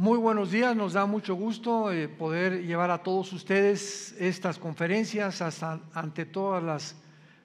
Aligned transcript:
Muy 0.00 0.16
buenos 0.16 0.50
días, 0.50 0.74
nos 0.74 0.94
da 0.94 1.04
mucho 1.04 1.34
gusto 1.34 1.92
eh, 1.92 2.08
poder 2.08 2.64
llevar 2.64 2.90
a 2.90 3.02
todos 3.02 3.34
ustedes 3.34 4.16
estas 4.18 4.58
conferencias 4.58 5.42
hasta, 5.42 5.78
ante 5.92 6.24
todas 6.24 6.62
las 6.62 6.96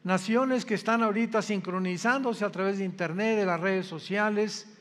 naciones 0.05 0.63
que 0.63 0.76
están 0.76 1.04
ahorita 1.04 1.41
sincronizándose 1.41 2.46
a 2.46 2.52
través 2.52 2.78
de 2.78 2.86
internet, 2.86 3.38
de 3.39 3.46
las 3.46 3.60
redes 3.60 3.88
sociales. 3.88 4.73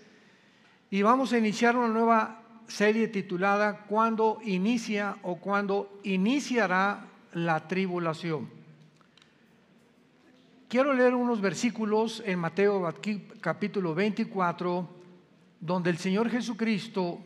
Y 0.88 1.02
vamos 1.02 1.32
a 1.32 1.38
iniciar 1.38 1.76
una 1.76 1.88
nueva 1.88 2.42
serie 2.68 3.08
titulada 3.08 3.86
¿Cuándo 3.88 4.38
inicia 4.44 5.16
o 5.24 5.40
cuándo 5.40 5.98
iniciará 6.04 7.08
la 7.32 7.66
tribulación? 7.66 8.48
Quiero 10.68 10.94
leer 10.94 11.16
unos 11.16 11.40
versículos 11.40 12.22
en 12.24 12.38
Mateo 12.38 12.88
capítulo 13.40 13.96
24, 13.96 14.88
donde 15.58 15.90
el 15.90 15.98
Señor 15.98 16.30
Jesucristo 16.30 17.18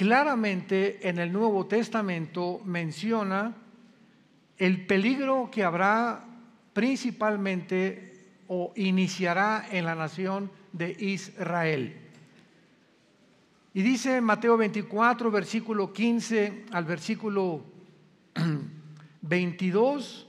claramente 0.00 1.06
en 1.06 1.18
el 1.18 1.30
Nuevo 1.30 1.66
Testamento 1.66 2.62
menciona 2.64 3.54
el 4.56 4.86
peligro 4.86 5.50
que 5.52 5.62
habrá 5.62 6.24
principalmente 6.72 8.14
o 8.48 8.72
iniciará 8.76 9.66
en 9.70 9.84
la 9.84 9.94
nación 9.94 10.50
de 10.72 10.96
Israel. 10.98 11.94
Y 13.74 13.82
dice 13.82 14.22
Mateo 14.22 14.56
24, 14.56 15.30
versículo 15.30 15.92
15 15.92 16.64
al 16.72 16.86
versículo 16.86 17.62
22, 19.20 20.26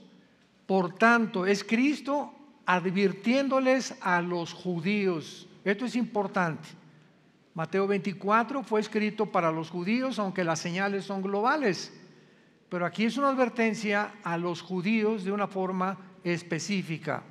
por 0.66 0.96
tanto, 0.96 1.46
es 1.46 1.64
Cristo 1.64 2.34
advirtiéndoles 2.66 3.94
a 4.02 4.20
los 4.20 4.52
judíos. 4.52 5.48
Esto 5.64 5.86
es 5.86 5.96
importante. 5.96 6.81
Mateo 7.54 7.86
24 7.86 8.62
fue 8.62 8.80
escrito 8.80 9.26
para 9.26 9.52
los 9.52 9.70
judíos, 9.70 10.18
aunque 10.18 10.44
las 10.44 10.58
señales 10.58 11.04
son 11.04 11.20
globales. 11.20 11.92
Pero 12.68 12.86
aquí 12.86 13.04
es 13.04 13.18
una 13.18 13.28
advertencia 13.28 14.14
a 14.24 14.38
los 14.38 14.62
judíos 14.62 15.24
de 15.24 15.32
una 15.32 15.46
forma 15.46 15.98
específica. 16.24 17.22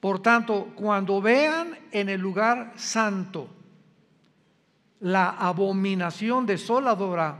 Por 0.00 0.22
tanto, 0.22 0.72
cuando 0.74 1.20
vean 1.20 1.76
en 1.90 2.08
el 2.08 2.20
lugar 2.20 2.72
santo 2.76 3.50
la 5.00 5.28
abominación 5.30 6.46
desoladora 6.46 7.38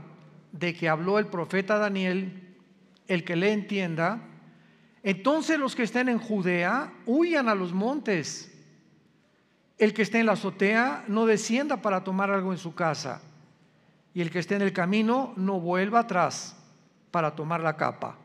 de 0.51 0.75
que 0.75 0.87
habló 0.87 1.17
el 1.17 1.27
profeta 1.27 1.77
Daniel, 1.77 2.57
el 3.07 3.23
que 3.23 3.35
le 3.35 3.53
entienda, 3.53 4.21
entonces 5.01 5.57
los 5.57 5.75
que 5.75 5.83
estén 5.83 6.09
en 6.09 6.19
Judea 6.19 6.93
huyan 7.05 7.49
a 7.49 7.55
los 7.55 7.73
montes 7.73 8.48
el 9.79 9.93
que 9.93 10.01
esté 10.01 10.19
en 10.19 10.25
la 10.25 10.33
azotea 10.33 11.05
no 11.07 11.25
descienda 11.25 11.81
para 11.81 12.03
tomar 12.03 12.29
algo 12.29 12.51
en 12.51 12.57
su 12.57 12.75
casa. 12.75 13.21
Y 14.13 14.21
el 14.21 14.29
que 14.29 14.39
esté 14.39 14.55
en 14.55 14.61
el 14.61 14.73
camino 14.73 15.33
no 15.37 15.59
vuelva 15.61 16.01
atrás 16.01 16.57
para 17.11 17.33
tomar 17.33 17.61
la 17.61 17.77
capa. 17.77 18.17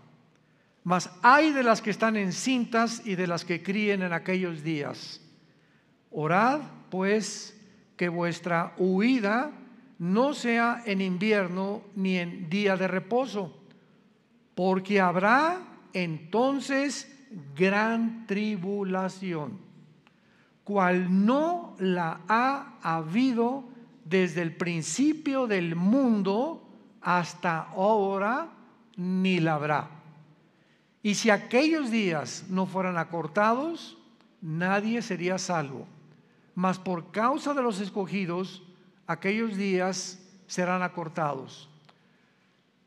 Mas 0.82 1.08
hay 1.22 1.52
de 1.52 1.62
las 1.62 1.80
que 1.80 1.90
están 1.90 2.16
encintas 2.16 3.06
y 3.06 3.14
de 3.14 3.28
las 3.28 3.44
que 3.44 3.62
críen 3.62 4.02
en 4.02 4.12
aquellos 4.12 4.64
días. 4.64 5.20
Orad, 6.10 6.60
pues, 6.90 7.58
que 7.96 8.08
vuestra 8.08 8.74
huida 8.76 9.52
no 9.98 10.34
sea 10.34 10.82
en 10.84 11.00
invierno 11.00 11.82
ni 11.94 12.18
en 12.18 12.50
día 12.50 12.76
de 12.76 12.88
reposo, 12.88 13.56
porque 14.56 15.00
habrá 15.00 15.60
entonces 15.92 17.08
gran 17.54 18.26
tribulación 18.26 19.73
cual 20.64 21.26
no 21.26 21.76
la 21.78 22.20
ha 22.26 22.78
habido 22.82 23.64
desde 24.04 24.42
el 24.42 24.56
principio 24.56 25.46
del 25.46 25.76
mundo 25.76 26.66
hasta 27.00 27.60
ahora, 27.60 28.48
ni 28.96 29.40
la 29.40 29.54
habrá. 29.54 29.90
Y 31.02 31.14
si 31.16 31.28
aquellos 31.28 31.90
días 31.90 32.46
no 32.48 32.64
fueran 32.64 32.96
acortados, 32.96 33.98
nadie 34.40 35.02
sería 35.02 35.38
salvo. 35.38 35.86
Mas 36.54 36.78
por 36.78 37.10
causa 37.10 37.52
de 37.52 37.62
los 37.62 37.80
escogidos, 37.80 38.62
aquellos 39.06 39.56
días 39.56 40.18
serán 40.46 40.82
acortados. 40.82 41.68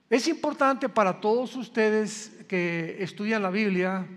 Es 0.10 0.28
importante 0.28 0.90
para 0.90 1.20
todos 1.20 1.56
ustedes 1.56 2.32
que 2.48 2.98
estudian 3.00 3.44
la 3.44 3.50
Biblia, 3.50 4.08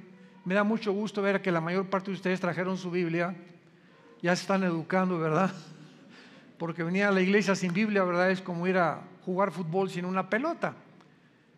me 0.45 0.55
da 0.55 0.65
mucho 0.65 0.93
gusto 0.93 1.21
ver 1.21 1.43
que 1.43 1.53
la 1.53 1.61
mayor 1.61 1.91
parte 1.91 2.11
de 2.11 2.17
ustedes 2.17 2.41
trajeron 2.41 2.79
su 2.79 2.91
Biblia, 2.91 3.37
ya 4.23 4.33
están 4.33 4.63
educando, 4.65 5.19
¿verdad? 5.19 5.51
Porque 6.59 6.83
venir 6.83 7.05
a 7.05 7.11
la 7.11 7.21
iglesia 7.21 7.55
sin 7.55 7.73
Biblia, 7.73 8.05
¿verdad? 8.05 8.31
Es 8.31 8.43
como 8.43 8.67
ir 8.67 8.77
a 8.77 9.03
jugar 9.25 9.51
fútbol 9.51 9.91
sin 9.91 10.05
una 10.05 10.29
pelota. 10.29 10.75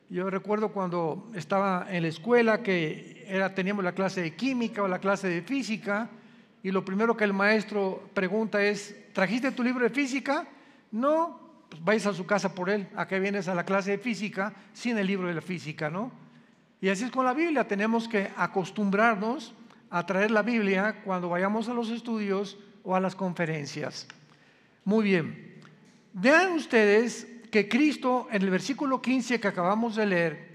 Yo 0.08 0.28
recuerdo 0.30 0.68
cuando 0.68 1.30
estaba 1.34 1.86
en 1.90 2.02
la 2.02 2.08
escuela 2.08 2.62
que 2.62 3.24
era, 3.26 3.54
teníamos 3.54 3.82
la 3.82 3.92
clase 3.92 4.20
de 4.20 4.36
química 4.36 4.82
o 4.82 4.88
la 4.88 4.98
clase 4.98 5.28
de 5.28 5.42
física 5.42 6.10
y 6.62 6.70
lo 6.70 6.84
primero 6.84 7.16
que 7.16 7.24
el 7.24 7.32
maestro 7.32 8.10
pregunta 8.14 8.62
es, 8.62 8.94
¿trajiste 9.12 9.50
tu 9.52 9.62
libro 9.62 9.84
de 9.84 9.90
física? 9.90 10.46
No, 10.92 11.40
pues 11.68 11.82
vais 11.82 12.06
a 12.06 12.12
su 12.12 12.26
casa 12.26 12.54
por 12.54 12.68
él. 12.68 12.88
¿A 12.94 13.08
qué 13.08 13.18
vienes 13.18 13.48
a 13.48 13.54
la 13.54 13.64
clase 13.64 13.92
de 13.92 13.98
física 13.98 14.52
sin 14.72 14.98
el 14.98 15.06
libro 15.06 15.28
de 15.28 15.34
la 15.34 15.40
física, 15.40 15.90
no? 15.90 16.12
Y 16.80 16.88
así 16.88 17.04
es 17.04 17.10
con 17.10 17.24
la 17.24 17.32
Biblia, 17.32 17.66
tenemos 17.66 18.08
que 18.08 18.30
acostumbrarnos 18.36 19.54
a 19.92 20.06
traer 20.06 20.30
la 20.30 20.42
Biblia 20.42 21.02
cuando 21.04 21.28
vayamos 21.28 21.68
a 21.68 21.74
los 21.74 21.90
estudios 21.90 22.58
o 22.82 22.96
a 22.96 23.00
las 23.00 23.14
conferencias. 23.14 24.08
Muy 24.86 25.04
bien. 25.04 25.60
Vean 26.14 26.52
ustedes 26.54 27.26
que 27.50 27.68
Cristo 27.68 28.26
en 28.32 28.42
el 28.42 28.50
versículo 28.50 29.02
15 29.02 29.38
que 29.38 29.48
acabamos 29.48 29.94
de 29.96 30.06
leer 30.06 30.52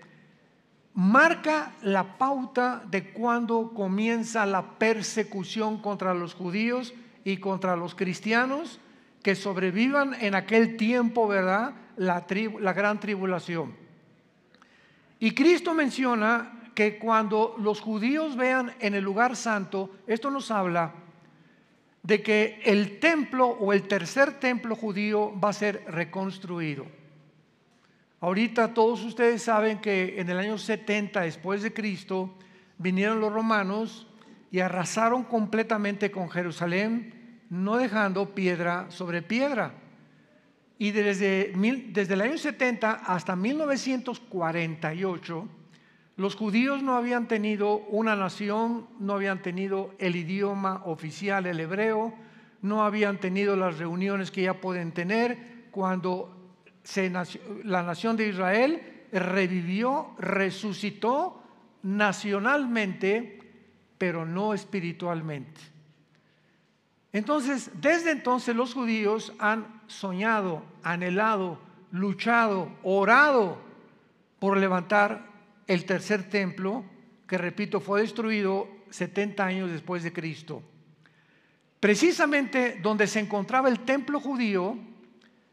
marca 0.96 1.74
la 1.84 2.18
pauta 2.18 2.84
de 2.90 3.12
cuando 3.12 3.72
comienza 3.76 4.48
la 4.48 4.80
persecución 4.80 5.80
contra 5.80 6.16
los 6.16 6.34
judíos 6.34 6.96
y 7.24 7.38
contra 7.38 7.76
los 7.76 7.94
cristianos 7.94 8.80
que 9.22 9.36
sobrevivan 9.36 10.16
en 10.16 10.34
aquel 10.34 10.78
tiempo, 10.78 11.28
¿verdad? 11.28 11.76
La, 11.98 12.26
la 12.60 12.74
gran 12.74 13.00
tribulación. 13.00 13.76
Y 15.20 15.36
Cristo 15.36 15.76
menciona 15.76 16.57
que 16.78 17.00
cuando 17.00 17.56
los 17.58 17.82
judíos 17.82 18.38
vean 18.38 18.76
en 18.80 18.94
el 18.94 19.04
lugar 19.04 19.36
santo, 19.36 19.90
esto 20.06 20.30
nos 20.30 20.52
habla 20.52 20.94
de 22.04 22.22
que 22.22 22.62
el 22.64 23.00
templo 23.00 23.48
o 23.48 23.74
el 23.74 23.88
tercer 23.88 24.34
templo 24.34 24.76
judío 24.76 25.34
va 25.40 25.50
a 25.50 25.54
ser 25.54 25.84
reconstruido. 25.88 26.86
Ahorita 28.20 28.76
todos 28.76 29.04
ustedes 29.04 29.42
saben 29.42 29.80
que 29.80 30.22
en 30.22 30.30
el 30.30 30.38
año 30.38 30.60
70 30.60 31.22
después 31.22 31.64
de 31.64 31.74
Cristo 31.74 32.36
vinieron 32.78 33.22
los 33.22 33.34
romanos 33.34 34.06
y 34.52 34.60
arrasaron 34.60 35.24
completamente 35.24 36.12
con 36.12 36.30
Jerusalén, 36.30 37.42
no 37.50 37.78
dejando 37.78 38.36
piedra 38.36 38.92
sobre 38.92 39.24
piedra. 39.24 39.74
Y 40.78 40.92
desde, 40.92 41.54
desde 41.88 42.14
el 42.14 42.22
año 42.22 42.38
70 42.38 42.92
hasta 42.92 43.36
1948, 43.36 45.50
los 46.18 46.36
judíos 46.36 46.82
no 46.82 46.96
habían 46.96 47.28
tenido 47.28 47.78
una 47.78 48.16
nación, 48.16 48.88
no 49.00 49.14
habían 49.14 49.44
tenido 49.44 49.94
el 50.00 50.16
idioma 50.16 50.82
oficial, 50.86 51.46
el 51.46 51.60
hebreo, 51.60 52.14
no 52.64 52.84
habían 52.84 53.20
tenido 53.20 53.56
las 53.56 53.78
reuniones 53.78 54.32
que 54.32 54.42
ya 54.42 54.60
pueden 54.60 54.92
tener 54.92 55.68
cuando 55.70 56.36
la 57.64 57.84
nación 57.84 58.18
de 58.18 58.30
Israel 58.30 59.06
revivió, 59.12 60.16
resucitó 60.18 61.44
nacionalmente, 61.84 63.40
pero 64.00 64.26
no 64.26 64.56
espiritualmente. 64.56 65.62
Entonces, 67.14 67.70
desde 67.80 68.10
entonces 68.10 68.56
los 68.56 68.74
judíos 68.74 69.34
han 69.38 69.82
soñado, 69.86 70.64
anhelado, 70.82 71.60
luchado, 71.92 72.72
orado 72.82 73.60
por 74.40 74.58
levantar 74.58 75.37
el 75.68 75.86
tercer 75.86 76.30
templo, 76.30 76.86
que 77.28 77.38
repito, 77.38 77.80
fue 77.80 78.02
destruido 78.02 78.68
70 78.90 79.46
años 79.46 79.72
después 79.72 80.04
de 80.04 80.14
Cristo. 80.14 80.64
Precisamente 81.80 82.80
donde 82.82 83.06
se 83.06 83.20
encontraba 83.20 83.70
el 83.70 83.82
templo 83.82 84.20
judío, 84.20 84.78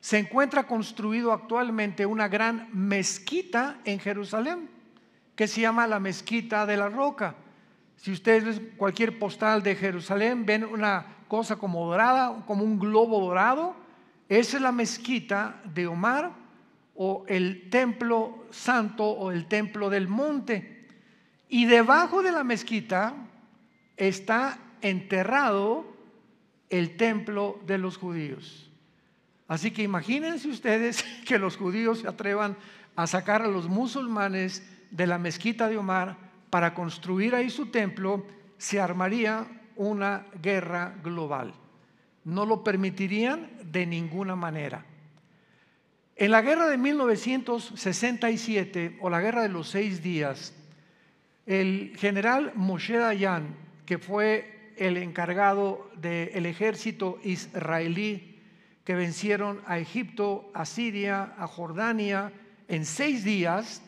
se 0.01 0.19
encuentra 0.19 0.67
construido 0.67 1.33
actualmente 1.33 2.07
una 2.07 2.29
gran 2.29 2.69
mezquita 2.73 3.81
en 3.85 3.99
Jerusalén, 3.99 4.71
que 5.35 5.49
se 5.49 5.63
llama 5.63 5.87
la 5.87 5.99
mezquita 5.99 6.65
de 6.67 6.77
la 6.77 6.89
roca. 6.89 7.35
Si 7.97 8.13
ustedes 8.13 8.45
ven 8.45 8.75
cualquier 8.77 9.19
postal 9.19 9.63
de 9.63 9.75
Jerusalén, 9.75 10.47
ven 10.47 10.65
una 10.65 11.07
cosa 11.27 11.57
como 11.57 11.87
dorada, 11.87 12.45
como 12.47 12.65
un 12.65 12.79
globo 12.79 13.21
dorado, 13.21 13.75
esa 14.29 14.57
es 14.57 14.63
la 14.63 14.73
mezquita 14.73 15.61
de 15.75 15.87
Omar 15.87 16.44
o 16.95 17.25
el 17.29 17.71
templo 17.71 18.47
santo 18.51 19.05
o 19.05 19.31
el 19.31 19.47
templo 19.47 19.91
del 19.91 20.09
monte. 20.09 20.87
Y 21.49 21.67
debajo 21.67 22.23
de 22.23 22.33
la 22.33 22.45
mezquita 22.45 23.15
está 23.97 24.59
enterrado 24.81 25.87
el 26.71 26.97
templo 26.97 27.61
de 27.67 27.79
los 27.79 27.97
judíos. 27.97 28.71
Así 29.47 29.71
que 29.71 29.83
imagínense 29.83 30.49
ustedes 30.49 31.03
que 31.27 31.39
los 31.39 31.57
judíos 31.57 32.01
se 32.01 32.09
atrevan 32.09 32.57
a 32.97 33.07
sacar 33.07 33.43
a 33.43 33.49
los 33.49 33.69
musulmanes 33.69 34.63
de 34.91 35.07
la 35.07 35.19
mezquita 35.19 35.69
de 35.69 35.77
Omar 35.77 36.17
para 36.51 36.75
construir 36.75 37.35
ahí 37.35 37.51
su 37.51 37.67
templo, 37.67 38.25
se 38.59 38.81
armaría 38.81 39.47
una 39.75 40.27
guerra 40.41 40.95
global. 41.03 41.53
No 42.25 42.47
lo 42.47 42.63
permitirían 42.63 43.51
de 43.65 43.87
ninguna 43.87 44.37
manera. 44.37 44.87
En 46.17 46.31
la 46.31 46.43
guerra 46.43 46.69
de 46.69 46.79
1967 46.79 48.99
o 49.01 49.11
la 49.11 49.21
guerra 49.21 49.43
de 49.43 49.49
los 49.49 49.69
seis 49.69 50.01
días, 50.01 50.55
el 51.45 51.93
general 51.97 52.53
Moshe 52.55 52.97
Dayan, 52.97 53.57
que 53.85 53.99
fue 53.99 54.73
el 54.77 54.97
encargado 54.97 55.91
del 55.97 56.47
ejército 56.47 57.19
israelí 57.25 58.39
que 58.85 58.95
vencieron 58.95 59.61
a 59.67 59.79
Egipto, 59.79 60.53
a 60.55 60.65
Siria, 60.65 61.35
a 61.37 61.49
Jordania 61.49 62.33
en 62.69 62.85
seis 62.85 63.25
días, 63.25 63.83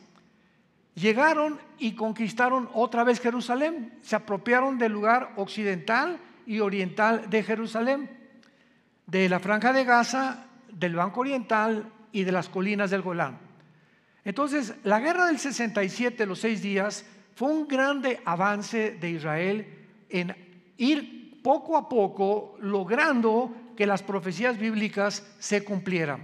llegaron 0.95 1.61
y 1.79 1.95
conquistaron 1.95 2.69
otra 2.75 3.05
vez 3.05 3.21
Jerusalén. 3.21 4.01
Se 4.03 4.17
apropiaron 4.17 4.79
del 4.79 4.93
lugar 4.93 5.33
occidental 5.37 6.19
y 6.45 6.59
oriental 6.59 7.31
de 7.31 7.45
Jerusalén, 7.45 8.11
de 9.07 9.29
la 9.29 9.39
franja 9.39 9.73
de 9.73 9.85
Gaza, 9.85 10.49
del 10.73 10.97
Banco 10.97 11.21
Oriental 11.21 11.93
y 12.17 12.25
de 12.25 12.33
las 12.33 12.49
colinas 12.49 12.91
del 12.91 13.03
Golán. 13.03 13.39
Entonces, 14.25 14.75
la 14.85 15.01
guerra 15.01 15.27
del 15.27 15.39
67, 15.39 16.25
los 16.25 16.41
seis 16.41 16.63
días, 16.63 17.05
fue 17.35 17.49
un 17.49 17.69
grande 17.69 18.23
avance 18.25 18.93
de 18.93 19.11
Israel 19.11 19.67
en 20.09 20.35
ir 20.79 21.43
poco 21.43 21.77
a 21.77 21.91
poco 21.91 22.57
logrando 22.59 23.55
que 23.77 23.87
las 23.87 24.03
profecías 24.03 24.59
bíblicas 24.59 25.31
se 25.39 25.63
cumplieran. 25.63 26.23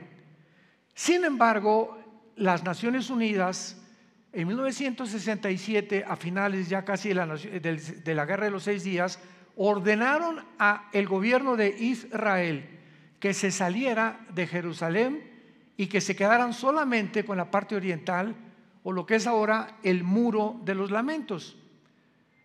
Sin 0.94 1.24
embargo, 1.24 1.98
las 2.36 2.64
Naciones 2.64 3.10
Unidas 3.10 3.76
en 4.32 4.48
1967, 4.48 6.06
a 6.08 6.16
finales 6.16 6.70
ya 6.70 6.86
casi 6.86 7.10
de 7.10 8.14
la, 8.14 8.24
Guerra 8.24 8.46
de 8.46 8.50
los 8.50 8.62
Seis 8.62 8.82
Días, 8.82 9.18
ordenaron 9.56 10.42
a 10.58 10.88
el 10.94 11.06
gobierno 11.06 11.54
de 11.54 11.68
Israel 11.68 12.80
que 13.20 13.34
se 13.34 13.50
saliera 13.50 14.20
de 14.34 14.46
Jerusalén 14.46 15.31
y 15.76 15.86
que 15.86 16.00
se 16.00 16.16
quedaran 16.16 16.52
solamente 16.52 17.24
con 17.24 17.36
la 17.36 17.50
parte 17.50 17.76
oriental 17.76 18.34
o 18.82 18.92
lo 18.92 19.06
que 19.06 19.16
es 19.16 19.26
ahora 19.26 19.76
el 19.82 20.04
muro 20.04 20.60
de 20.64 20.74
los 20.74 20.90
lamentos. 20.90 21.56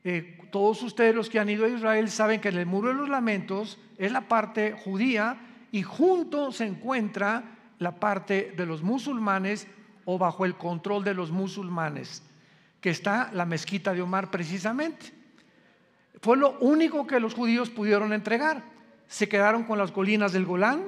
Eh, 0.03 0.39
todos 0.51 0.81
ustedes 0.83 1.13
los 1.13 1.29
que 1.29 1.39
han 1.39 1.49
ido 1.49 1.65
a 1.65 1.69
Israel 1.69 2.09
saben 2.09 2.39
que 2.39 2.49
en 2.49 2.57
el 2.57 2.65
muro 2.65 2.89
de 2.89 2.93
los 2.93 3.09
lamentos 3.09 3.79
es 3.97 4.11
la 4.11 4.21
parte 4.21 4.73
judía 4.73 5.37
y 5.71 5.83
junto 5.83 6.51
se 6.51 6.65
encuentra 6.65 7.57
la 7.79 7.99
parte 7.99 8.53
de 8.55 8.65
los 8.65 8.83
musulmanes 8.83 9.67
o 10.05 10.17
bajo 10.17 10.45
el 10.45 10.55
control 10.55 11.03
de 11.03 11.13
los 11.13 11.31
musulmanes, 11.31 12.23
que 12.79 12.89
está 12.89 13.29
la 13.33 13.45
mezquita 13.45 13.93
de 13.93 14.01
Omar 14.01 14.31
precisamente. 14.31 15.11
Fue 16.21 16.37
lo 16.37 16.57
único 16.59 17.05
que 17.05 17.19
los 17.19 17.33
judíos 17.33 17.69
pudieron 17.69 18.13
entregar. 18.13 18.63
Se 19.07 19.27
quedaron 19.27 19.63
con 19.63 19.77
las 19.77 19.91
colinas 19.91 20.31
del 20.31 20.45
Golán, 20.45 20.85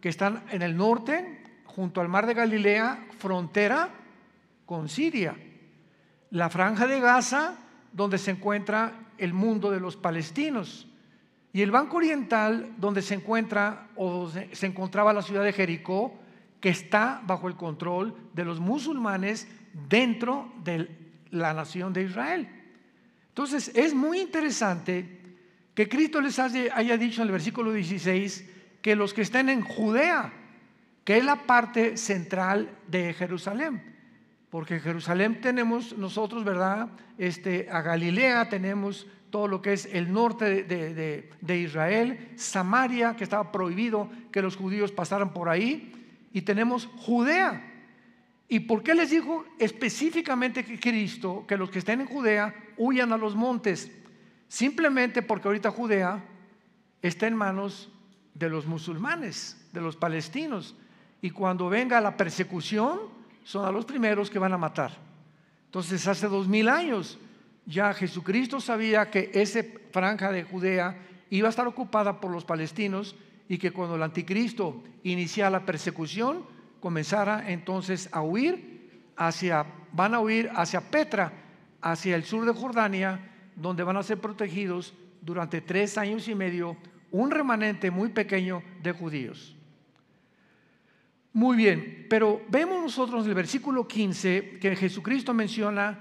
que 0.00 0.08
están 0.08 0.42
en 0.50 0.62
el 0.62 0.76
norte, 0.76 1.41
junto 1.74 2.00
al 2.00 2.08
mar 2.08 2.26
de 2.26 2.34
Galilea, 2.34 3.06
frontera 3.18 3.90
con 4.66 4.88
Siria. 4.88 5.36
La 6.30 6.50
franja 6.50 6.86
de 6.86 7.00
Gaza, 7.00 7.56
donde 7.92 8.18
se 8.18 8.30
encuentra 8.30 9.10
el 9.18 9.32
mundo 9.32 9.70
de 9.70 9.80
los 9.80 9.96
palestinos. 9.96 10.88
Y 11.52 11.62
el 11.62 11.70
Banco 11.70 11.98
Oriental, 11.98 12.74
donde 12.78 13.02
se 13.02 13.14
encuentra 13.14 13.88
o 13.96 14.30
se 14.52 14.66
encontraba 14.66 15.12
la 15.12 15.22
ciudad 15.22 15.44
de 15.44 15.52
Jericó, 15.52 16.18
que 16.60 16.70
está 16.70 17.20
bajo 17.26 17.48
el 17.48 17.56
control 17.56 18.16
de 18.32 18.44
los 18.44 18.60
musulmanes 18.60 19.48
dentro 19.88 20.52
de 20.62 20.88
la 21.30 21.52
nación 21.52 21.92
de 21.92 22.04
Israel. 22.04 22.48
Entonces, 23.28 23.72
es 23.74 23.94
muy 23.94 24.20
interesante 24.20 25.20
que 25.74 25.88
Cristo 25.88 26.20
les 26.20 26.38
haya 26.38 26.96
dicho 26.96 27.22
en 27.22 27.28
el 27.28 27.32
versículo 27.32 27.72
16 27.72 28.48
que 28.82 28.96
los 28.96 29.14
que 29.14 29.22
estén 29.22 29.48
en 29.48 29.62
Judea, 29.62 30.32
que 31.04 31.18
es 31.18 31.24
la 31.24 31.46
parte 31.46 31.96
central 31.96 32.70
de 32.88 33.12
Jerusalén, 33.14 33.82
porque 34.50 34.74
en 34.74 34.80
Jerusalén 34.80 35.40
tenemos 35.40 35.96
nosotros, 35.96 36.44
¿verdad? 36.44 36.88
Este, 37.18 37.68
a 37.70 37.82
Galilea 37.82 38.48
tenemos 38.48 39.06
todo 39.30 39.48
lo 39.48 39.62
que 39.62 39.72
es 39.72 39.86
el 39.86 40.12
norte 40.12 40.62
de, 40.62 41.30
de 41.40 41.58
Israel, 41.58 42.32
Samaria, 42.36 43.16
que 43.16 43.24
estaba 43.24 43.50
prohibido 43.50 44.10
que 44.30 44.42
los 44.42 44.56
judíos 44.56 44.92
pasaran 44.92 45.32
por 45.32 45.48
ahí, 45.48 45.92
y 46.32 46.42
tenemos 46.42 46.86
Judea. 46.96 47.68
¿Y 48.48 48.60
por 48.60 48.82
qué 48.82 48.94
les 48.94 49.10
dijo 49.10 49.46
específicamente 49.58 50.64
que 50.64 50.78
Cristo 50.78 51.46
que 51.48 51.56
los 51.56 51.70
que 51.70 51.78
estén 51.78 52.02
en 52.02 52.06
Judea 52.06 52.54
huyan 52.76 53.12
a 53.12 53.16
los 53.16 53.34
montes? 53.34 53.90
Simplemente 54.48 55.22
porque 55.22 55.48
ahorita 55.48 55.70
Judea 55.70 56.22
está 57.00 57.26
en 57.26 57.34
manos 57.34 57.90
de 58.34 58.50
los 58.50 58.66
musulmanes, 58.66 59.58
de 59.72 59.80
los 59.80 59.96
palestinos. 59.96 60.76
Y 61.22 61.30
cuando 61.30 61.70
venga 61.70 62.00
la 62.00 62.16
persecución, 62.16 62.98
son 63.44 63.64
a 63.64 63.72
los 63.72 63.86
primeros 63.86 64.28
que 64.28 64.38
van 64.38 64.52
a 64.52 64.58
matar. 64.58 64.92
Entonces, 65.66 66.06
hace 66.06 66.28
dos 66.28 66.48
mil 66.48 66.68
años 66.68 67.18
ya 67.64 67.94
Jesucristo 67.94 68.60
sabía 68.60 69.10
que 69.10 69.30
esa 69.32 69.60
franja 69.92 70.32
de 70.32 70.42
Judea 70.42 70.98
iba 71.30 71.48
a 71.48 71.50
estar 71.50 71.66
ocupada 71.66 72.20
por 72.20 72.30
los 72.30 72.44
palestinos 72.44 73.14
y 73.48 73.58
que 73.58 73.70
cuando 73.70 73.96
el 73.96 74.02
anticristo 74.02 74.82
inicia 75.04 75.48
la 75.48 75.64
persecución, 75.64 76.44
comenzara 76.80 77.50
entonces 77.50 78.08
a 78.12 78.22
huir 78.22 79.00
hacia, 79.16 79.64
van 79.92 80.14
a 80.14 80.20
huir 80.20 80.50
hacia 80.54 80.80
Petra, 80.90 81.32
hacia 81.80 82.16
el 82.16 82.24
sur 82.24 82.44
de 82.44 82.52
Jordania, 82.52 83.30
donde 83.54 83.84
van 83.84 83.96
a 83.96 84.02
ser 84.02 84.18
protegidos 84.18 84.94
durante 85.20 85.60
tres 85.60 85.96
años 85.96 86.26
y 86.28 86.34
medio 86.34 86.76
un 87.10 87.30
remanente 87.30 87.90
muy 87.90 88.08
pequeño 88.08 88.62
de 88.82 88.92
judíos. 88.92 89.56
Muy 91.34 91.56
bien, 91.56 92.06
pero 92.10 92.42
vemos 92.48 92.82
nosotros 92.82 93.24
en 93.24 93.30
el 93.30 93.34
versículo 93.34 93.88
15 93.88 94.58
que 94.60 94.76
Jesucristo 94.76 95.32
menciona 95.32 96.00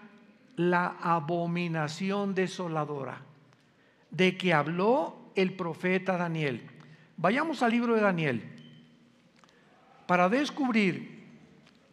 la 0.58 0.98
abominación 1.02 2.36
desoladora 2.36 3.22
de 4.10 4.38
que 4.38 4.54
habló 4.54 5.32
el 5.36 5.54
profeta 5.54 6.18
Daniel. 6.18 6.70
Vayamos 7.16 7.64
al 7.64 7.72
libro 7.72 7.96
de 7.96 8.02
Daniel 8.02 8.44
para 10.06 10.28
descubrir 10.28 11.24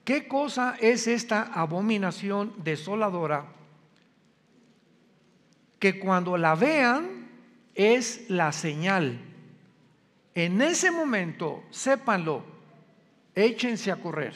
qué 0.04 0.26
cosa 0.26 0.76
es 0.80 1.06
esta 1.06 1.42
abominación 1.42 2.52
desoladora 2.64 3.46
que 5.78 6.00
cuando 6.00 6.36
la 6.36 6.56
vean 6.56 7.28
es 7.76 8.28
la 8.28 8.50
señal. 8.50 9.20
En 10.34 10.60
ese 10.60 10.90
momento, 10.90 11.62
sépanlo, 11.70 12.57
échense 13.44 13.90
a 13.90 13.96
correr. 13.96 14.34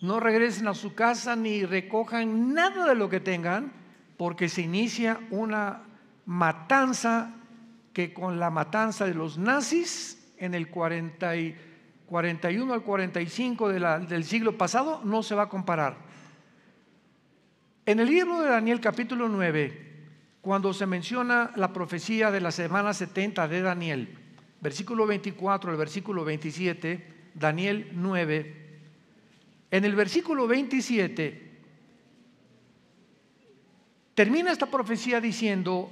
No 0.00 0.20
regresen 0.20 0.68
a 0.68 0.74
su 0.74 0.94
casa 0.94 1.34
ni 1.36 1.64
recojan 1.64 2.52
nada 2.52 2.86
de 2.86 2.94
lo 2.94 3.08
que 3.08 3.20
tengan, 3.20 3.72
porque 4.16 4.48
se 4.48 4.62
inicia 4.62 5.20
una 5.30 5.82
matanza 6.26 7.34
que 7.92 8.12
con 8.12 8.40
la 8.40 8.50
matanza 8.50 9.06
de 9.06 9.14
los 9.14 9.38
nazis 9.38 10.34
en 10.38 10.54
el 10.54 10.68
41 10.68 12.74
al 12.74 12.82
45 12.82 13.68
del 13.68 14.24
siglo 14.24 14.58
pasado 14.58 15.00
no 15.04 15.22
se 15.22 15.34
va 15.34 15.44
a 15.44 15.48
comparar. 15.48 15.96
En 17.86 18.00
el 18.00 18.08
libro 18.08 18.40
de 18.40 18.48
Daniel 18.48 18.80
capítulo 18.80 19.28
9, 19.28 19.92
cuando 20.40 20.74
se 20.74 20.86
menciona 20.86 21.52
la 21.56 21.72
profecía 21.72 22.30
de 22.30 22.40
la 22.40 22.50
semana 22.50 22.92
70 22.92 23.46
de 23.46 23.62
Daniel, 23.62 24.18
versículo 24.60 25.06
24 25.06 25.70
al 25.70 25.76
versículo 25.76 26.24
27, 26.24 27.13
Daniel 27.34 27.90
9, 27.92 28.64
en 29.70 29.84
el 29.84 29.94
versículo 29.96 30.46
27 30.46 31.44
termina 34.14 34.52
esta 34.52 34.66
profecía 34.66 35.20
diciendo, 35.20 35.90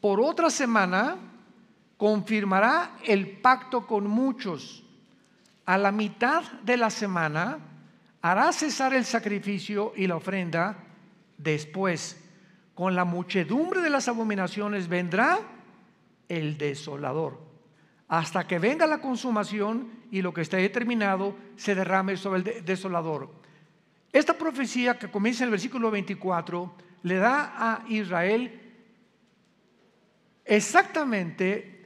por 0.00 0.20
otra 0.20 0.48
semana 0.48 1.16
confirmará 1.98 2.96
el 3.04 3.28
pacto 3.38 3.86
con 3.86 4.06
muchos. 4.06 4.84
A 5.66 5.76
la 5.76 5.92
mitad 5.92 6.42
de 6.62 6.78
la 6.78 6.88
semana 6.88 7.58
hará 8.22 8.52
cesar 8.52 8.94
el 8.94 9.04
sacrificio 9.04 9.92
y 9.94 10.06
la 10.06 10.16
ofrenda. 10.16 10.78
Después, 11.36 12.18
con 12.74 12.94
la 12.94 13.04
muchedumbre 13.04 13.82
de 13.82 13.90
las 13.90 14.08
abominaciones 14.08 14.88
vendrá 14.88 15.40
el 16.28 16.56
desolador, 16.56 17.40
hasta 18.06 18.46
que 18.46 18.58
venga 18.58 18.86
la 18.86 19.00
consumación 19.00 19.97
y 20.10 20.22
lo 20.22 20.32
que 20.32 20.40
está 20.40 20.56
determinado 20.56 21.36
se 21.56 21.74
derrame 21.74 22.16
sobre 22.16 22.58
el 22.58 22.64
desolador. 22.64 23.30
Esta 24.12 24.36
profecía 24.38 24.98
que 24.98 25.10
comienza 25.10 25.44
en 25.44 25.48
el 25.48 25.52
versículo 25.52 25.90
24 25.90 26.74
le 27.02 27.16
da 27.16 27.52
a 27.56 27.84
Israel 27.88 28.60
exactamente 30.44 31.78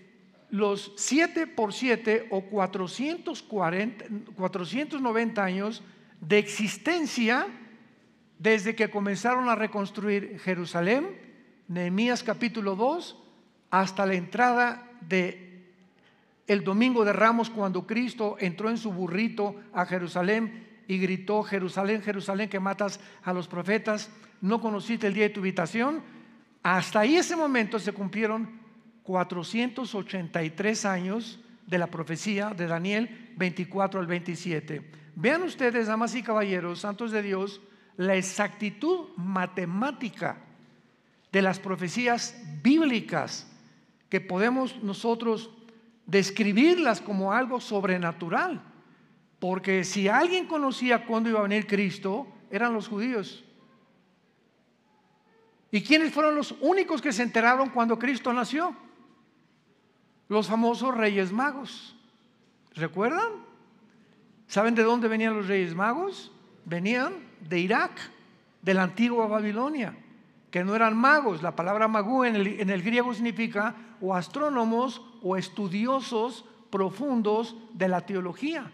los 0.51 0.93
7 0.97 1.47
por 1.49 1.73
7 1.73 2.29
o 2.31 2.43
440, 2.43 4.05
490 4.37 5.45
años 5.45 5.83
de 6.21 6.39
existencia 6.39 7.47
desde 8.39 8.75
que 8.75 8.91
comenzaron 8.91 9.49
a 9.49 9.55
reconstruir 9.55 10.39
Jerusalén, 10.41 11.19
Nehemías 11.69 12.23
capítulo 12.23 12.77
2, 12.77 13.19
hasta 13.71 14.05
la 14.05 14.15
entrada 14.15 14.91
de 15.01 15.42
el 16.47 16.65
domingo 16.65 17.05
de 17.05 17.13
Ramos 17.13 17.51
cuando 17.51 17.87
Cristo 17.87 18.37
entró 18.41 18.71
en 18.71 18.79
su 18.79 18.93
burrito 18.93 19.57
a 19.73 19.87
Jerusalén 19.87 20.67
y 20.89 20.99
gritó, 20.99 21.43
Jerusalén, 21.43 22.03
Jerusalén, 22.03 22.49
que 22.49 22.61
matas 22.61 23.01
a 23.23 23.33
los 23.33 23.49
profetas, 23.49 24.11
no 24.41 24.61
conociste 24.61 25.07
el 25.07 25.15
día 25.15 25.25
de 25.25 25.31
tu 25.31 25.41
habitación. 25.41 26.03
Hasta 26.63 27.01
ahí 27.01 27.17
ese 27.17 27.37
momento 27.37 27.79
se 27.79 27.93
cumplieron 27.93 28.61
483 29.05 30.85
años 30.85 31.41
de 31.67 31.79
la 31.79 31.87
profecía 31.87 32.51
de 32.51 32.67
Daniel 32.67 33.33
24 33.37 34.01
al 34.01 34.07
27. 34.07 34.91
Vean 35.15 35.43
ustedes, 35.43 35.87
damas 35.87 36.15
y 36.15 36.23
caballeros, 36.23 36.81
santos 36.81 37.13
de 37.13 37.23
Dios, 37.23 37.61
la 37.97 38.17
exactitud 38.17 39.09
matemática 39.17 40.39
de 41.31 41.43
las 41.43 41.59
profecías 41.59 42.37
bíblicas 42.63 43.47
que 44.09 44.21
podemos 44.21 44.83
nosotros 44.83 45.51
describirlas 46.07 47.01
como 47.01 47.33
algo 47.33 47.61
sobrenatural. 47.61 48.63
Porque 49.39 49.85
si 49.85 50.09
alguien 50.09 50.47
conocía 50.47 51.05
cuándo 51.05 51.29
iba 51.29 51.41
a 51.41 51.43
venir 51.43 51.67
Cristo, 51.67 52.29
eran 52.51 52.73
los 52.73 52.89
judíos. 52.89 53.45
¿Y 55.71 55.83
quiénes 55.83 56.13
fueron 56.13 56.37
los 56.37 56.55
únicos 56.61 57.01
que 57.01 57.13
se 57.13 57.23
enteraron 57.23 57.71
cuando 57.71 57.99
Cristo 57.99 58.33
nació? 58.33 58.77
Los 60.29 60.47
famosos 60.47 60.95
reyes 60.95 61.33
magos. 61.33 61.97
¿Recuerdan? 62.75 63.31
¿Saben 64.47 64.75
de 64.75 64.83
dónde 64.83 65.09
venían 65.09 65.35
los 65.35 65.49
reyes 65.49 65.75
magos? 65.75 66.31
Venían 66.65 67.15
de 67.41 67.59
Irak, 67.59 67.99
de 68.61 68.75
la 68.75 68.85
antigua 68.85 69.27
Babilonia, 69.27 69.97
que 70.51 70.63
no 70.63 70.77
eran 70.77 70.97
magos. 70.97 71.43
La 71.43 71.57
palabra 71.57 71.89
magú 71.89 72.25
en 72.25 72.37
el, 72.37 72.47
en 72.61 72.71
el 72.71 72.83
griego 72.83 73.15
significa 73.15 73.75
o 74.01 74.15
astrónomos 74.15 75.03
o 75.23 75.37
estudiosos 75.37 76.45
profundos 76.71 77.57
de 77.75 77.89
la 77.89 78.01
teología. 78.01 78.71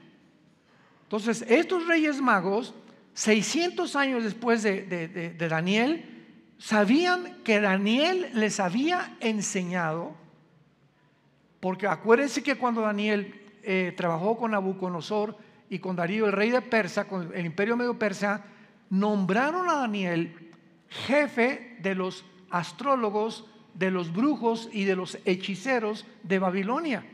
Entonces, 1.04 1.44
estos 1.48 1.86
reyes 1.86 2.20
magos, 2.20 2.74
600 3.14 3.96
años 3.96 4.24
después 4.24 4.62
de, 4.62 5.34
Daniel, 5.38 6.04
sabían 6.58 7.38
que 7.44 7.60
Daniel 7.60 8.30
les 8.34 8.60
había 8.60 9.16
enseñado, 9.20 10.14
porque 11.60 11.86
acuérdense 11.86 12.42
que 12.42 12.56
cuando 12.56 12.82
Daniel 12.82 13.34
eh, 13.62 13.92
trabajó 13.96 14.36
con 14.36 14.50
Nabucodonosor 14.50 15.36
y 15.70 15.78
con 15.78 15.96
Darío, 15.96 16.26
el 16.26 16.32
rey 16.32 16.50
de 16.50 16.62
Persa, 16.62 17.06
con 17.06 17.34
el 17.34 17.46
imperio 17.46 17.76
medio 17.76 17.98
persa, 17.98 18.44
nombraron 18.90 19.68
a 19.68 19.74
Daniel 19.74 20.48
jefe 20.88 21.76
de 21.80 21.94
los 21.94 22.24
astrólogos, 22.50 23.46
de 23.78 23.90
los 23.90 24.12
brujos 24.12 24.68
y 24.72 24.84
de 24.84 24.96
los 24.96 25.18
hechiceros 25.24 26.04
de 26.22 26.38
Babilonia. 26.38 27.04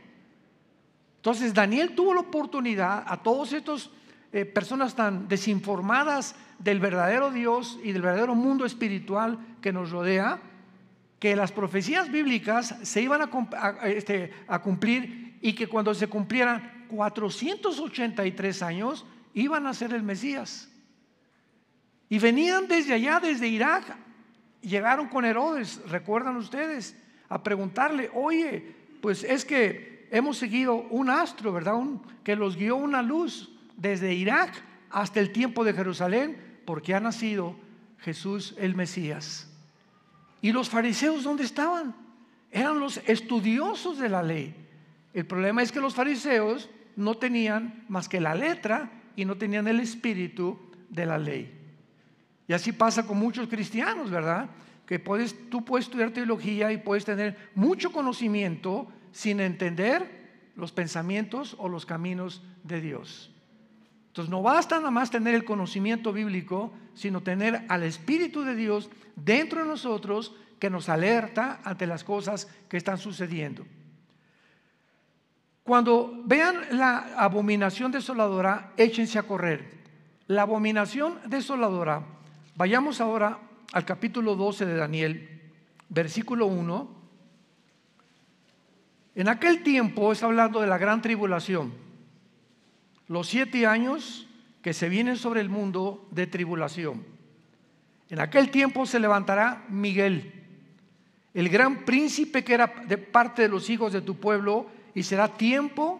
Entonces 1.17 1.53
Daniel 1.53 1.93
tuvo 1.95 2.13
la 2.13 2.21
oportunidad 2.21 3.03
a 3.07 3.21
todos 3.21 3.53
estos 3.53 3.91
eh, 4.31 4.45
personas 4.45 4.95
tan 4.95 5.27
desinformadas 5.27 6.35
del 6.59 6.79
verdadero 6.79 7.31
Dios 7.31 7.79
y 7.83 7.91
del 7.91 8.01
verdadero 8.01 8.35
mundo 8.35 8.65
espiritual 8.65 9.39
que 9.61 9.71
nos 9.71 9.91
rodea, 9.91 10.41
que 11.19 11.35
las 11.35 11.51
profecías 11.51 12.11
bíblicas 12.11 12.75
se 12.81 13.01
iban 13.01 13.21
a, 13.21 13.87
este, 13.87 14.33
a 14.47 14.61
cumplir 14.61 15.37
y 15.41 15.53
que 15.53 15.67
cuando 15.67 15.93
se 15.93 16.07
cumplieran 16.07 16.85
483 16.89 18.61
años 18.63 19.05
iban 19.33 19.67
a 19.67 19.73
ser 19.73 19.93
el 19.93 20.03
Mesías. 20.03 20.69
Y 22.09 22.19
venían 22.19 22.67
desde 22.67 22.93
allá, 22.93 23.19
desde 23.19 23.47
Irak, 23.47 23.97
llegaron 24.65 25.07
con 25.07 25.25
Herodes, 25.25 25.81
recuerdan 25.87 26.37
ustedes, 26.37 26.97
a 27.29 27.41
preguntarle, 27.41 28.09
oye, 28.13 28.75
pues 29.01 29.23
es 29.23 29.45
que 29.45 30.07
hemos 30.11 30.37
seguido 30.37 30.75
un 30.75 31.09
astro, 31.09 31.51
¿verdad? 31.51 31.75
que 32.23 32.35
los 32.35 32.55
guió 32.55 32.75
una 32.75 33.01
luz 33.01 33.51
desde 33.77 34.13
Irak 34.13 34.53
hasta 34.89 35.19
el 35.19 35.31
tiempo 35.31 35.63
de 35.63 35.73
Jerusalén, 35.73 36.37
porque 36.65 36.93
ha 36.93 36.99
nacido 36.99 37.55
Jesús 37.99 38.55
el 38.57 38.75
Mesías. 38.75 39.51
¿Y 40.41 40.51
los 40.51 40.69
fariseos 40.69 41.23
dónde 41.23 41.43
estaban? 41.43 41.95
Eran 42.51 42.79
los 42.79 42.97
estudiosos 43.05 43.97
de 43.97 44.09
la 44.09 44.23
ley. 44.23 44.55
El 45.13 45.25
problema 45.25 45.61
es 45.61 45.71
que 45.71 45.81
los 45.81 45.95
fariseos 45.95 46.69
no 46.95 47.15
tenían 47.15 47.83
más 47.89 48.07
que 48.07 48.21
la 48.21 48.35
letra 48.35 48.91
y 49.15 49.25
no 49.25 49.35
tenían 49.35 49.67
el 49.67 49.79
espíritu 49.79 50.57
de 50.89 51.05
la 51.05 51.17
ley. 51.17 51.64
Y 52.47 52.53
así 52.53 52.71
pasa 52.71 53.05
con 53.05 53.17
muchos 53.17 53.47
cristianos, 53.47 54.11
¿verdad? 54.11 54.49
Que 54.85 54.99
puedes, 54.99 55.49
tú 55.49 55.65
puedes 55.65 55.87
estudiar 55.87 56.11
teología 56.11 56.71
y 56.71 56.77
puedes 56.77 57.05
tener 57.05 57.49
mucho 57.55 57.91
conocimiento 57.91 58.87
sin 59.11 59.39
entender 59.39 60.51
los 60.55 60.71
pensamientos 60.71 61.55
o 61.57 61.69
los 61.69 61.85
caminos 61.85 62.43
de 62.63 62.81
Dios. 62.81 63.31
Entonces 64.07 64.29
no 64.29 64.41
basta 64.41 64.77
nada 64.77 64.91
más 64.91 65.11
tener 65.11 65.35
el 65.35 65.43
conocimiento 65.43 66.13
bíblico, 66.13 66.71
sino 66.93 67.21
tener 67.21 67.65
al 67.67 67.83
Espíritu 67.83 68.43
de 68.43 68.55
Dios 68.55 68.89
dentro 69.15 69.61
de 69.61 69.67
nosotros 69.67 70.35
que 70.59 70.69
nos 70.69 70.87
alerta 70.87 71.59
ante 71.63 71.87
las 71.87 72.03
cosas 72.03 72.47
que 72.69 72.77
están 72.77 72.97
sucediendo. 72.97 73.65
Cuando 75.63 76.21
vean 76.25 76.61
la 76.71 77.15
abominación 77.17 77.91
desoladora, 77.91 78.71
échense 78.77 79.17
a 79.17 79.23
correr. 79.23 79.83
La 80.27 80.43
abominación 80.43 81.19
desoladora 81.25 82.14
Vayamos 82.57 83.01
ahora 83.01 83.37
al 83.73 83.83
capítulo 83.83 84.37
12 84.37 84.65
de 84.65 84.77
Daniel, 84.77 85.41
versículo 85.89 86.45
1. 86.45 86.89
En 89.15 89.27
aquel 89.27 89.61
tiempo 89.61 90.13
es 90.13 90.23
hablando 90.23 90.61
de 90.61 90.67
la 90.67 90.77
gran 90.77 91.01
tribulación, 91.01 91.73
los 93.09 93.27
siete 93.27 93.67
años 93.67 94.29
que 94.61 94.71
se 94.71 94.87
vienen 94.87 95.17
sobre 95.17 95.41
el 95.41 95.49
mundo 95.49 96.07
de 96.11 96.27
tribulación. 96.27 97.05
En 98.09 98.21
aquel 98.21 98.49
tiempo 98.51 98.85
se 98.85 99.01
levantará 99.01 99.65
Miguel, 99.67 100.31
el 101.33 101.49
gran 101.49 101.83
príncipe 101.83 102.45
que 102.45 102.53
era 102.53 102.73
de 102.87 102.97
parte 102.97 103.41
de 103.41 103.49
los 103.49 103.69
hijos 103.69 103.91
de 103.91 104.01
tu 104.01 104.15
pueblo, 104.15 104.67
y 104.93 105.03
será 105.03 105.27
tiempo 105.27 105.99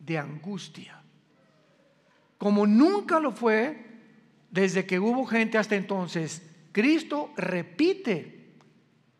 de 0.00 0.18
angustia, 0.18 1.00
como 2.36 2.66
nunca 2.66 3.20
lo 3.20 3.30
fue 3.30 3.87
desde 4.50 4.86
que 4.86 4.98
hubo 4.98 5.26
gente 5.26 5.58
hasta 5.58 5.76
entonces, 5.76 6.42
Cristo 6.72 7.32
repite 7.36 8.54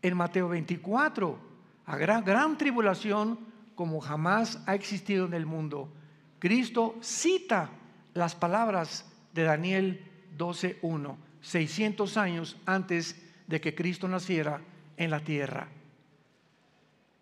en 0.03 0.17
Mateo 0.17 0.49
24 0.49 1.39
a 1.87 1.97
gran, 1.97 2.25
gran 2.25 2.57
tribulación 2.57 3.39
como 3.75 4.01
jamás 4.01 4.63
ha 4.67 4.75
existido 4.75 5.27
en 5.27 5.35
el 5.35 5.47
mundo. 5.47 5.93
Cristo 6.39 6.97
cita 7.01 7.71
las 8.15 8.35
palabras 8.35 9.11
de 9.35 9.43
Daniel 9.43 10.05
12.1, 10.37 11.17
600 11.41 12.17
años 12.17 12.57
antes 12.65 13.23
de 13.47 13.61
que 13.61 13.75
Cristo 13.75 14.09
naciera 14.09 14.61
en 14.97 15.11
la 15.11 15.21
tierra. 15.21 15.69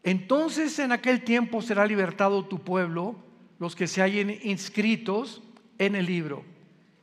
Entonces 0.02 0.78
en 0.78 0.92
aquel 0.92 1.24
tiempo 1.24 1.60
será 1.60 1.86
libertado 1.86 2.44
tu 2.44 2.60
pueblo, 2.60 3.16
los 3.58 3.74
que 3.74 3.86
se 3.86 4.02
hallen 4.02 4.38
inscritos 4.42 5.42
en 5.78 5.96
el 5.96 6.06
libro 6.06 6.55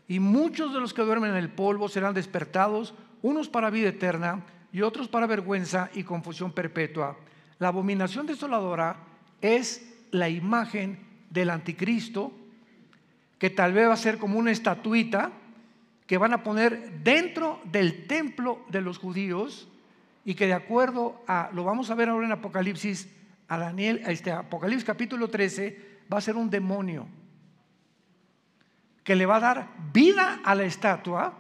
y 0.08 0.20
muchos 0.20 0.74
de 0.74 0.80
los 0.80 0.94
que 0.94 1.02
duermen 1.02 1.32
en 1.32 1.38
el 1.38 1.50
polvo 1.50 1.88
serán 1.88 2.14
despertados, 2.14 2.94
unos 3.22 3.50
para 3.50 3.70
vida 3.70 3.90
eterna 3.90 4.44
y 4.72 4.82
otros 4.82 5.08
para 5.08 5.28
vergüenza 5.28 5.90
y 5.94 6.04
confusión 6.04 6.52
perpetua. 6.52 7.18
La 7.60 7.70
abominación 7.70 8.26
desoladora 8.26 8.98
es 9.42 9.94
la 10.12 10.30
imagen 10.30 11.00
del 11.30 11.50
anticristo, 11.50 12.32
que 13.40 13.50
tal 13.50 13.74
vez 13.74 13.88
va 13.88 13.94
a 13.94 13.98
ser 13.98 14.18
como 14.18 14.38
una 14.38 14.52
estatuita 14.52 15.32
que 16.08 16.18
van 16.18 16.34
a 16.34 16.44
poner 16.44 17.02
dentro 17.04 17.62
del 17.66 18.08
templo 18.08 18.64
de 18.70 18.82
los 18.82 18.98
judíos 18.98 19.68
y 20.26 20.36
que 20.36 20.48
de 20.48 20.54
acuerdo 20.54 21.22
a, 21.28 21.50
lo 21.54 21.64
vamos 21.64 21.90
a 21.90 21.96
ver 21.96 22.10
ahora 22.10 22.26
en 22.26 22.34
Apocalipsis, 22.34 23.10
a 23.48 23.58
Daniel, 23.58 24.02
a 24.06 24.12
este 24.12 24.32
Apocalipsis 24.32 24.86
capítulo 24.86 25.30
13, 25.30 26.00
va 26.12 26.18
a 26.18 26.22
ser 26.22 26.36
un 26.36 26.50
demonio 26.50 27.08
que 29.04 29.16
le 29.16 29.26
va 29.26 29.38
a 29.38 29.40
dar 29.40 29.68
vida 29.92 30.40
a 30.44 30.56
la 30.56 30.64
estatua 30.64 31.34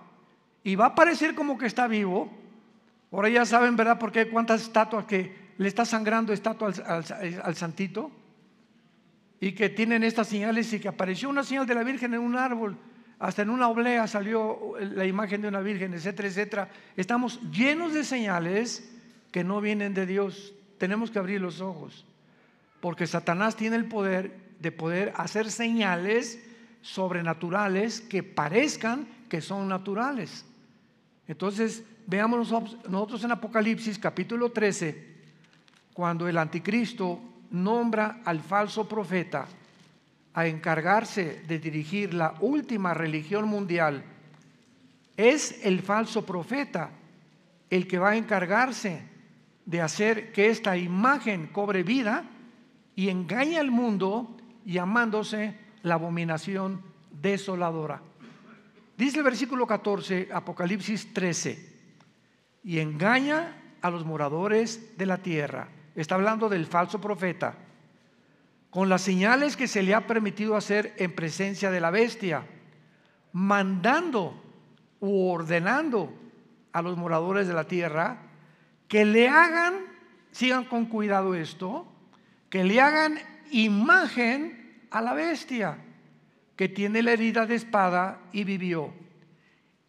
y 0.63 0.75
va 0.75 0.88
a 0.88 0.96
parecer 0.96 1.36
como 1.36 1.58
que 1.58 1.65
está 1.65 1.88
vivo. 1.88 2.32
Ahora 3.12 3.29
ya 3.29 3.46
saben, 3.46 3.75
¿verdad? 3.75 4.00
Porque 4.00 4.20
hay 4.20 4.29
cuántas 4.29 4.62
estatuas 4.62 5.05
que 5.05 5.43
le 5.58 5.67
está 5.67 5.86
sangrando 5.86 6.34
estatua 6.34 6.74
al, 6.86 7.55
santito 7.55 8.12
y 9.39 9.53
que 9.53 9.70
tienen 9.70 10.03
estas 10.03 10.27
señales 10.27 10.72
y 10.74 10.79
que 10.79 10.88
apareció 10.88 11.29
una 11.29 11.43
señal 11.43 11.67
de 11.67 11.75
la 11.75 11.84
Virgen 11.84 12.13
en 12.13 12.22
un 12.22 12.36
árbol, 12.36 12.77
hasta 13.20 13.43
en 13.43 13.50
una 13.50 13.67
oblea 13.67 14.08
salió 14.08 14.74
la 14.79 15.05
imagen 15.05 15.41
de 15.41 15.48
una 15.48 15.62
Virgen, 15.62 15.93
etcétera, 15.93 16.27
etcétera. 16.27 16.70
Estamos 16.98 17.39
llenos 17.51 17.93
de 17.93 18.03
señales 18.03 18.89
que 19.32 19.43
no 19.43 19.62
vienen 19.62 19.93
de 19.93 20.05
Dios. 20.05 20.53
Tenemos 20.77 21.12
que 21.12 21.20
abrir 21.20 21.39
los 21.41 21.62
ojos. 21.62 22.05
porque 22.82 23.08
Satanás 23.08 23.55
tiene 23.55 23.77
el 23.77 23.86
poder 23.86 24.36
de 24.60 24.72
poder 24.72 25.13
hacer 25.15 25.50
señales 25.50 26.39
sobrenaturales 26.84 28.02
que 28.02 28.22
parezcan 28.22 29.08
que 29.30 29.42
son 29.42 29.68
naturales. 29.68 30.46
Entonces, 31.28 31.84
veamos 32.06 32.52
nosotros 32.88 33.24
en 33.24 33.32
Apocalipsis 33.32 33.98
capítulo 33.98 34.52
13, 34.52 35.13
cuando 35.94 36.28
el 36.28 36.38
anticristo 36.38 37.20
nombra 37.52 38.22
al 38.25 38.42
falso 38.42 38.88
profeta 38.88 39.48
a 40.34 40.46
encargarse 40.46 41.44
de 41.48 41.60
dirigir 41.60 42.13
la 42.13 42.36
última 42.42 42.94
religión 42.94 43.48
mundial, 43.48 44.04
es 45.16 45.63
el 45.63 45.82
falso 45.82 46.25
profeta 46.25 46.90
el 47.70 47.88
que 47.88 48.00
va 48.00 48.12
a 48.12 48.18
encargarse 48.18 49.04
de 49.66 49.82
hacer 49.82 50.34
que 50.34 50.50
esta 50.50 50.75
imagen 50.75 51.48
cobre 51.48 51.84
vida 51.84 52.25
y 52.96 53.10
engañe 53.10 53.58
al 53.58 53.72
mundo 53.72 54.36
llamándose 54.66 55.62
la 55.84 55.96
abominación 55.96 56.82
desoladora. 57.12 58.02
Dice 58.98 59.20
el 59.20 59.24
versículo 59.24 59.68
14, 59.68 60.30
Apocalipsis 60.34 61.13
13, 61.13 61.74
y 62.63 62.80
engaña 62.80 63.62
a 63.82 63.90
los 63.90 64.06
moradores 64.06 64.98
de 64.98 65.06
la 65.06 65.18
tierra. 65.18 65.68
Está 65.96 66.16
hablando 66.16 66.50
del 66.50 66.66
falso 66.66 67.00
profeta, 67.00 67.56
con 68.70 68.90
las 68.90 69.02
señales 69.02 69.56
que 69.56 69.68
se 69.68 69.84
le 69.84 69.94
ha 69.94 70.08
permitido 70.08 70.56
hacer 70.56 70.96
en 70.98 71.13
presencia 71.13 71.70
de 71.70 71.82
la 71.82 71.92
bestia, 71.92 72.48
mandando 73.32 74.42
u 75.00 75.28
ordenando 75.30 76.12
a 76.72 76.82
los 76.82 76.98
moradores 76.98 77.48
de 77.48 77.54
la 77.54 77.66
tierra 77.66 78.18
que 78.88 79.06
le 79.06 79.28
hagan, 79.28 79.75
sigan 80.32 80.66
con 80.66 80.86
cuidado 80.86 81.36
esto, 81.36 81.88
que 82.50 82.63
le 82.63 82.80
hagan 82.80 83.20
imagen 83.52 84.62
a 84.93 85.01
la 85.01 85.13
bestia 85.13 85.77
que 86.55 86.69
tiene 86.69 87.01
la 87.01 87.13
herida 87.13 87.47
de 87.47 87.55
espada 87.55 88.19
y 88.31 88.43
vivió. 88.43 88.93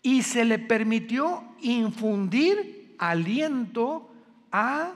Y 0.03 0.23
se 0.23 0.47
le 0.47 0.59
permitió 0.59 1.45
infundir 1.61 2.97
aliento 2.99 4.11
a 4.51 4.93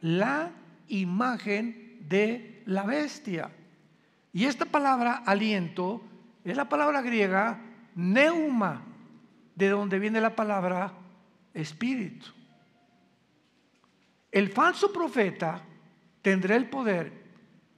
la 0.00 0.50
imagen 0.88 1.98
de 2.08 2.62
la 2.66 2.82
bestia. 2.82 3.50
Y 4.32 4.46
esta 4.46 4.64
palabra 4.64 5.22
aliento 5.24 6.02
es 6.44 6.56
la 6.56 6.68
palabra 6.68 7.00
griega 7.00 7.60
neuma, 7.94 8.82
de 9.54 9.68
donde 9.68 10.00
viene 10.00 10.20
la 10.20 10.34
palabra 10.34 10.92
espíritu. 11.54 12.26
El 14.32 14.48
falso 14.48 14.92
profeta 14.92 15.62
tendrá 16.20 16.56
el 16.56 16.68
poder 16.68 17.12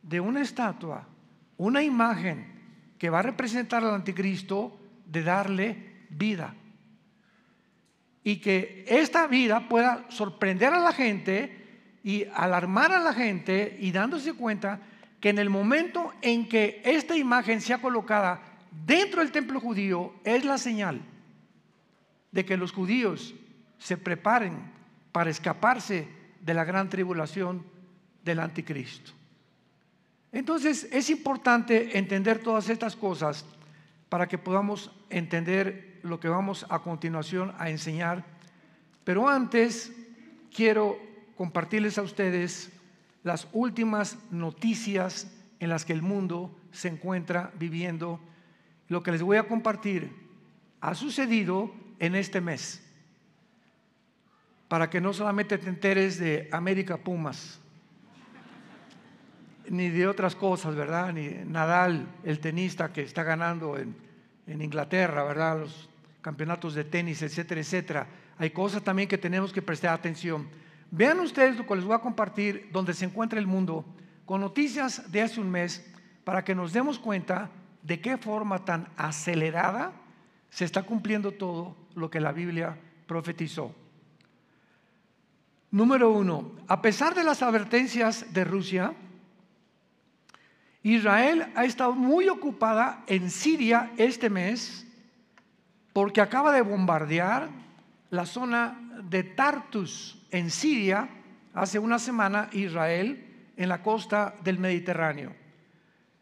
de 0.02 0.20
una 0.20 0.40
estatua, 0.40 1.08
una 1.56 1.82
imagen 1.82 2.46
que 2.99 3.11
va 3.11 3.20
a 3.20 3.23
representar 3.23 3.84
al 3.84 3.94
anticristo 3.94 4.78
de 5.06 5.23
darle 5.23 6.06
vida. 6.11 6.54
Y 8.23 8.37
que 8.37 8.84
esta 8.88 9.26
vida 9.26 9.68
pueda 9.68 10.06
sorprender 10.08 10.73
a 10.73 10.78
la 10.78 10.92
gente 10.92 11.99
y 12.02 12.25
alarmar 12.34 12.92
a 12.92 13.00
la 13.00 13.12
gente 13.12 13.76
y 13.80 13.92
dándose 13.92 14.32
cuenta 14.34 14.80
que 15.20 15.30
en 15.30 15.38
el 15.38 15.50
momento 15.50 16.12
en 16.23 16.49
que 16.49 16.82
esta 16.84 17.16
imagen 17.16 17.61
sea 17.61 17.78
colocada 17.78 18.40
dentro 18.87 19.20
del 19.20 19.32
templo 19.32 19.61
judío 19.61 20.14
es 20.25 20.44
la 20.44 20.58
señal 20.58 21.00
de 22.32 22.44
que 22.44 22.56
los 22.56 22.73
judíos 22.73 23.34
se 23.78 23.96
preparen 23.96 24.73
para 25.12 25.30
escaparse 25.30 26.08
de 26.40 26.54
la 26.54 26.64
gran 26.64 26.88
tribulación 26.90 27.64
del 28.25 28.40
anticristo. 28.40 29.12
Entonces 30.34 30.88
es 30.90 31.10
importante 31.10 31.96
entender 31.96 32.40
todas 32.40 32.68
estas 32.68 32.96
cosas 32.96 33.46
para 34.08 34.26
que 34.26 34.36
podamos 34.36 34.90
entender 35.08 36.00
lo 36.02 36.18
que 36.18 36.28
vamos 36.28 36.66
a 36.68 36.80
continuación 36.80 37.54
a 37.56 37.70
enseñar. 37.70 38.25
Pero 39.04 39.28
antes 39.28 39.92
quiero 40.52 40.99
compartirles 41.36 41.99
a 41.99 42.02
ustedes 42.02 42.73
las 43.23 43.47
últimas 43.52 44.18
noticias 44.32 45.32
en 45.60 45.68
las 45.70 45.84
que 45.84 45.92
el 45.92 46.02
mundo 46.02 46.52
se 46.73 46.88
encuentra 46.88 47.52
viviendo. 47.56 48.18
Lo 48.88 49.04
que 49.04 49.12
les 49.12 49.23
voy 49.23 49.36
a 49.36 49.47
compartir 49.47 50.10
ha 50.80 50.97
sucedido 50.97 51.73
en 52.00 52.16
este 52.16 52.40
mes. 52.40 52.82
Para 54.66 54.90
que 54.90 55.00
no 55.00 55.12
solamente 55.12 55.58
te 55.58 55.68
enteres 55.68 56.18
de 56.18 56.49
América 56.50 56.97
Pumas, 56.97 57.60
ni 59.68 59.88
de 59.90 60.06
otras 60.06 60.34
cosas, 60.34 60.74
¿verdad? 60.74 61.12
Ni 61.12 61.28
Nadal, 61.46 62.06
el 62.24 62.40
tenista 62.40 62.92
que 62.92 63.02
está 63.02 63.22
ganando 63.22 63.78
en, 63.78 63.96
en 64.46 64.62
Inglaterra, 64.62 65.24
¿verdad? 65.24 65.60
Los 65.60 65.88
campeonatos 66.20 66.74
de 66.74 66.84
tenis, 66.84 67.22
etcétera, 67.22 67.60
etcétera. 67.60 68.06
Hay 68.38 68.50
cosas 68.50 68.82
también 68.82 69.08
que 69.08 69.18
tenemos 69.18 69.52
que 69.52 69.62
prestar 69.62 69.94
atención. 69.94 70.48
Vean 70.90 71.20
ustedes 71.20 71.56
lo 71.56 71.66
que 71.66 71.76
les 71.76 71.84
voy 71.84 71.94
a 71.94 72.00
compartir, 72.00 72.68
donde 72.72 72.94
se 72.94 73.04
encuentra 73.04 73.38
el 73.38 73.46
mundo, 73.46 73.84
con 74.24 74.40
noticias 74.40 75.10
de 75.10 75.22
hace 75.22 75.40
un 75.40 75.50
mes, 75.50 75.84
para 76.24 76.44
que 76.44 76.54
nos 76.54 76.72
demos 76.72 76.98
cuenta 76.98 77.50
de 77.82 78.00
qué 78.00 78.16
forma 78.16 78.64
tan 78.64 78.88
acelerada 78.96 79.92
se 80.50 80.64
está 80.64 80.82
cumpliendo 80.82 81.32
todo 81.32 81.76
lo 81.94 82.10
que 82.10 82.20
la 82.20 82.32
Biblia 82.32 82.76
profetizó. 83.06 83.74
Número 85.70 86.10
uno, 86.10 86.52
a 86.68 86.80
pesar 86.80 87.14
de 87.14 87.24
las 87.24 87.42
advertencias 87.42 88.32
de 88.32 88.44
Rusia, 88.44 88.94
Israel 90.84 91.50
ha 91.56 91.64
estado 91.64 91.94
muy 91.94 92.28
ocupada 92.28 93.04
en 93.06 93.30
Siria 93.30 93.92
este 93.97 94.28
mes 94.28 94.86
porque 95.94 96.20
acaba 96.20 96.52
de 96.52 96.60
bombardear 96.60 97.49
la 98.10 98.26
zona 98.26 98.78
de 99.02 99.25
Tartus 99.25 100.23
en 100.30 100.50
Siria 100.50 101.08
hace 101.54 101.78
una 101.78 101.99
semana 101.99 102.50
Israel 102.52 103.52
en 103.56 103.68
la 103.70 103.82
costa 103.82 104.34
del 104.44 104.58
Mediterráneo, 104.58 105.34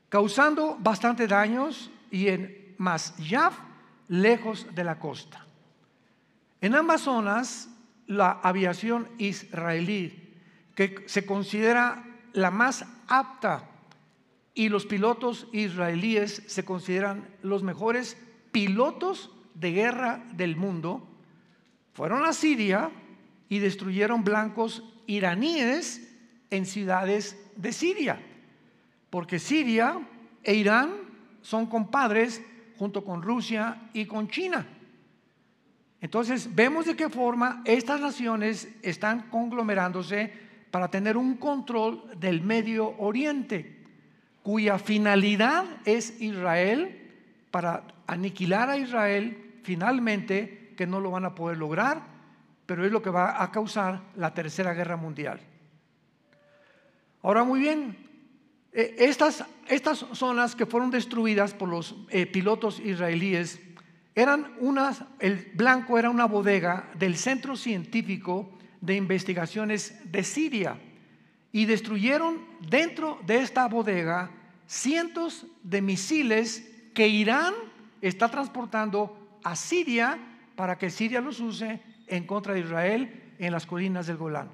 causando 0.09 0.77
bastante 0.79 1.27
daños 1.27 1.91
y 2.13 2.29
en 2.29 2.75
Masyaf 2.79 3.59
lejos 4.07 4.73
de 4.77 4.85
la 4.85 5.01
costa. 5.01 5.45
En 6.61 6.77
ambas 6.77 7.01
zonas 7.01 7.69
la 8.07 8.39
aviación 8.43 9.09
israelí, 9.19 10.37
que 10.77 11.03
se 11.07 11.27
considera 11.27 12.05
la 12.33 12.53
más 12.53 12.87
apta 13.09 13.71
y 14.55 14.69
los 14.69 14.87
pilotos 14.87 15.49
israelíes 15.53 16.43
se 16.47 16.65
consideran 16.65 17.29
los 17.43 17.63
mejores 17.63 18.17
pilotos 18.51 19.31
de 19.55 19.73
guerra 19.73 20.25
del 20.35 20.57
mundo, 20.57 21.09
fueron 21.93 22.25
a 22.25 22.33
Siria 22.33 22.91
y 23.49 23.59
destruyeron 23.59 24.25
blancos 24.25 24.83
iraníes 25.07 26.09
en 26.51 26.67
ciudades 26.67 27.39
de 27.57 27.73
Siria, 27.73 28.21
porque 29.11 29.39
Siria 29.39 30.01
e 30.43 30.55
Irán 30.55 30.91
son 31.41 31.67
compadres 31.67 32.43
junto 32.79 33.05
con 33.05 33.23
Rusia 33.23 33.91
y 33.93 34.07
con 34.07 34.29
China. 34.29 34.67
Entonces 36.01 36.55
vemos 36.55 36.87
de 36.87 36.97
qué 36.97 37.09
forma 37.09 37.63
estas 37.65 38.01
naciones 38.01 38.69
están 38.83 39.31
conglomerándose 39.31 40.33
para 40.71 40.91
tener 40.91 41.17
un 41.17 41.37
control 41.37 42.19
del 42.19 42.43
Medio 42.43 42.97
Oriente 42.99 43.82
cuya 44.43 44.79
finalidad 44.79 45.65
es 45.85 46.21
Israel, 46.21 47.11
para 47.51 47.85
aniquilar 48.07 48.71
a 48.71 48.77
Israel 48.77 49.61
finalmente, 49.63 50.75
que 50.77 50.87
no 50.87 51.01
lo 51.01 51.11
van 51.11 51.25
a 51.25 51.35
poder 51.35 51.59
lograr, 51.59 52.03
pero 52.67 52.85
es 52.85 52.93
lo 52.93 53.03
que 53.03 53.11
va 53.11 53.43
a 53.43 53.51
causar 53.53 54.01
la 54.17 54.35
tercera 54.35 54.75
guerra 54.75 54.97
mundial. 54.97 55.41
Ahora 57.23 57.45
muy 57.45 57.61
bien, 57.61 57.97
eh, 58.73 58.97
estas, 58.99 59.45
estas 59.69 60.07
zonas 60.13 60.57
que 60.57 60.67
fueron 60.67 60.91
destruidas 60.91 61.55
por 61.55 61.69
los 61.69 61.95
eh, 62.09 62.27
pilotos 62.27 62.81
israelíes 62.81 63.61
eran 64.15 64.55
unas, 64.59 65.05
el 65.21 65.53
blanco 65.55 65.99
era 65.99 66.11
una 66.11 66.27
bodega 66.27 66.91
del 66.99 67.17
Centro 67.17 67.57
Científico 67.57 68.59
de 68.81 68.97
Investigaciones 68.97 70.01
de 70.11 70.25
Siria 70.25 70.77
y 71.53 71.67
destruyeron 71.67 72.41
dentro 72.69 73.21
de 73.27 73.39
esta 73.39 73.69
bodega 73.69 74.31
cientos 74.67 75.47
de 75.63 75.83
misiles 75.83 76.69
que 76.95 77.09
Irán 77.09 77.55
está 78.01 78.31
transportando 78.31 79.39
a 79.45 79.55
Siria 79.55 80.19
para 80.57 80.79
que 80.79 80.91
Siria 80.91 81.21
los 81.21 81.41
use 81.41 81.81
en 82.07 82.27
contra 82.27 82.55
de 82.55 82.61
Israel 82.61 83.35
en 83.39 83.53
las 83.53 83.67
colinas 83.67 84.07
del 84.07 84.17
Golán. 84.17 84.49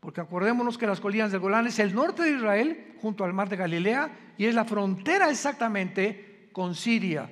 Porque 0.00 0.20
acordémonos 0.20 0.78
que 0.78 0.86
las 0.86 1.00
colinas 1.00 1.30
del 1.30 1.40
Golán 1.40 1.66
es 1.66 1.78
el 1.78 1.94
norte 1.94 2.22
de 2.22 2.32
Israel 2.32 2.94
junto 3.00 3.24
al 3.24 3.32
mar 3.32 3.48
de 3.48 3.56
Galilea 3.56 4.34
y 4.38 4.46
es 4.46 4.54
la 4.54 4.64
frontera 4.64 5.30
exactamente 5.30 6.48
con 6.52 6.74
Siria. 6.74 7.30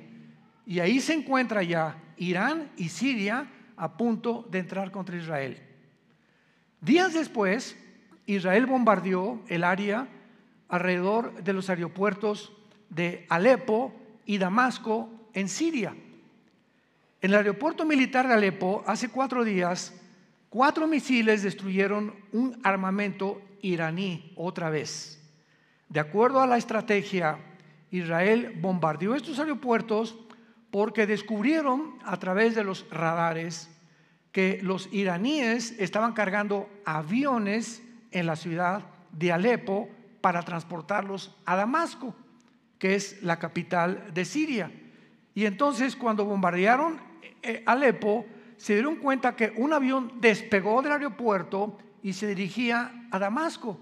Y 0.67 0.81
ahí 0.81 1.01
se 1.01 1.15
encuentra 1.15 1.63
ya 1.63 1.97
Irán 2.17 2.71
y 2.77 2.89
Siria 2.89 3.51
a 3.77 3.97
punto 3.97 4.47
de 4.51 4.61
entrar 4.61 4.91
contra 4.91 5.17
Israel. 5.17 5.61
Días 6.81 7.15
después, 7.15 7.77
Israel 8.27 8.67
bombardeó 8.67 9.41
el 9.49 9.65
área 9.65 10.09
alrededor 10.69 11.43
de 11.43 11.53
los 11.53 11.69
aeropuertos 11.71 12.53
de 12.89 13.27
Alepo 13.29 13.93
y 14.25 14.39
Damasco 14.39 15.11
en 15.33 15.49
Siria. 15.49 15.95
En 17.21 17.31
el 17.31 17.37
aeropuerto 17.37 17.85
militar 17.85 18.29
de 18.29 18.35
Alepo, 18.35 18.83
hace 18.87 19.09
cuatro 19.09 19.45
días, 19.45 19.95
cuatro 20.49 20.87
misiles 20.87 21.43
destruyeron 21.43 22.15
un 22.33 22.61
armamento 22.63 23.41
iraní 23.63 24.33
otra 24.37 24.71
vez. 24.71 25.21
De 25.89 26.01
acuerdo 26.01 26.41
a 26.41 26.47
la 26.47 26.59
estrategia, 26.59 27.39
Israel 27.91 28.59
bombardeó 28.61 29.15
estos 29.15 29.39
aeropuertos 29.39 30.17
porque 30.71 31.07
descubrieron 31.07 31.99
a 32.05 32.19
través 32.19 32.55
de 32.55 32.65
los 32.65 32.85
radares 32.91 33.71
que 34.33 34.59
los 34.63 34.89
iraníes 34.93 35.77
estaban 35.79 36.13
cargando 36.13 36.69
aviones 36.85 37.81
en 38.15 38.27
la 38.27 38.37
ciudad 38.37 38.83
de 39.13 39.33
Alepo 39.33 39.91
para 40.23 40.43
transportarlos 40.43 41.37
a 41.45 41.57
Damasco, 41.57 42.15
que 42.79 42.95
es 42.95 43.23
la 43.23 43.39
capital 43.39 44.11
de 44.15 44.25
Siria. 44.25 44.73
Y 45.35 45.45
entonces 45.45 45.97
cuando 45.97 46.25
bombardearon 46.25 46.99
eh, 47.43 47.63
Alepo, 47.67 48.25
se 48.57 48.75
dieron 48.75 48.97
cuenta 48.97 49.37
que 49.37 49.53
un 49.57 49.73
avión 49.73 50.13
despegó 50.21 50.81
del 50.81 50.93
aeropuerto 50.93 51.77
y 52.03 52.15
se 52.15 52.29
dirigía 52.29 53.09
a 53.11 53.19
Damasco. 53.19 53.79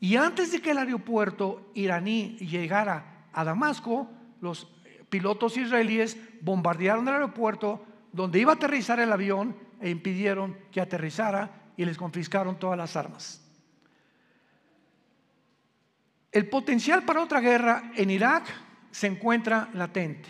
Y 0.00 0.16
antes 0.16 0.52
de 0.52 0.60
que 0.60 0.72
el 0.72 0.78
aeropuerto 0.78 1.70
iraní 1.74 2.36
llegara 2.36 3.28
a 3.32 3.44
Damasco, 3.44 4.10
los 4.40 4.68
pilotos 5.08 5.56
israelíes 5.56 6.18
bombardearon 6.42 7.08
el 7.08 7.14
aeropuerto 7.14 7.84
donde 8.12 8.40
iba 8.40 8.52
a 8.52 8.56
aterrizar 8.56 9.00
el 9.00 9.12
avión 9.12 9.56
e 9.80 9.90
impidieron 9.90 10.56
que 10.70 10.80
aterrizara 10.80 11.72
y 11.76 11.84
les 11.84 11.96
confiscaron 11.96 12.58
todas 12.58 12.76
las 12.76 12.96
armas. 12.96 13.47
El 16.30 16.48
potencial 16.48 17.04
para 17.04 17.22
otra 17.22 17.40
guerra 17.40 17.90
en 17.96 18.10
Irak 18.10 18.44
se 18.90 19.06
encuentra 19.06 19.70
latente. 19.72 20.28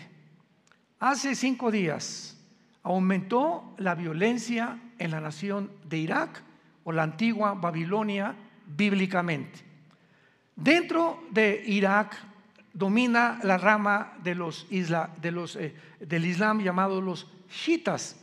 Hace 0.99 1.35
cinco 1.35 1.71
días 1.71 2.37
aumentó 2.83 3.73
la 3.77 3.95
violencia 3.95 4.79
en 4.97 5.11
la 5.11 5.19
nación 5.19 5.71
de 5.83 5.97
Irak 5.97 6.41
o 6.83 6.91
la 6.91 7.03
antigua 7.03 7.53
Babilonia 7.53 8.35
bíblicamente. 8.65 9.59
Dentro 10.55 11.23
de 11.31 11.63
Irak 11.65 12.15
domina 12.73 13.39
la 13.43 13.57
rama 13.57 14.13
de 14.23 14.35
los 14.35 14.67
de 14.69 15.31
los, 15.31 15.55
eh, 15.55 15.75
del 15.99 16.25
Islam 16.25 16.61
llamado 16.61 17.01
los 17.01 17.27
shiitas. 17.49 18.17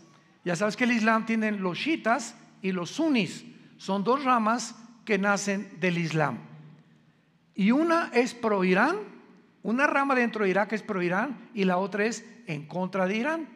Ya 0.44 0.56
sabes 0.56 0.76
que 0.76 0.84
el 0.84 0.92
Islam 0.92 1.26
tiene 1.26 1.52
los 1.52 1.78
shiitas 1.78 2.36
y 2.62 2.72
los 2.72 2.90
sunnis. 2.90 3.44
Son 3.76 4.04
dos 4.04 4.24
ramas 4.24 4.74
que 5.04 5.18
nacen 5.18 5.78
del 5.80 5.98
Islam. 5.98 6.38
Y 7.56 7.70
una 7.70 8.10
es 8.12 8.34
pro 8.34 8.62
Irán, 8.64 8.98
una 9.62 9.86
rama 9.86 10.14
dentro 10.14 10.44
de 10.44 10.50
Irak 10.50 10.74
es 10.74 10.82
pro 10.82 11.02
Irán 11.02 11.50
y 11.54 11.64
la 11.64 11.78
otra 11.78 12.04
es 12.04 12.24
en 12.46 12.66
contra 12.66 13.06
de 13.06 13.16
Irán. 13.16 13.48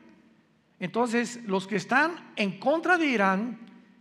Entonces, 0.80 1.44
los 1.44 1.66
que 1.66 1.76
están 1.76 2.32
en 2.36 2.58
contra 2.58 2.96
de 2.96 3.06
Irán 3.06 3.58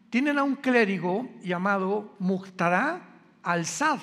tienen 0.10 0.40
a 0.40 0.44
un 0.44 0.56
clérigo 0.56 1.30
llamado 1.44 2.16
Muqtada 2.18 3.02
al-Sad. 3.44 4.00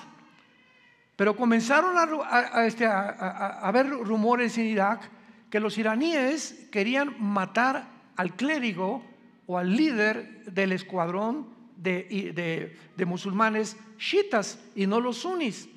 Pero 1.16 1.34
comenzaron 1.34 1.96
a, 1.96 2.66
este, 2.66 2.86
haber 2.86 3.88
rumores 3.88 4.58
en 4.58 4.66
Irak 4.66 5.10
que 5.48 5.60
los 5.60 5.78
iraníes 5.78 6.68
querían 6.70 7.16
matar 7.18 7.88
al 8.16 8.36
clérigo 8.36 9.02
o 9.46 9.56
al 9.56 9.74
líder 9.74 10.44
del 10.44 10.72
escuadrón 10.72 11.48
de, 11.76 12.76
de 12.94 13.04
musulmanes 13.06 13.78
chiitas 13.96 14.62
y 14.74 14.86
no 14.86 15.00
los 15.00 15.16
sunnis. 15.16 15.70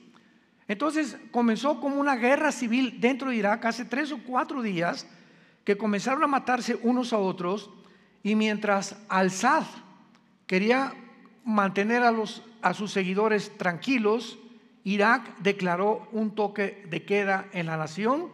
Entonces 0.69 1.17
comenzó 1.31 1.81
como 1.81 1.99
una 1.99 2.15
guerra 2.15 2.51
civil 2.51 3.01
dentro 3.01 3.31
de 3.31 3.37
Irak 3.37 3.65
hace 3.65 3.85
tres 3.85 4.11
o 4.11 4.19
cuatro 4.19 4.61
días 4.61 5.07
que 5.65 5.77
comenzaron 5.77 6.23
a 6.23 6.27
matarse 6.27 6.79
unos 6.83 7.11
a 7.11 7.17
otros 7.17 7.71
y 8.21 8.35
mientras 8.35 8.95
Al-Sad 9.09 9.63
quería 10.45 10.93
mantener 11.43 12.03
a, 12.03 12.11
los, 12.11 12.43
a 12.61 12.75
sus 12.75 12.91
seguidores 12.91 13.57
tranquilos, 13.57 14.37
Irak 14.83 15.39
declaró 15.39 16.07
un 16.11 16.35
toque 16.35 16.85
de 16.87 17.03
queda 17.03 17.47
en 17.51 17.65
la 17.65 17.75
nación, 17.75 18.27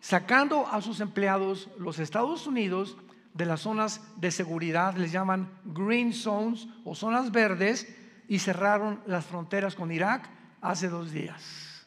sacando 0.00 0.66
a 0.68 0.80
sus 0.80 1.00
empleados 1.00 1.68
los 1.78 1.98
Estados 1.98 2.46
Unidos 2.46 2.96
de 3.34 3.44
las 3.44 3.60
zonas 3.60 4.00
de 4.16 4.30
seguridad, 4.30 4.96
les 4.96 5.12
llaman 5.12 5.50
green 5.66 6.14
zones 6.14 6.66
o 6.84 6.94
zonas 6.94 7.30
verdes, 7.30 7.94
y 8.26 8.38
cerraron 8.38 9.00
las 9.06 9.26
fronteras 9.26 9.74
con 9.74 9.92
Irak 9.92 10.37
hace 10.60 10.88
dos 10.88 11.12
días. 11.12 11.86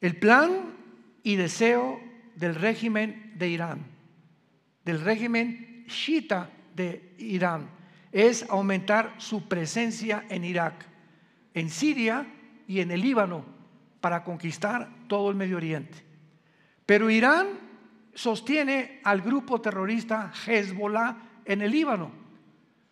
El 0.00 0.16
plan 0.16 0.74
y 1.22 1.36
deseo 1.36 2.00
del 2.36 2.54
régimen 2.54 3.32
de 3.36 3.48
Irán, 3.48 3.84
del 4.84 5.00
régimen 5.00 5.84
shiita 5.88 6.50
de 6.74 7.14
Irán, 7.18 7.68
es 8.12 8.48
aumentar 8.48 9.14
su 9.18 9.48
presencia 9.48 10.24
en 10.28 10.44
Irak, 10.44 10.86
en 11.54 11.68
Siria 11.68 12.26
y 12.66 12.80
en 12.80 12.90
el 12.90 13.00
Líbano 13.00 13.44
para 14.00 14.22
conquistar 14.22 14.88
todo 15.08 15.30
el 15.30 15.36
Medio 15.36 15.56
Oriente. 15.56 16.04
Pero 16.86 17.10
Irán 17.10 17.48
sostiene 18.14 19.00
al 19.04 19.20
grupo 19.20 19.60
terrorista 19.60 20.32
Hezbollah 20.46 21.16
en 21.44 21.62
el 21.62 21.72
Líbano, 21.72 22.12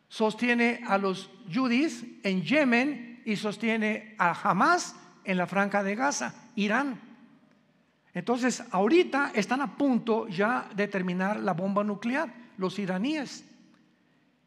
sostiene 0.08 0.82
a 0.86 0.98
los 0.98 1.30
yudis 1.48 2.04
en 2.22 2.42
Yemen 2.42 3.15
y 3.26 3.34
sostiene 3.36 4.14
a 4.18 4.30
Hamas 4.30 4.94
en 5.24 5.36
la 5.36 5.48
franja 5.48 5.82
de 5.82 5.96
Gaza, 5.96 6.32
Irán. 6.54 7.00
Entonces, 8.14 8.62
ahorita 8.70 9.32
están 9.34 9.60
a 9.60 9.76
punto 9.76 10.28
ya 10.28 10.70
de 10.74 10.86
terminar 10.86 11.40
la 11.40 11.52
bomba 11.52 11.82
nuclear, 11.82 12.32
los 12.56 12.78
iraníes. 12.78 13.44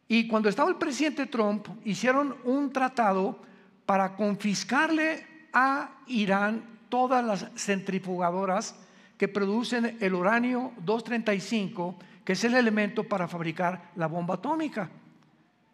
Y 0.08 0.28
cuando 0.28 0.48
estaba 0.48 0.70
el 0.70 0.78
presidente 0.78 1.26
Trump, 1.26 1.68
hicieron 1.84 2.38
un 2.46 2.72
tratado 2.72 3.42
para 3.86 4.16
confiscarle 4.16 5.28
a 5.52 5.92
Irán 6.08 6.64
todas 6.88 7.24
las 7.24 7.48
centrifugadoras 7.56 8.76
que 9.18 9.28
producen 9.28 9.98
el 10.00 10.14
uranio 10.14 10.72
235, 10.86 12.00
que 12.24 12.34
es 12.34 12.44
el 12.46 12.56
elemento 12.56 13.04
para 13.04 13.28
fabricar 13.28 13.92
la 13.98 14.08
bomba 14.08 14.36
atómica. 14.36 14.90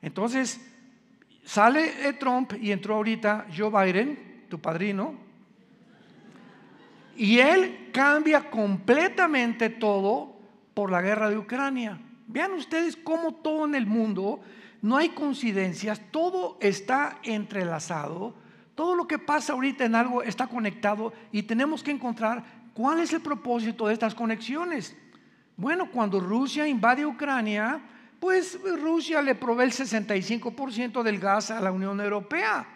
Entonces, 0.01 0.59
Sale 1.45 2.11
Trump 2.19 2.53
y 2.59 2.71
entró 2.71 2.95
ahorita 2.95 3.45
Joe 3.55 3.69
Biden, 3.69 4.45
tu 4.49 4.59
padrino, 4.59 5.13
y 7.15 7.37
él 7.39 7.89
cambia 7.93 8.49
completamente 8.49 9.69
todo 9.69 10.35
por 10.73 10.91
la 10.91 11.01
guerra 11.01 11.29
de 11.29 11.37
Ucrania. 11.37 11.99
Vean 12.27 12.53
ustedes 12.53 12.97
cómo 12.97 13.35
todo 13.35 13.65
en 13.65 13.75
el 13.75 13.85
mundo, 13.85 14.41
no 14.81 14.97
hay 14.97 15.09
coincidencias, 15.09 16.01
todo 16.11 16.57
está 16.59 17.19
entrelazado, 17.23 18.33
todo 18.73 18.95
lo 18.95 19.07
que 19.07 19.19
pasa 19.19 19.53
ahorita 19.53 19.85
en 19.85 19.95
algo 19.95 20.23
está 20.23 20.47
conectado 20.47 21.13
y 21.31 21.43
tenemos 21.43 21.83
que 21.83 21.91
encontrar 21.91 22.43
cuál 22.73 22.99
es 22.99 23.13
el 23.13 23.21
propósito 23.21 23.87
de 23.87 23.93
estas 23.93 24.15
conexiones. 24.15 24.97
Bueno, 25.55 25.89
cuando 25.91 26.19
Rusia 26.19 26.67
invade 26.67 27.05
Ucrania, 27.05 27.81
pues 28.19 28.59
Rusia 28.81 29.21
le 29.21 29.35
provee 29.35 29.65
el 29.65 29.71
65% 29.71 31.03
del 31.03 31.19
gas 31.19 31.51
a 31.51 31.61
la 31.61 31.71
Unión 31.71 31.99
Europea. 31.99 32.67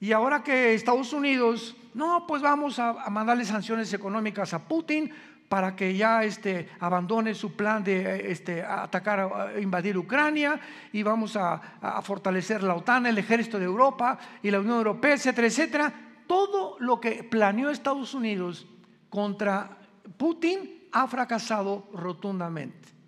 Y 0.00 0.12
ahora 0.12 0.42
que 0.42 0.74
Estados 0.74 1.12
Unidos, 1.12 1.76
no, 1.94 2.26
pues 2.26 2.40
vamos 2.42 2.78
a, 2.78 3.10
mandarle 3.10 3.44
sanciones 3.44 3.92
económicas 3.92 4.54
a 4.54 4.66
Putin 4.66 5.12
para 5.48 5.74
que 5.74 5.96
ya 5.96 6.24
este, 6.24 6.68
abandone 6.78 7.34
su 7.34 7.54
plan 7.54 7.82
de 7.82 8.30
este, 8.30 8.62
atacar, 8.62 9.54
invadir 9.60 9.98
Ucrania 9.98 10.58
y 10.92 11.02
vamos 11.02 11.36
a, 11.36 11.54
a, 11.80 12.00
fortalecer 12.02 12.62
la 12.62 12.76
OTAN, 12.76 13.06
el 13.06 13.18
ejército 13.18 13.58
de 13.58 13.64
Europa 13.64 14.18
y 14.42 14.50
la 14.50 14.60
Unión 14.60 14.78
Europea, 14.78 15.14
etcétera, 15.14 15.48
etcétera. 15.48 15.92
Todo 16.26 16.76
lo 16.78 17.00
que 17.00 17.24
planeó 17.24 17.68
Estados 17.70 18.14
Unidos 18.14 18.66
contra 19.10 19.76
Putin 20.16 20.86
ha 20.92 21.06
fracasado 21.08 21.88
rotundamente. 21.92 22.99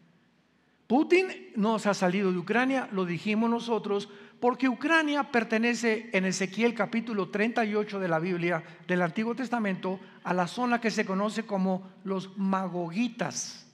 Putin 0.93 1.29
no 1.57 1.79
se 1.79 1.89
ha 1.89 1.95
salido 1.95 2.31
de 2.31 2.37
Ucrania, 2.37 2.87
lo 2.93 3.07
dijimos 3.07 3.49
nosotros, 3.49 4.11
porque 4.39 4.69
Ucrania 4.69 5.23
pertenece 5.33 6.11
en 6.13 6.27
Ezequiel 6.27 6.75
capítulo 6.75 7.31
38 7.31 7.99
de 7.99 8.09
la 8.09 8.19
Biblia 8.19 8.63
del 8.87 9.01
Antiguo 9.01 9.35
Testamento 9.35 9.99
a 10.23 10.35
la 10.35 10.47
zona 10.47 10.83
que 10.83 10.91
se 10.91 11.07
conoce 11.07 11.47
como 11.47 11.89
los 12.05 12.37
Magogitas. 12.37 13.67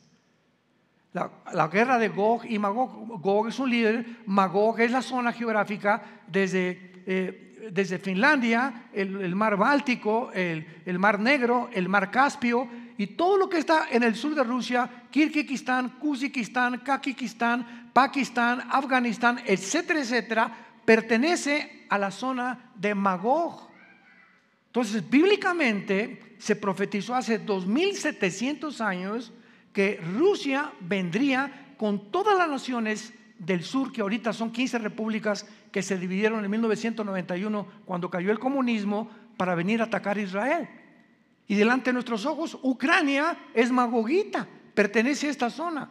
La, 1.12 1.66
guerra 1.66 1.98
de 1.98 2.06
Gog 2.06 2.44
y 2.44 2.56
Magog, 2.56 3.20
Gog 3.20 3.48
es 3.48 3.58
un 3.58 3.70
líder, 3.70 4.06
Magog 4.24 4.78
es 4.78 4.92
la 4.92 5.02
zona 5.02 5.32
geográfica 5.32 6.20
desde, 6.28 7.02
eh, 7.04 7.68
desde 7.72 7.98
Finlandia, 7.98 8.90
el, 8.92 9.34
mar 9.34 9.56
Báltico, 9.56 10.30
el 10.32 10.98
mar 11.00 11.18
Negro, 11.18 11.68
el 11.72 11.88
mar 11.88 12.12
Caspio 12.12 12.68
y 12.98 13.06
todo 13.06 13.36
lo 13.36 13.48
que 13.48 13.58
está 13.58 13.86
en 13.90 14.02
el 14.02 14.16
sur 14.16 14.34
de 14.34 14.42
Rusia, 14.42 15.06
Kirguistán, 15.10 16.00
Kuzikistán, 16.00 16.80
Kakistán, 16.80 17.90
Pakistán, 17.92 18.66
Afganistán, 18.70 19.40
etcétera, 19.46 20.00
etcétera, 20.00 20.56
pertenece 20.84 21.86
a 21.88 21.96
la 21.96 22.10
zona 22.10 22.72
de 22.74 22.96
Magog. 22.96 23.68
Entonces, 24.66 25.08
bíblicamente 25.08 26.34
se 26.38 26.56
profetizó 26.56 27.14
hace 27.14 27.38
2700 27.38 28.80
años 28.80 29.32
que 29.72 30.00
Rusia 30.16 30.72
vendría 30.80 31.74
con 31.76 32.10
todas 32.10 32.36
las 32.36 32.48
naciones 32.48 33.14
del 33.38 33.62
sur, 33.62 33.92
que 33.92 34.00
ahorita 34.00 34.32
son 34.32 34.50
15 34.50 34.78
repúblicas 34.78 35.46
que 35.70 35.82
se 35.82 35.96
dividieron 35.96 36.44
en 36.44 36.50
1991 36.50 37.68
cuando 37.84 38.10
cayó 38.10 38.32
el 38.32 38.40
comunismo, 38.40 39.08
para 39.36 39.54
venir 39.54 39.80
a 39.80 39.84
atacar 39.84 40.16
a 40.18 40.22
Israel. 40.22 40.68
Y 41.48 41.54
delante 41.54 41.90
de 41.90 41.94
nuestros 41.94 42.26
ojos, 42.26 42.58
Ucrania 42.62 43.36
es 43.54 43.72
Magogita, 43.72 44.46
pertenece 44.74 45.26
a 45.26 45.30
esta 45.30 45.50
zona. 45.50 45.90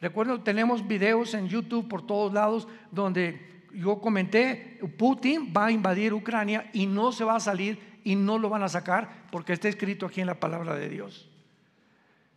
Recuerdo, 0.00 0.42
tenemos 0.42 0.86
videos 0.86 1.32
en 1.32 1.48
YouTube 1.48 1.88
por 1.88 2.04
todos 2.04 2.32
lados 2.32 2.68
donde 2.90 3.62
yo 3.72 4.00
comenté, 4.00 4.78
Putin 4.98 5.52
va 5.56 5.66
a 5.66 5.72
invadir 5.72 6.12
Ucrania 6.12 6.68
y 6.72 6.86
no 6.86 7.12
se 7.12 7.24
va 7.24 7.36
a 7.36 7.40
salir 7.40 8.00
y 8.04 8.16
no 8.16 8.36
lo 8.36 8.48
van 8.48 8.64
a 8.64 8.68
sacar 8.68 9.26
porque 9.30 9.52
está 9.52 9.68
escrito 9.68 10.06
aquí 10.06 10.20
en 10.20 10.26
la 10.26 10.38
palabra 10.40 10.74
de 10.74 10.88
Dios. 10.88 11.30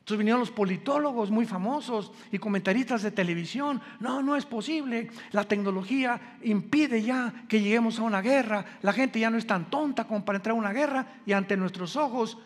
Entonces 0.08 0.20
vinieron 0.20 0.39
los 0.39 0.52
politólogos 0.52 1.32
muy 1.32 1.46
famosos 1.46 2.13
y 2.32 2.39
comentaristas 2.39 3.04
de 3.04 3.12
televisión. 3.12 3.82
No, 4.00 4.24
no 4.24 4.38
es 4.38 4.46
posible. 4.46 5.10
La 5.34 5.43
tecnología 5.43 6.38
impide 6.43 7.02
ya 7.02 7.43
que 7.50 7.60
lleguemos 7.60 8.00
a 8.00 8.04
una 8.04 8.22
guerra. 8.22 8.63
La 8.84 8.93
gente 8.93 9.20
ya 9.20 9.30
no 9.30 9.38
es 9.38 9.46
tan 9.46 9.70
tonta 9.70 10.06
como 10.06 10.24
para 10.24 10.38
entrar 10.38 10.56
a 10.56 10.60
una 10.60 10.72
guerra. 10.72 11.20
Y 11.26 11.34
ante 11.34 11.58
nuestros 11.58 11.98
ojos, 11.98 12.38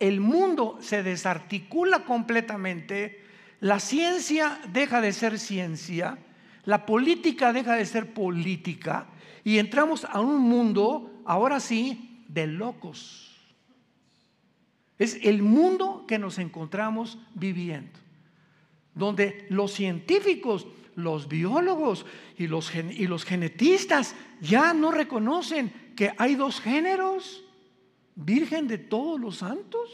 el 0.00 0.20
mundo 0.20 0.78
se 0.80 1.02
desarticula 1.02 2.06
completamente. 2.06 3.22
La 3.60 3.80
ciencia 3.80 4.58
deja 4.72 5.02
de 5.02 5.12
ser 5.12 5.38
ciencia. 5.38 6.16
La 6.64 6.86
política 6.86 7.52
deja 7.52 7.74
de 7.74 7.84
ser 7.84 8.14
política. 8.14 9.08
Y 9.44 9.58
entramos 9.58 10.06
a 10.06 10.20
un 10.20 10.38
mundo, 10.38 11.20
ahora 11.26 11.60
sí, 11.60 12.24
de 12.28 12.46
locos 12.46 13.33
es 14.98 15.18
el 15.22 15.42
mundo 15.42 16.04
que 16.06 16.18
nos 16.18 16.38
encontramos 16.38 17.18
viviendo, 17.34 17.98
donde 18.94 19.46
los 19.50 19.72
científicos, 19.72 20.66
los 20.94 21.28
biólogos 21.28 22.06
y 22.38 22.46
los, 22.46 22.72
y 22.74 23.06
los 23.06 23.24
genetistas 23.24 24.14
ya 24.40 24.72
no 24.72 24.92
reconocen 24.92 25.72
que 25.96 26.12
hay 26.16 26.36
dos 26.36 26.60
géneros, 26.60 27.44
Virgen 28.16 28.68
de 28.68 28.78
todos 28.78 29.18
los 29.18 29.38
santos. 29.38 29.90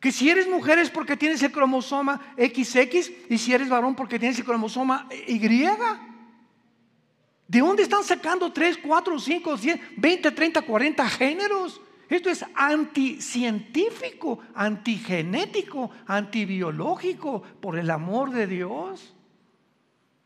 Que 0.00 0.10
si 0.10 0.30
eres 0.30 0.48
mujer 0.48 0.78
es 0.78 0.88
porque 0.88 1.16
tienes 1.16 1.42
el 1.42 1.52
cromosoma 1.52 2.34
XX 2.38 3.12
y 3.28 3.38
si 3.38 3.52
eres 3.52 3.68
varón 3.68 3.94
porque 3.94 4.18
tienes 4.18 4.38
el 4.38 4.44
cromosoma 4.44 5.08
Y. 5.28 5.38
¿De 7.52 7.60
dónde 7.60 7.82
están 7.82 8.02
sacando 8.02 8.50
3, 8.50 8.78
4, 8.82 9.18
5, 9.18 9.56
10, 9.58 9.80
20, 9.98 10.30
30, 10.30 10.62
40 10.62 11.08
géneros? 11.10 11.82
Esto 12.08 12.30
es 12.30 12.42
anticientífico, 12.54 14.38
antigenético, 14.54 15.90
antibiológico, 16.06 17.42
por 17.60 17.78
el 17.78 17.90
amor 17.90 18.30
de 18.30 18.46
Dios. 18.46 19.14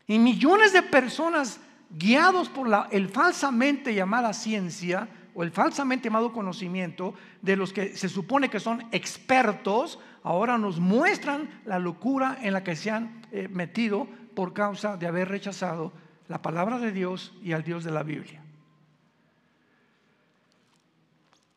Y 0.07 0.19
millones 0.19 0.71
de 0.71 0.83
personas 0.83 1.59
guiados 1.89 2.47
por 2.47 2.69
la 2.69 2.87
el 2.91 3.09
falsamente 3.09 3.93
llamada 3.93 4.31
ciencia 4.31 5.09
o 5.35 5.43
el 5.43 5.51
falsamente 5.51 6.07
llamado 6.07 6.31
conocimiento 6.31 7.13
de 7.41 7.57
los 7.57 7.73
que 7.73 7.97
se 7.97 8.07
supone 8.07 8.49
que 8.49 8.61
son 8.61 8.87
expertos, 8.93 9.99
ahora 10.23 10.57
nos 10.57 10.79
muestran 10.79 11.49
la 11.65 11.77
locura 11.77 12.37
en 12.41 12.53
la 12.53 12.63
que 12.63 12.77
se 12.77 12.89
han 12.89 13.21
eh, 13.33 13.49
metido 13.49 14.07
por 14.33 14.53
causa 14.53 14.95
de 14.95 15.07
haber 15.07 15.27
rechazado 15.27 15.91
la 16.27 16.41
palabra 16.41 16.79
de 16.79 16.91
Dios 16.91 17.33
y 17.43 17.53
al 17.53 17.63
Dios 17.63 17.83
de 17.83 17.91
la 17.91 18.03
Biblia. 18.03 18.41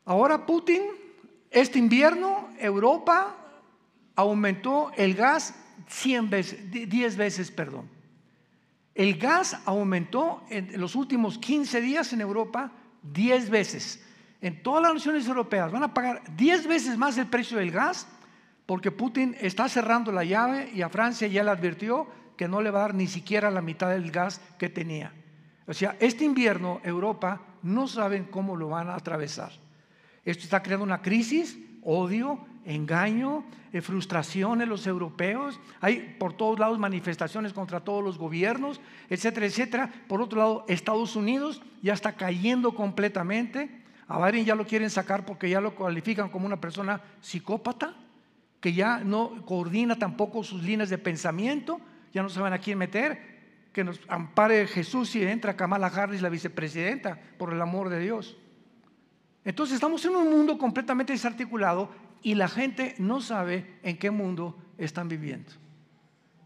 Ahora 0.05 0.47
Putin, 0.47 0.83
este 1.51 1.79
invierno, 1.79 2.49
Europa 2.59 3.37
aumentó 4.15 4.93
el 4.97 5.15
gas 5.15 5.55
100 5.89 6.31
veces, 6.31 6.71
10 6.71 7.17
veces, 7.17 7.51
perdón. 7.51 7.89
El 8.95 9.19
gas 9.19 9.59
aumentó 9.65 10.43
en 10.51 10.81
los 10.81 10.95
últimos 10.95 11.39
15 11.39 11.81
días 11.81 12.13
en 12.13 12.21
Europa 12.21 12.73
10 13.03 13.51
veces. 13.51 14.05
En 14.41 14.63
todas 14.63 14.83
las 14.83 14.95
naciones 14.95 15.27
europeas 15.27 15.71
van 15.71 15.83
a 15.83 15.95
pagar 15.95 16.23
10 16.37 16.67
veces 16.67 16.97
más 16.97 17.17
el 17.19 17.27
precio 17.27 17.59
del 17.59 17.71
gas 17.71 18.07
porque 18.67 18.91
Putin 18.91 19.37
está 19.41 19.69
cerrando 19.69 20.13
la 20.13 20.25
llave 20.25 20.71
y 20.73 20.83
a 20.83 20.89
Francia 20.89 21.27
ya 21.29 21.43
le 21.43 21.51
advirtió 21.51 22.07
que 22.41 22.49
no 22.49 22.63
le 22.63 22.71
va 22.71 22.79
a 22.79 22.83
dar 22.85 22.95
ni 22.95 23.07
siquiera 23.07 23.51
la 23.51 23.61
mitad 23.61 23.91
del 23.91 24.11
gas 24.11 24.41
que 24.57 24.71
tenía. 24.71 25.13
O 25.67 25.75
sea, 25.75 25.95
este 26.01 26.25
invierno 26.25 26.81
Europa 26.83 27.43
no 27.63 27.87
saben 27.87 28.25
cómo 28.25 28.57
lo 28.57 28.71
van 28.71 28.89
a 28.89 28.95
atravesar. 28.95 29.53
Esto 30.25 30.45
está 30.45 30.63
creando 30.63 30.85
una 30.85 31.03
crisis, 31.03 31.59
odio, 31.83 32.41
engaño, 32.65 33.45
eh, 33.75 33.83
frustración 33.83 34.63
en 34.63 34.71
los 34.71 34.87
europeos. 34.87 35.61
Hay 35.83 36.17
por 36.19 36.33
todos 36.33 36.59
lados 36.59 36.79
manifestaciones 36.79 37.53
contra 37.53 37.81
todos 37.81 38.03
los 38.03 38.17
gobiernos, 38.17 38.81
etcétera, 39.11 39.45
etcétera. 39.45 39.93
Por 40.09 40.23
otro 40.23 40.39
lado, 40.39 40.65
Estados 40.67 41.17
Unidos 41.17 41.61
ya 41.83 41.93
está 41.93 42.17
cayendo 42.17 42.75
completamente. 42.75 43.83
A 44.09 44.19
Biden 44.25 44.47
ya 44.47 44.55
lo 44.55 44.67
quieren 44.67 44.89
sacar 44.89 45.27
porque 45.27 45.51
ya 45.51 45.61
lo 45.61 45.75
cualifican 45.75 46.31
como 46.31 46.47
una 46.47 46.59
persona 46.59 47.03
psicópata, 47.21 47.97
que 48.63 48.73
ya 48.73 49.01
no 49.05 49.45
coordina 49.45 49.99
tampoco 49.99 50.43
sus 50.43 50.63
líneas 50.63 50.89
de 50.89 50.97
pensamiento 50.97 51.83
ya 52.13 52.23
no 52.23 52.29
saben 52.29 52.53
a 52.53 52.59
quién 52.59 52.79
meter, 52.79 53.31
que 53.73 53.85
nos 53.85 54.01
ampare 54.09 54.67
Jesús 54.67 55.15
y 55.15 55.23
entra 55.23 55.57
Kamala 55.57 55.87
Harris, 55.87 56.23
la 56.23 56.29
vicepresidenta, 56.29 57.21
por 57.39 57.53
el 57.53 57.61
amor 57.63 57.89
de 57.89 58.01
Dios. 58.01 58.37
Entonces 59.45 59.75
estamos 59.75 60.05
en 60.05 60.17
un 60.17 60.31
mundo 60.31 60.59
completamente 60.59 61.13
desarticulado 61.13 61.91
y 62.23 62.35
la 62.35 62.49
gente 62.49 62.95
no 62.99 63.21
sabe 63.21 63.79
en 63.83 63.97
qué 63.97 64.11
mundo 64.11 64.59
están 64.77 65.09
viviendo. 65.09 65.53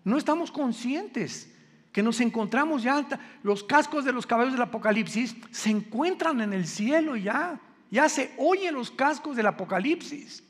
No 0.05 0.19
estamos 0.19 0.53
conscientes 0.53 1.51
que 1.93 2.03
nos 2.03 2.21
encontramos 2.21 2.83
ya, 2.83 3.07
los 3.43 3.63
cascos 3.63 4.05
de 4.05 4.13
los 4.13 4.27
caballos 4.27 4.53
del 4.53 4.63
Apocalipsis 4.63 5.37
se 5.53 5.71
encuentran 5.71 6.41
en 6.41 6.53
el 6.53 6.67
cielo 6.67 7.17
ya, 7.17 7.61
ya 7.91 8.09
se 8.09 8.35
oyen 8.37 8.75
los 8.75 8.91
cascos 8.91 9.37
del 9.37 9.47
Apocalipsis. 9.47 10.43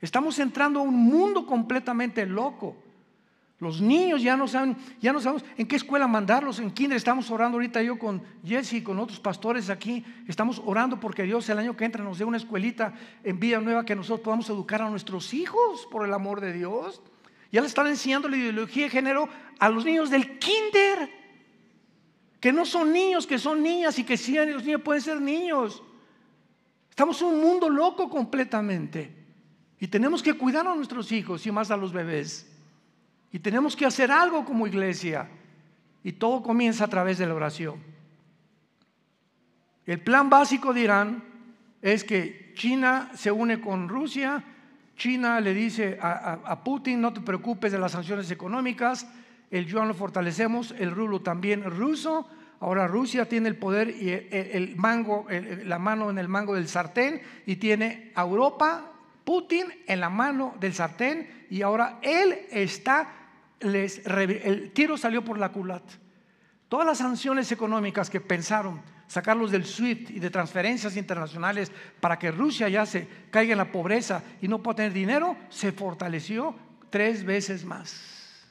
Estamos 0.00 0.38
entrando 0.38 0.80
a 0.80 0.84
un 0.84 0.94
mundo 0.94 1.46
completamente 1.46 2.24
loco. 2.26 2.76
Los 3.60 3.80
niños 3.80 4.20
ya 4.22 4.36
no 4.36 4.48
saben, 4.48 4.76
ya 5.00 5.12
no 5.12 5.20
sabemos 5.20 5.44
en 5.56 5.66
qué 5.66 5.76
escuela 5.76 6.08
mandarlos, 6.08 6.58
en 6.58 6.72
kinder 6.72 6.96
estamos 6.96 7.30
orando 7.30 7.56
ahorita 7.56 7.82
yo 7.82 7.98
con 7.98 8.22
Jesse 8.44 8.74
y 8.74 8.82
con 8.82 8.98
otros 8.98 9.20
pastores 9.20 9.70
aquí, 9.70 10.04
estamos 10.26 10.60
orando 10.64 10.98
porque 10.98 11.22
Dios 11.22 11.48
el 11.48 11.58
año 11.58 11.76
que 11.76 11.84
entra 11.84 12.02
nos 12.02 12.18
dé 12.18 12.24
una 12.24 12.36
escuelita 12.36 12.94
en 13.22 13.38
vida 13.38 13.60
nueva 13.60 13.84
que 13.84 13.94
nosotros 13.94 14.24
podamos 14.24 14.50
educar 14.50 14.82
a 14.82 14.90
nuestros 14.90 15.32
hijos 15.34 15.86
por 15.90 16.04
el 16.04 16.12
amor 16.12 16.40
de 16.40 16.52
Dios. 16.52 17.00
Ya 17.52 17.60
le 17.60 17.68
están 17.68 17.86
enseñando 17.86 18.28
la 18.28 18.36
ideología 18.36 18.84
de 18.84 18.90
género 18.90 19.28
a 19.60 19.68
los 19.68 19.84
niños 19.84 20.10
del 20.10 20.40
kinder, 20.40 21.08
que 22.40 22.52
no 22.52 22.66
son 22.66 22.92
niños, 22.92 23.24
que 23.24 23.38
son 23.38 23.62
niñas 23.62 23.96
y 24.00 24.04
que 24.04 24.16
sí, 24.16 24.34
los 24.34 24.64
niños 24.64 24.82
pueden 24.82 25.00
ser 25.00 25.20
niños. 25.20 25.80
Estamos 26.90 27.22
en 27.22 27.28
un 27.28 27.40
mundo 27.40 27.70
loco 27.70 28.10
completamente 28.10 29.14
y 29.78 29.86
tenemos 29.86 30.22
que 30.22 30.34
cuidar 30.34 30.66
a 30.66 30.74
nuestros 30.74 31.12
hijos 31.12 31.46
y 31.46 31.52
más 31.52 31.70
a 31.70 31.76
los 31.76 31.92
bebés. 31.92 32.53
Y 33.34 33.40
tenemos 33.40 33.74
que 33.74 33.84
hacer 33.84 34.12
algo 34.12 34.44
como 34.44 34.64
iglesia. 34.64 35.28
Y 36.04 36.12
todo 36.12 36.40
comienza 36.40 36.84
a 36.84 36.88
través 36.88 37.18
de 37.18 37.26
la 37.26 37.34
oración. 37.34 37.82
El 39.84 40.00
plan 40.00 40.30
básico 40.30 40.72
de 40.72 40.82
Irán 40.82 41.24
es 41.82 42.04
que 42.04 42.52
China 42.54 43.10
se 43.16 43.32
une 43.32 43.60
con 43.60 43.88
Rusia, 43.88 44.44
China 44.96 45.40
le 45.40 45.52
dice 45.52 45.98
a, 46.00 46.62
Putin, 46.62 47.00
no 47.00 47.12
te 47.12 47.22
preocupes 47.22 47.72
de 47.72 47.78
las 47.80 47.90
sanciones 47.90 48.30
económicas, 48.30 49.08
el 49.50 49.66
yuan 49.66 49.88
lo 49.88 49.94
fortalecemos, 49.94 50.72
el 50.78 50.92
rublo 50.92 51.20
también 51.20 51.64
ruso, 51.64 52.28
ahora 52.60 52.86
Rusia 52.86 53.28
tiene 53.28 53.48
el 53.48 53.56
poder 53.56 53.90
y 53.90 54.10
el, 54.10 54.76
mango, 54.76 55.26
la 55.64 55.80
mano 55.80 56.08
en 56.08 56.18
el 56.18 56.28
mango 56.28 56.54
del 56.54 56.68
sartén 56.68 57.20
y 57.46 57.56
tiene 57.56 58.12
a 58.14 58.22
Europa, 58.22 58.92
Putin 59.24 59.66
en 59.88 59.98
la 59.98 60.08
mano 60.08 60.54
del 60.60 60.72
sartén 60.72 61.46
y 61.50 61.62
ahora 61.62 61.98
él 62.00 62.46
está 62.52 63.23
el 63.64 64.70
tiro 64.72 64.96
salió 64.96 65.24
por 65.24 65.38
la 65.38 65.50
culata. 65.50 65.92
Todas 66.68 66.86
las 66.86 66.98
sanciones 66.98 67.50
económicas 67.52 68.10
que 68.10 68.20
pensaron 68.20 68.82
sacarlos 69.06 69.50
del 69.50 69.64
SWIFT 69.64 70.10
y 70.10 70.18
de 70.18 70.30
transferencias 70.30 70.96
internacionales 70.96 71.70
para 72.00 72.18
que 72.18 72.30
Rusia 72.30 72.68
ya 72.68 72.86
se 72.86 73.06
caiga 73.30 73.52
en 73.52 73.58
la 73.58 73.70
pobreza 73.70 74.22
y 74.40 74.48
no 74.48 74.62
pueda 74.62 74.76
tener 74.76 74.92
dinero, 74.92 75.36
se 75.50 75.72
fortaleció 75.72 76.54
tres 76.90 77.24
veces 77.24 77.64
más. 77.64 78.46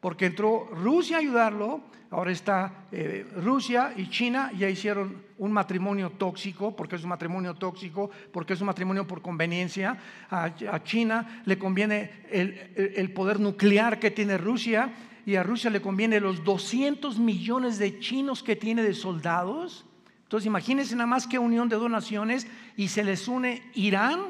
Porque 0.00 0.26
entró 0.26 0.68
Rusia 0.72 1.16
a 1.16 1.20
ayudarlo, 1.20 1.82
ahora 2.10 2.32
está 2.32 2.86
eh, 2.90 3.26
Rusia 3.36 3.92
y 3.96 4.08
China, 4.08 4.50
ya 4.56 4.68
hicieron 4.68 5.22
un 5.40 5.52
matrimonio 5.52 6.10
tóxico, 6.10 6.76
porque 6.76 6.96
es 6.96 7.02
un 7.02 7.08
matrimonio 7.08 7.54
tóxico, 7.54 8.10
porque 8.30 8.52
es 8.52 8.60
un 8.60 8.66
matrimonio 8.66 9.06
por 9.06 9.22
conveniencia. 9.22 9.98
A, 10.30 10.52
China 10.84 11.42
le 11.46 11.58
conviene 11.58 12.10
el, 12.30 13.10
poder 13.12 13.40
nuclear 13.40 13.98
que 13.98 14.10
tiene 14.10 14.36
Rusia 14.36 14.92
y 15.24 15.36
a 15.36 15.42
Rusia 15.42 15.70
le 15.70 15.80
conviene 15.80 16.20
los 16.20 16.44
200 16.44 17.18
millones 17.18 17.78
de 17.78 17.98
chinos 18.00 18.42
que 18.42 18.54
tiene 18.54 18.82
de 18.82 18.92
soldados. 18.92 19.86
Entonces 20.24 20.46
imagínense 20.46 20.94
nada 20.94 21.06
más 21.06 21.26
que 21.26 21.38
unión 21.38 21.70
de 21.70 21.76
dos 21.76 21.90
naciones 21.90 22.46
y 22.76 22.88
se 22.88 23.02
les 23.02 23.26
une 23.26 23.62
Irán 23.74 24.20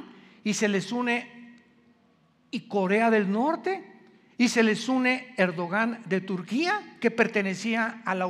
y 0.44 0.54
se 0.54 0.68
les 0.68 0.92
une 0.92 1.56
y 2.52 2.68
Corea 2.68 3.10
del 3.10 3.32
Norte 3.32 3.84
y 4.38 4.48
se 4.48 4.62
les 4.62 4.88
une 4.88 5.34
Erdogan 5.36 6.02
de 6.06 6.20
Turquía 6.20 6.96
que 7.00 7.10
pertenecía 7.10 8.00
a 8.04 8.14
la 8.14 8.28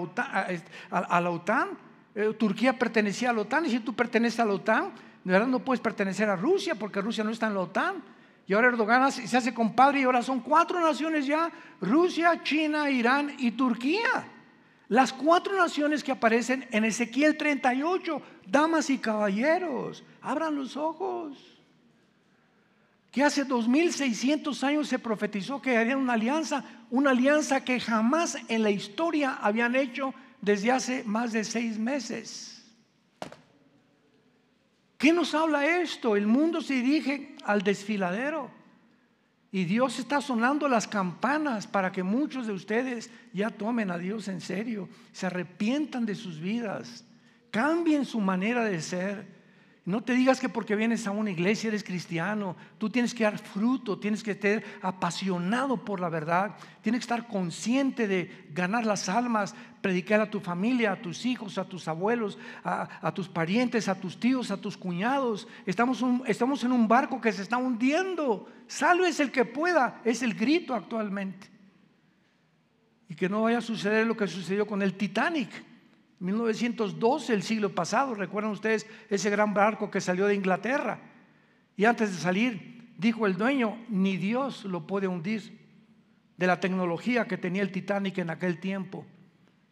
OTAN. 1.30 1.89
Eh, 2.14 2.34
Turquía 2.38 2.78
pertenecía 2.78 3.30
a 3.30 3.32
la 3.32 3.42
OTAN 3.42 3.66
y 3.66 3.70
si 3.70 3.80
tú 3.80 3.94
perteneces 3.94 4.40
a 4.40 4.44
la 4.44 4.54
OTAN, 4.54 4.92
de 5.22 5.32
verdad 5.32 5.46
no 5.46 5.60
puedes 5.60 5.80
pertenecer 5.80 6.28
a 6.28 6.36
Rusia 6.36 6.74
porque 6.74 7.00
Rusia 7.00 7.22
no 7.22 7.30
está 7.30 7.46
en 7.46 7.54
la 7.54 7.60
OTAN. 7.60 8.02
Y 8.46 8.52
ahora 8.52 8.68
Erdogan 8.68 9.12
se 9.12 9.36
hace 9.36 9.54
compadre 9.54 10.00
y 10.00 10.02
ahora 10.02 10.22
son 10.22 10.40
cuatro 10.40 10.80
naciones 10.80 11.24
ya, 11.24 11.52
Rusia, 11.80 12.42
China, 12.42 12.90
Irán 12.90 13.36
y 13.38 13.52
Turquía. 13.52 14.26
Las 14.88 15.12
cuatro 15.12 15.56
naciones 15.56 16.02
que 16.02 16.10
aparecen 16.10 16.66
en 16.72 16.84
Ezequiel 16.84 17.36
38, 17.36 18.20
damas 18.48 18.90
y 18.90 18.98
caballeros, 18.98 20.02
abran 20.20 20.56
los 20.56 20.76
ojos. 20.76 21.38
Que 23.12 23.22
hace 23.22 23.44
2600 23.44 24.64
años 24.64 24.88
se 24.88 24.98
profetizó 24.98 25.62
que 25.62 25.76
harían 25.76 25.98
una 25.98 26.14
alianza, 26.14 26.64
una 26.90 27.10
alianza 27.10 27.62
que 27.62 27.78
jamás 27.78 28.36
en 28.48 28.64
la 28.64 28.70
historia 28.70 29.38
habían 29.40 29.76
hecho 29.76 30.12
desde 30.40 30.70
hace 30.70 31.04
más 31.04 31.32
de 31.32 31.44
seis 31.44 31.78
meses. 31.78 32.62
¿Qué 34.96 35.12
nos 35.12 35.34
habla 35.34 35.80
esto? 35.80 36.16
El 36.16 36.26
mundo 36.26 36.60
se 36.60 36.74
dirige 36.74 37.36
al 37.44 37.62
desfiladero. 37.62 38.50
Y 39.52 39.64
Dios 39.64 39.98
está 39.98 40.20
sonando 40.20 40.68
las 40.68 40.86
campanas 40.86 41.66
para 41.66 41.90
que 41.90 42.02
muchos 42.02 42.46
de 42.46 42.52
ustedes 42.52 43.10
ya 43.32 43.50
tomen 43.50 43.90
a 43.90 43.98
Dios 43.98 44.28
en 44.28 44.40
serio, 44.40 44.88
se 45.12 45.26
arrepientan 45.26 46.06
de 46.06 46.14
sus 46.14 46.38
vidas, 46.38 47.04
cambien 47.50 48.04
su 48.04 48.20
manera 48.20 48.64
de 48.64 48.80
ser 48.80 49.39
no 49.86 50.02
te 50.02 50.12
digas 50.12 50.40
que 50.40 50.50
porque 50.50 50.76
vienes 50.76 51.06
a 51.06 51.10
una 51.10 51.30
iglesia 51.30 51.68
eres 51.68 51.82
cristiano. 51.82 52.54
Tú 52.76 52.90
tienes 52.90 53.14
que 53.14 53.24
dar 53.24 53.38
fruto, 53.38 53.98
tienes 53.98 54.22
que 54.22 54.32
estar 54.32 54.62
apasionado 54.82 55.84
por 55.84 56.00
la 56.00 56.10
verdad, 56.10 56.54
tienes 56.82 57.00
que 57.00 57.04
estar 57.04 57.26
consciente 57.26 58.06
de 58.06 58.48
ganar 58.52 58.84
las 58.84 59.08
almas, 59.08 59.54
predicar 59.80 60.20
a 60.20 60.30
tu 60.30 60.38
familia, 60.40 60.92
a 60.92 61.00
tus 61.00 61.24
hijos, 61.24 61.56
a 61.56 61.64
tus 61.64 61.88
abuelos, 61.88 62.38
a, 62.62 63.12
tus 63.14 63.28
parientes, 63.28 63.88
a 63.88 63.98
tus 63.98 64.20
tíos, 64.20 64.50
a 64.50 64.58
tus 64.58 64.76
cuñados. 64.76 65.48
Estamos, 65.64 66.04
estamos 66.26 66.62
en 66.62 66.72
un 66.72 66.86
barco 66.86 67.18
que 67.18 67.32
se 67.32 67.42
está 67.42 67.56
hundiendo. 67.56 68.48
es 69.06 69.18
el 69.20 69.32
que 69.32 69.46
pueda, 69.46 70.02
es 70.04 70.22
el 70.22 70.34
grito 70.34 70.74
actualmente. 70.74 71.48
Y 73.08 73.14
que 73.14 73.30
no 73.30 73.42
vaya 73.42 73.58
a 73.58 73.62
suceder 73.62 74.06
lo 74.06 74.16
que 74.16 74.26
sucedió 74.26 74.66
con 74.66 74.82
el 74.82 74.94
Titanic 74.94 75.69
1912, 76.20 77.32
el 77.32 77.42
siglo 77.42 77.74
pasado, 77.74 78.14
recuerdan 78.14 78.52
ustedes 78.52 78.86
ese 79.08 79.30
gran 79.30 79.54
barco 79.54 79.90
que 79.90 80.00
salió 80.00 80.26
de 80.26 80.34
Inglaterra. 80.34 81.00
Y 81.76 81.86
antes 81.86 82.12
de 82.12 82.18
salir, 82.18 82.92
dijo 82.98 83.26
el 83.26 83.36
dueño, 83.36 83.78
ni 83.88 84.18
Dios 84.18 84.64
lo 84.64 84.86
puede 84.86 85.08
hundir 85.08 85.58
de 86.36 86.46
la 86.46 86.60
tecnología 86.60 87.26
que 87.26 87.38
tenía 87.38 87.62
el 87.62 87.72
Titanic 87.72 88.18
en 88.18 88.30
aquel 88.30 88.60
tiempo. 88.60 89.06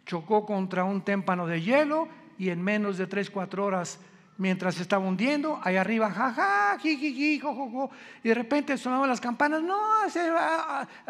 Chocó 0.06 0.46
contra 0.46 0.84
un 0.84 1.02
témpano 1.02 1.46
de 1.46 1.60
hielo 1.60 2.08
y 2.38 2.48
en 2.48 2.62
menos 2.62 2.96
de 2.96 3.06
3, 3.06 3.28
4 3.30 3.64
horas, 3.64 4.00
mientras 4.38 4.80
estaba 4.80 5.06
hundiendo, 5.06 5.60
ahí 5.62 5.76
arriba, 5.76 6.10
jaja, 6.10 6.78
jiji, 6.78 7.38
jo, 7.40 7.90
y 8.22 8.28
de 8.28 8.34
repente 8.34 8.78
sonaban 8.78 9.08
las 9.08 9.20
campanas, 9.20 9.62
no, 9.62 9.76
se, 10.08 10.30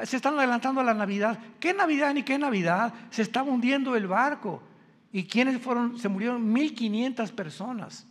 se 0.04 0.16
están 0.16 0.36
adelantando 0.36 0.80
a 0.80 0.84
la 0.84 0.94
Navidad. 0.94 1.38
¿Qué 1.60 1.72
Navidad 1.74 2.12
ni 2.14 2.24
qué 2.24 2.38
Navidad? 2.38 2.92
Se 3.10 3.22
estaba 3.22 3.48
hundiendo 3.48 3.94
el 3.94 4.08
barco. 4.08 4.62
¿Y 5.12 5.24
quiénes 5.24 5.60
fueron? 5.60 5.98
Se 5.98 6.08
murieron 6.08 6.52
1500 6.52 7.32
personas. 7.32 8.06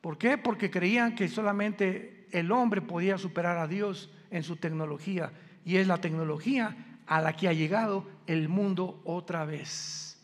¿Por 0.00 0.16
qué? 0.16 0.38
Porque 0.38 0.70
creían 0.70 1.14
que 1.14 1.28
solamente 1.28 2.26
el 2.32 2.50
hombre 2.52 2.80
podía 2.80 3.18
superar 3.18 3.58
a 3.58 3.66
Dios 3.66 4.10
en 4.30 4.42
su 4.42 4.56
tecnología. 4.56 5.32
Y 5.64 5.76
es 5.76 5.86
la 5.86 5.98
tecnología 5.98 6.98
a 7.06 7.20
la 7.20 7.34
que 7.34 7.48
ha 7.48 7.52
llegado 7.52 8.06
el 8.26 8.48
mundo 8.48 9.02
otra 9.04 9.44
vez. 9.44 10.18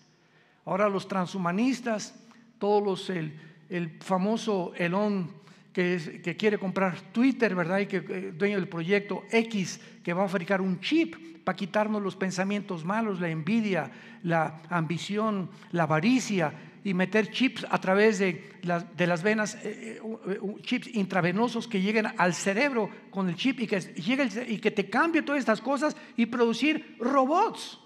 Ahora 0.65 0.89
los 0.89 1.09
transhumanistas, 1.09 2.15
todos 2.59 2.83
los, 2.83 3.11
el, 3.11 3.39
el 3.69 3.99
famoso 4.01 4.73
Elon 4.77 5.31
que, 5.77 6.37
quiere 6.39 6.57
comprar 6.57 6.99
Twitter, 7.13 7.55
¿verdad? 7.55 7.81
Y 7.81 7.87
que 7.87 7.99
eh, 7.99 8.33
dueño 8.35 8.57
del 8.57 8.67
proyecto 8.67 9.25
X, 9.31 9.79
que 10.03 10.15
va 10.15 10.25
a 10.25 10.29
fabricar 10.29 10.63
un 10.63 10.81
chip 10.81 11.45
para 11.45 11.55
quitarnos 11.55 12.01
los 12.01 12.17
pensamientos 12.17 12.83
malos, 12.83 13.21
la 13.21 13.29
envidia, 13.29 13.91
la 14.23 14.63
ambición, 14.71 15.51
la 15.73 15.83
avaricia 15.83 16.55
y 16.83 16.95
meter 16.95 17.31
chips 17.31 17.67
a 17.69 17.79
través 17.79 18.19
de 18.19 18.53
las, 18.63 18.97
de 18.97 19.07
las 19.07 19.23
venas, 19.23 19.57
eh, 19.57 20.01
eh, 20.29 20.41
chips 20.63 20.95
intravenosos 20.95 21.69
que 21.69 21.83
lleguen 21.83 22.07
al 22.17 22.33
cerebro 22.33 22.89
con 23.11 23.29
el 23.29 23.37
chip 23.37 23.61
y 23.61 23.67
que, 23.67 23.79
llegue 23.79 24.47
y 24.49 24.57
que 24.57 24.71
te 24.71 24.89
cambie 24.89 25.21
todas 25.21 25.41
estas 25.41 25.61
cosas 25.61 25.95
y 26.17 26.25
producir 26.25 26.97
robots. 26.99 27.79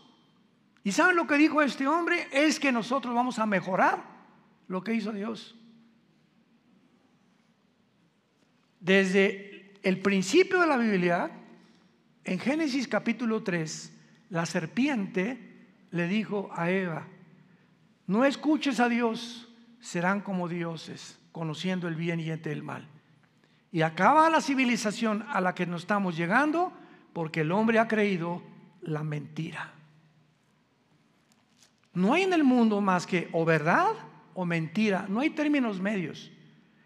¿Y 0.84 0.92
saben 0.92 1.16
lo 1.16 1.26
que 1.26 1.36
dijo 1.36 1.60
este 1.60 1.88
hombre? 1.88 2.28
Es 2.30 2.60
que 2.60 2.70
nosotros 2.70 3.12
vamos 3.16 3.40
a 3.40 3.46
mejorar 3.46 4.04
lo 4.68 4.84
que 4.84 4.94
hizo 4.94 5.10
Dios. 5.10 5.56
Desde 8.80 9.74
el 9.82 10.00
principio 10.00 10.60
de 10.60 10.66
la 10.66 10.78
Biblia, 10.78 11.30
en 12.24 12.38
Génesis 12.38 12.88
capítulo 12.88 13.42
3, 13.42 13.92
la 14.30 14.46
serpiente 14.46 15.38
le 15.90 16.08
dijo 16.08 16.48
a 16.52 16.70
Eva, 16.70 17.06
no 18.06 18.24
escuches 18.24 18.80
a 18.80 18.88
Dios, 18.88 19.48
serán 19.80 20.22
como 20.22 20.48
dioses, 20.48 21.18
conociendo 21.30 21.88
el 21.88 21.94
bien 21.94 22.20
y 22.20 22.30
el 22.30 22.62
mal. 22.62 22.88
Y 23.70 23.82
acaba 23.82 24.30
la 24.30 24.40
civilización 24.40 25.24
a 25.28 25.40
la 25.40 25.54
que 25.54 25.66
nos 25.66 25.82
estamos 25.82 26.16
llegando 26.16 26.72
porque 27.12 27.42
el 27.42 27.52
hombre 27.52 27.78
ha 27.78 27.86
creído 27.86 28.42
la 28.80 29.04
mentira. 29.04 29.74
No 31.92 32.14
hay 32.14 32.22
en 32.22 32.32
el 32.32 32.44
mundo 32.44 32.80
más 32.80 33.06
que 33.06 33.28
o 33.32 33.44
verdad 33.44 33.92
o 34.34 34.44
mentira, 34.44 35.06
no 35.08 35.20
hay 35.20 35.30
términos 35.30 35.80
medios. 35.80 36.30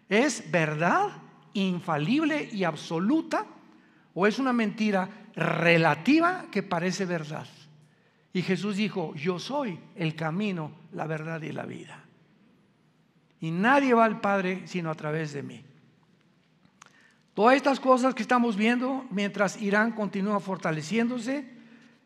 Es 0.09 0.51
verdad 0.51 1.24
infalible 1.55 2.49
y 2.51 2.63
absoluta 2.63 3.45
o 4.13 4.27
es 4.27 4.39
una 4.39 4.53
mentira 4.53 5.09
relativa 5.35 6.45
que 6.51 6.63
parece 6.63 7.05
verdad. 7.05 7.47
Y 8.33 8.41
Jesús 8.41 8.77
dijo, 8.77 9.13
yo 9.15 9.39
soy 9.39 9.79
el 9.95 10.15
camino, 10.15 10.71
la 10.91 11.07
verdad 11.07 11.41
y 11.41 11.51
la 11.51 11.65
vida. 11.65 12.03
Y 13.39 13.51
nadie 13.51 13.93
va 13.93 14.05
al 14.05 14.21
Padre 14.21 14.63
sino 14.65 14.89
a 14.89 14.95
través 14.95 15.33
de 15.33 15.43
mí. 15.43 15.63
Todas 17.33 17.55
estas 17.57 17.81
cosas 17.81 18.15
que 18.15 18.21
estamos 18.21 18.55
viendo, 18.55 19.05
mientras 19.09 19.61
Irán 19.61 19.91
continúa 19.91 20.39
fortaleciéndose, 20.39 21.45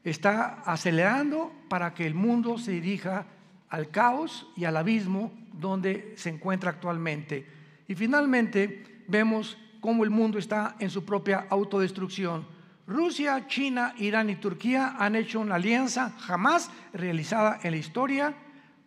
está 0.04 0.62
acelerando 0.66 1.52
para 1.70 1.94
que 1.94 2.08
el 2.08 2.16
mundo 2.16 2.58
se 2.58 2.72
dirija 2.72 3.28
al 3.70 3.92
caos 3.92 4.48
y 4.56 4.66
al 4.66 4.78
abismo 4.78 5.32
donde 5.54 6.14
se 6.18 6.30
encuentra 6.30 6.72
actualmente. 6.72 7.46
Y 7.88 7.94
finalmente 7.94 8.84
vemos 9.10 9.58
cómo 9.82 10.04
el 10.04 10.10
mundo 10.10 10.38
está 10.38 10.76
en 10.80 10.90
su 10.90 11.06
propia 11.06 11.48
autodestrucción 11.50 12.60
Rusia, 12.90 13.46
China, 13.46 13.94
Irán 14.00 14.32
y 14.32 14.36
Turquía 14.36 14.96
han 14.98 15.16
hecho 15.16 15.40
una 15.40 15.56
alianza 15.56 16.10
jamás 16.18 16.72
realizada 16.92 17.60
en 17.62 17.72
la 17.72 17.78
historia 17.78 18.34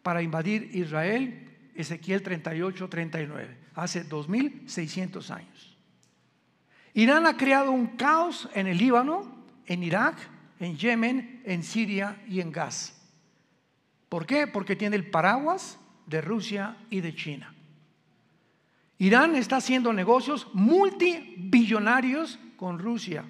para 0.02 0.22
invadir 0.22 0.70
Israel, 0.74 1.70
Ezequiel 1.76 2.20
38, 2.20 2.88
39, 2.88 3.58
hace 3.76 4.02
2600 4.02 5.30
años. 5.30 5.78
Irán 6.94 7.26
ha 7.26 7.37
creado 7.37 7.70
un 7.70 7.96
caos 7.96 8.48
en 8.54 8.66
el 8.66 8.76
Líbano, 8.76 9.46
en 9.66 9.85
Irak, 9.85 10.16
en 10.58 10.76
Yemen, 10.76 11.40
en 11.44 11.62
Siria 11.62 12.20
y 12.26 12.40
en 12.40 12.50
Gaza. 12.50 12.94
¿Por 14.08 14.27
qué? 14.27 14.48
Porque 14.48 14.75
tiene 14.75 14.96
el 14.96 15.10
paraguas 15.10 15.79
de 16.06 16.20
Rusia 16.23 16.77
y 16.90 17.02
de 17.02 17.14
China. 17.14 17.54
Irán 19.03 19.35
está 19.35 19.57
haciendo 19.57 19.92
negocios 19.92 20.46
multibillonarios 20.53 22.38
con 22.57 22.79
Rusia 22.79 23.25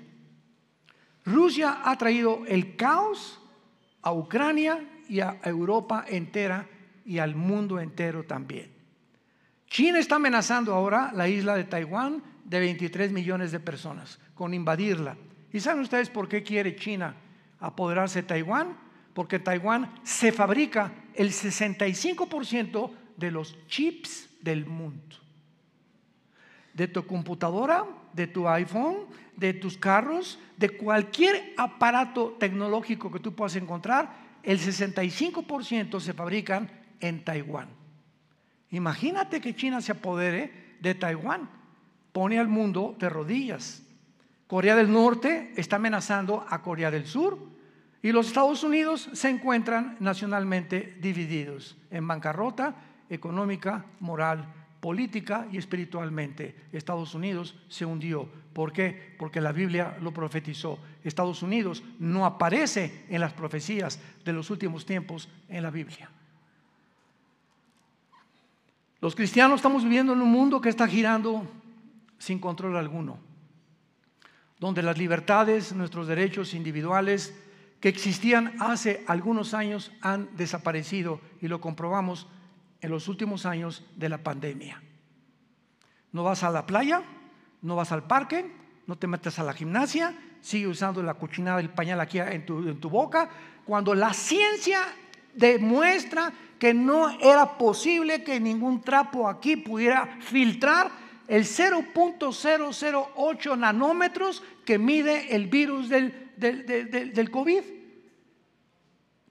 Rusia 1.24 1.80
ha 1.82 1.96
traído 1.96 2.42
el 2.46 2.76
caos 2.76 3.40
a 4.02 4.12
Ucrania 4.12 4.84
y 5.08 5.20
a 5.20 5.40
Europa 5.42 6.04
entera 6.06 6.68
y 7.06 7.20
al 7.20 7.34
mundo 7.34 7.80
entero 7.80 8.24
también. 8.24 8.70
China 9.66 9.98
está 9.98 10.16
amenazando 10.16 10.74
ahora 10.74 11.10
la 11.14 11.26
isla 11.26 11.56
de 11.56 11.64
Taiwán 11.64 12.22
de 12.44 12.60
23 12.60 13.10
millones 13.10 13.50
de 13.50 13.60
personas 13.60 14.18
con 14.34 14.52
invadirla. 14.52 15.16
¿Y 15.54 15.60
saben 15.60 15.80
ustedes 15.80 16.10
por 16.10 16.28
qué 16.28 16.42
quiere 16.42 16.76
China 16.76 17.14
apoderarse 17.60 18.20
de 18.20 18.28
Taiwán? 18.28 18.76
Porque 19.14 19.38
Taiwán 19.38 19.94
se 20.02 20.32
fabrica 20.32 20.92
el 21.14 21.30
65% 21.30 22.90
de 23.16 23.30
los 23.30 23.56
chips 23.68 24.28
del 24.42 24.66
mundo. 24.66 25.21
De 26.74 26.88
tu 26.88 27.06
computadora, 27.06 27.84
de 28.12 28.26
tu 28.26 28.48
iPhone, 28.48 29.06
de 29.36 29.54
tus 29.54 29.76
carros, 29.76 30.38
de 30.56 30.70
cualquier 30.70 31.54
aparato 31.56 32.36
tecnológico 32.38 33.10
que 33.10 33.20
tú 33.20 33.34
puedas 33.34 33.56
encontrar, 33.56 34.14
el 34.42 34.58
65% 34.58 36.00
se 36.00 36.12
fabrican 36.12 36.70
en 37.00 37.24
Taiwán. 37.24 37.68
Imagínate 38.70 39.40
que 39.40 39.54
China 39.54 39.80
se 39.80 39.92
apodere 39.92 40.76
de 40.80 40.94
Taiwán, 40.94 41.48
pone 42.12 42.38
al 42.38 42.48
mundo 42.48 42.96
de 42.98 43.08
rodillas. 43.08 43.82
Corea 44.46 44.76
del 44.76 44.92
Norte 44.92 45.52
está 45.56 45.76
amenazando 45.76 46.44
a 46.48 46.62
Corea 46.62 46.90
del 46.90 47.06
Sur 47.06 47.38
y 48.02 48.12
los 48.12 48.26
Estados 48.26 48.64
Unidos 48.64 49.08
se 49.12 49.30
encuentran 49.30 49.96
nacionalmente 50.00 50.96
divididos 51.00 51.76
en 51.90 52.06
bancarrota 52.06 52.74
económica, 53.08 53.84
moral, 54.00 54.46
política 54.82 55.46
y 55.52 55.58
espiritualmente. 55.58 56.56
Estados 56.72 57.14
Unidos 57.14 57.54
se 57.68 57.86
hundió. 57.86 58.28
¿Por 58.52 58.72
qué? 58.72 59.14
Porque 59.16 59.40
la 59.40 59.52
Biblia 59.52 59.96
lo 60.00 60.12
profetizó. 60.12 60.76
Estados 61.04 61.40
Unidos 61.44 61.84
no 62.00 62.26
aparece 62.26 63.06
en 63.08 63.20
las 63.20 63.32
profecías 63.32 64.00
de 64.24 64.32
los 64.32 64.50
últimos 64.50 64.84
tiempos 64.84 65.28
en 65.48 65.62
la 65.62 65.70
Biblia. 65.70 66.10
Los 69.00 69.14
cristianos 69.14 69.60
estamos 69.60 69.84
viviendo 69.84 70.14
en 70.14 70.20
un 70.20 70.32
mundo 70.32 70.60
que 70.60 70.68
está 70.68 70.88
girando 70.88 71.46
sin 72.18 72.40
control 72.40 72.76
alguno, 72.76 73.20
donde 74.58 74.82
las 74.82 74.98
libertades, 74.98 75.72
nuestros 75.72 76.08
derechos 76.08 76.54
individuales 76.54 77.38
que 77.78 77.88
existían 77.88 78.54
hace 78.58 79.04
algunos 79.06 79.54
años 79.54 79.92
han 80.00 80.28
desaparecido 80.36 81.20
y 81.40 81.46
lo 81.46 81.60
comprobamos 81.60 82.26
en 82.82 82.90
los 82.90 83.08
últimos 83.08 83.46
años 83.46 83.82
de 83.96 84.10
la 84.10 84.18
pandemia. 84.18 84.82
No 86.12 86.24
vas 86.24 86.42
a 86.42 86.50
la 86.50 86.66
playa, 86.66 87.02
no 87.62 87.76
vas 87.76 87.92
al 87.92 88.06
parque, 88.06 88.52
no 88.86 88.96
te 88.96 89.06
metes 89.06 89.38
a 89.38 89.44
la 89.44 89.54
gimnasia, 89.54 90.14
sigue 90.42 90.66
usando 90.66 91.02
la 91.02 91.14
cochinada 91.14 91.56
del 91.56 91.70
pañal 91.70 91.98
aquí 92.00 92.18
en 92.18 92.44
tu, 92.44 92.68
en 92.68 92.78
tu 92.80 92.90
boca, 92.90 93.30
cuando 93.64 93.94
la 93.94 94.12
ciencia 94.12 94.82
demuestra 95.34 96.30
que 96.58 96.74
no 96.74 97.08
era 97.20 97.56
posible 97.56 98.22
que 98.22 98.38
ningún 98.38 98.82
trapo 98.82 99.26
aquí 99.28 99.56
pudiera 99.56 100.18
filtrar 100.20 100.90
el 101.28 101.44
0.008 101.44 103.58
nanómetros 103.58 104.42
que 104.64 104.78
mide 104.78 105.34
el 105.34 105.46
virus 105.46 105.88
del, 105.88 106.30
del, 106.36 107.30
COVID. 107.30 107.62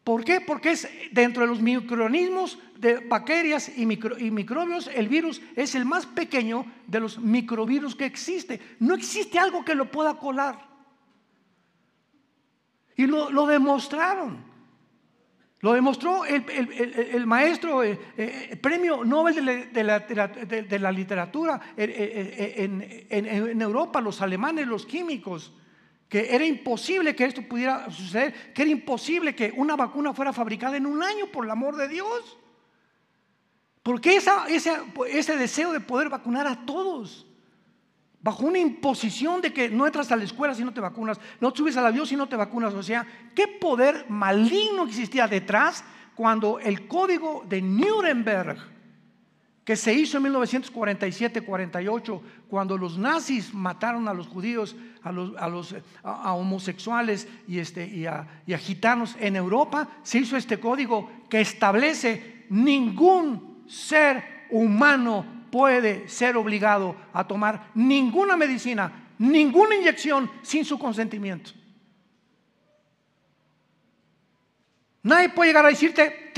¿Por 0.04 0.24
qué? 0.24 0.42
Porque 0.42 0.72
es 0.72 0.90
dentro 1.12 1.44
de 1.44 1.50
los 1.50 1.62
microorganismos 1.62 2.58
de 2.78 3.00
bacterias 3.00 3.70
y, 3.70 3.84
y, 3.84 4.32
microbios, 4.32 4.88
el 4.88 5.08
virus 5.08 5.42
es 5.56 5.76
el 5.76 5.86
más 5.86 6.08
pequeño 6.08 6.66
de 6.88 7.00
los 7.00 7.20
microvirus 7.20 7.96
que 7.96 8.06
existe. 8.06 8.60
No 8.80 8.96
existe 8.96 9.38
algo 9.38 9.64
que 9.64 9.76
lo 9.76 9.92
pueda 9.92 10.16
colar. 10.16 10.68
Y 12.96 13.06
lo, 13.06 13.30
lo 13.30 13.46
demostraron. 13.46 14.52
Lo 15.62 15.74
demostró 15.74 16.26
el, 16.26 17.28
maestro, 17.28 17.84
el, 17.84 17.94
eh, 17.94 18.00
eh, 18.18 18.58
premio 18.58 19.06
Nobel 19.06 19.70
de 19.72 20.80
la, 20.80 20.92
literatura 20.92 21.62
eh, 21.78 23.08
en, 23.10 23.62
Europa, 23.62 24.02
los 24.02 24.24
alemanes, 24.24 24.66
los 24.66 24.88
químicos, 24.88 25.54
que 26.12 26.36
era 26.36 26.46
imposible 26.46 27.16
que 27.16 27.24
esto 27.24 27.42
pudiera 27.42 27.90
suceder, 27.90 28.52
que 28.54 28.64
era 28.64 28.72
imposible 28.72 29.34
que 29.34 29.54
una 29.56 29.78
vacuna 29.78 30.14
fuera 30.14 30.34
fabricada 30.34 30.76
en 30.76 30.86
un 30.86 31.02
año, 31.02 31.28
por 31.28 31.46
el 31.46 31.52
amor 31.52 31.78
de 31.78 31.88
Dios. 31.88 32.38
Porque 33.82 34.18
esa, 34.18 34.46
ese, 34.50 34.74
ese 35.08 35.38
deseo 35.38 35.72
de 35.72 35.80
poder 35.80 36.10
vacunar 36.10 36.48
a 36.48 36.66
todos 36.66 37.26
bajo 38.20 38.46
una 38.46 38.60
imposición 38.60 39.40
de 39.40 39.54
que 39.54 39.70
no 39.70 39.86
entras 39.88 40.12
a 40.12 40.18
la 40.18 40.26
escuela 40.26 40.54
si 40.54 40.66
no 40.66 40.74
te 40.74 40.82
vacunas, 40.82 41.18
no 41.40 41.56
subes 41.56 41.78
al 41.78 41.86
avión 41.86 42.06
si 42.06 42.18
no 42.18 42.28
te 42.28 42.36
vacunas. 42.36 42.74
O 42.74 42.84
sea, 42.84 43.08
¿qué 43.34 43.48
poder 43.48 44.06
maligno 44.10 44.84
existía 44.84 45.30
detrás 45.30 45.82
cuando 46.14 46.60
el 46.60 46.90
código 46.90 47.46
de 47.48 47.62
Nuremberg, 47.62 48.58
que 49.64 49.76
se 49.76 49.94
hizo 49.94 50.18
en 50.18 50.26
1947-48, 50.26 52.22
cuando 52.50 52.78
los 52.78 52.98
nazis 52.98 53.54
mataron 53.54 54.08
a 54.08 54.14
los 54.14 54.28
judíos, 54.28 54.76
a 55.04 55.12
los, 55.12 55.76
a 56.04 56.34
homosexuales 56.34 57.28
y, 57.48 57.60
este, 57.60 57.86
y 57.86 58.06
a 58.06 58.58
gitanos 58.58 59.16
en 59.20 59.36
Europa, 59.36 59.88
se 60.04 60.20
hizo 60.20 60.36
este 60.36 60.60
código 60.60 61.10
que 61.30 61.42
establece 61.42 62.46
ningún 62.50 63.64
ser 63.68 64.48
humano 64.50 65.26
puede 65.52 66.08
ser 66.08 66.38
obligado 66.38 66.96
a 67.14 67.28
tomar 67.28 67.70
ninguna 67.76 68.38
medicina, 68.38 69.10
ninguna 69.20 69.76
inyección 69.76 70.30
sin 70.42 70.66
su 70.66 70.80
consentimiento. 70.80 71.52
Nadie 75.04 75.30
puede 75.30 75.50
llegar 75.50 75.66
a 75.66 75.70
decirte, 75.70 76.32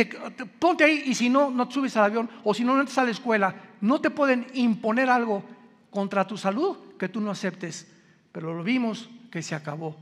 ponte 0.58 0.86
ahí 0.86 1.04
y 1.06 1.16
si 1.16 1.30
no, 1.30 1.52
no 1.52 1.68
te 1.68 1.74
subes 1.74 1.98
al 1.98 2.06
avión 2.06 2.30
o 2.44 2.54
si 2.54 2.64
no, 2.64 2.74
no 2.74 2.80
entras 2.80 2.98
a 2.98 3.04
la 3.04 3.12
escuela. 3.12 3.56
No 3.82 4.00
te 4.00 4.10
pueden 4.10 4.48
imponer 4.54 5.10
algo 5.10 5.44
contra 5.90 6.26
tu 6.26 6.38
salud 6.38 6.78
que 6.98 7.10
tú 7.10 7.20
no 7.20 7.32
aceptes. 7.32 7.92
Pero 8.32 8.54
lo 8.54 8.64
vimos 8.64 9.10
que 9.30 9.42
se 9.42 9.54
acabó. 9.54 9.98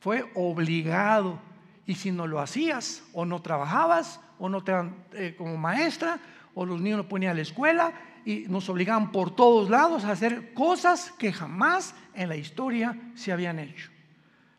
Fue 0.00 0.24
obligado. 0.34 1.38
Y 1.86 1.94
si 1.94 2.10
no 2.10 2.26
lo 2.26 2.40
hacías 2.40 3.04
o 3.12 3.24
no 3.24 3.40
trabajabas 3.40 4.20
o 4.38 4.48
no 4.48 4.62
te 4.62 4.72
eh, 5.12 5.34
como 5.36 5.56
maestra 5.56 6.18
o 6.54 6.66
los 6.66 6.80
niños 6.80 6.98
no 6.98 7.08
ponían 7.08 7.32
a 7.32 7.34
la 7.34 7.42
escuela 7.42 7.92
y 8.24 8.44
nos 8.48 8.68
obligaban 8.68 9.10
por 9.10 9.34
todos 9.34 9.68
lados 9.70 10.04
a 10.04 10.12
hacer 10.12 10.54
cosas 10.54 11.12
que 11.18 11.32
jamás 11.32 11.94
en 12.14 12.28
la 12.28 12.36
historia 12.36 12.96
se 13.14 13.32
habían 13.32 13.58
hecho. 13.58 13.90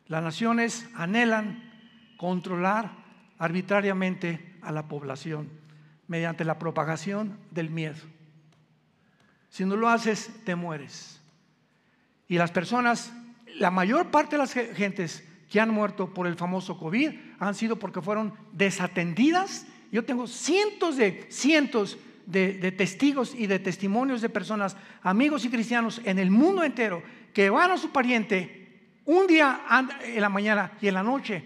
Las 0.07 0.23
naciones 0.23 0.87
anhelan 0.95 1.71
controlar 2.17 3.02
arbitrariamente 3.43 4.39
a 4.61 4.71
la 4.71 4.87
población 4.87 5.49
mediante 6.07 6.45
la 6.45 6.59
propagación 6.59 7.37
del 7.51 7.69
miedo. 7.69 7.97
Si 9.49 9.65
no 9.65 9.75
lo 9.75 9.89
haces, 9.89 10.31
te 10.45 10.55
mueres. 10.55 11.19
Y 12.29 12.37
las 12.37 12.51
personas, 12.51 13.11
la 13.59 13.69
mayor 13.69 14.11
parte 14.11 14.37
de 14.37 14.43
las 14.43 14.53
gentes 14.53 15.27
que 15.51 15.59
han 15.59 15.71
muerto 15.71 16.13
por 16.13 16.25
el 16.25 16.35
famoso 16.35 16.77
COVID 16.77 17.11
han 17.37 17.53
sido 17.53 17.75
porque 17.75 18.01
fueron 18.01 18.33
desatendidas. 18.53 19.67
Yo 19.91 20.05
tengo 20.05 20.25
cientos 20.25 20.95
de, 20.95 21.27
cientos 21.29 21.97
de, 22.25 22.71
testigos 22.71 23.35
y 23.35 23.47
de 23.47 23.59
testimonios 23.59 24.21
de 24.21 24.29
personas, 24.29 24.77
amigos 25.01 25.43
y 25.43 25.49
cristianos 25.49 25.99
en 26.05 26.17
el 26.17 26.31
mundo 26.31 26.63
entero, 26.63 27.03
que 27.33 27.49
van 27.49 27.71
a 27.71 27.77
su 27.77 27.91
pariente 27.91 28.87
un 29.03 29.27
día 29.27 29.63
en 30.01 30.21
la 30.21 30.29
mañana 30.29 30.71
y 30.79 30.87
en 30.87 30.93
la 30.93 31.03
noche, 31.03 31.43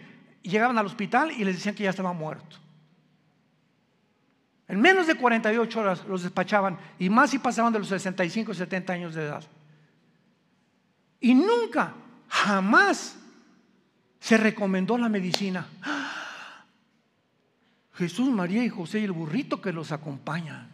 llegaban 0.48 0.78
al 0.78 0.86
hospital 0.86 1.32
y 1.32 1.44
les 1.44 1.56
decían 1.56 1.76
que 1.76 1.84
ya 1.84 1.90
estaba 1.90 2.14
muerto. 2.14 2.58
En 4.68 4.82
menos 4.82 5.08
de 5.08 5.16
48 5.16 5.80
horas 5.80 6.06
los 6.08 6.24
despachaban 6.24 6.78
y 7.00 7.10
más 7.10 7.30
si 7.30 7.40
pasaban 7.40 7.72
de 7.72 7.80
los 7.80 7.88
65 7.88 8.54
70 8.54 8.94
años 8.94 9.16
de 9.16 9.24
edad. 9.24 9.44
Y 11.20 11.34
nunca, 11.34 11.94
jamás 12.28 13.18
se 14.20 14.38
recomendó 14.38 14.98
la 14.98 15.10
medicina. 15.10 15.66
Jesús, 17.94 18.30
María 18.30 18.64
y 18.64 18.70
José 18.70 19.00
y 19.00 19.06
el 19.06 19.12
burrito 19.12 19.62
que 19.62 19.74
los 19.74 19.92
acompaña. 19.92 20.68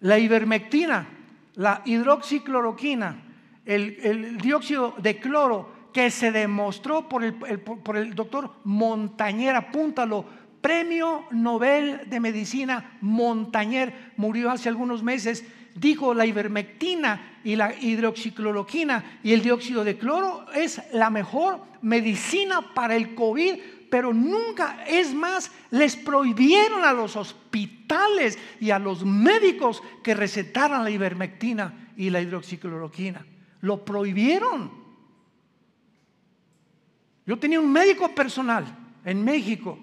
La 0.00 0.18
ivermectina, 0.18 1.08
la 1.56 1.82
hidroxicloroquina, 1.84 3.22
el, 3.64 4.38
dióxido 4.38 4.94
de 4.98 5.18
cloro 5.18 5.72
que 5.92 6.10
se 6.10 6.32
demostró 6.32 7.08
por 7.08 7.24
el, 7.24 8.14
doctor 8.14 8.52
Montañer, 8.64 9.54
apúntalo, 9.54 10.24
premio 10.60 11.24
Nobel 11.30 12.02
de 12.08 12.20
Medicina 12.20 12.98
Montañer, 13.00 14.12
murió 14.16 14.50
hace 14.50 14.68
algunos 14.68 15.02
meses, 15.02 15.44
dijo 15.74 16.14
la 16.14 16.26
ivermectina 16.26 17.40
y 17.44 17.56
la 17.56 17.74
hidroxicloroquina 17.74 19.20
y 19.22 19.32
el 19.32 19.42
dióxido 19.42 19.84
de 19.84 19.96
cloro 19.96 20.46
es 20.52 20.82
la 20.92 21.10
mejor 21.10 21.60
medicina 21.82 22.74
para 22.74 22.96
el 22.96 23.14
COVID 23.14 23.54
pero 23.90 24.12
nunca, 24.12 24.84
es 24.86 25.14
más, 25.14 25.50
les 25.70 25.96
prohibieron 25.96 26.84
a 26.84 26.92
los 26.92 27.16
hospitales 27.16 28.38
y 28.60 28.70
a 28.70 28.78
los 28.78 29.04
médicos 29.04 29.82
que 30.02 30.14
recetaran 30.14 30.84
la 30.84 30.90
ivermectina 30.90 31.92
y 31.96 32.10
la 32.10 32.20
hidroxicloroquina. 32.20 33.24
Lo 33.60 33.84
prohibieron. 33.84 34.87
Yo 37.28 37.38
tenía 37.38 37.60
un 37.60 37.70
médico 37.70 38.12
personal 38.12 38.64
en 39.04 39.22
México 39.22 39.78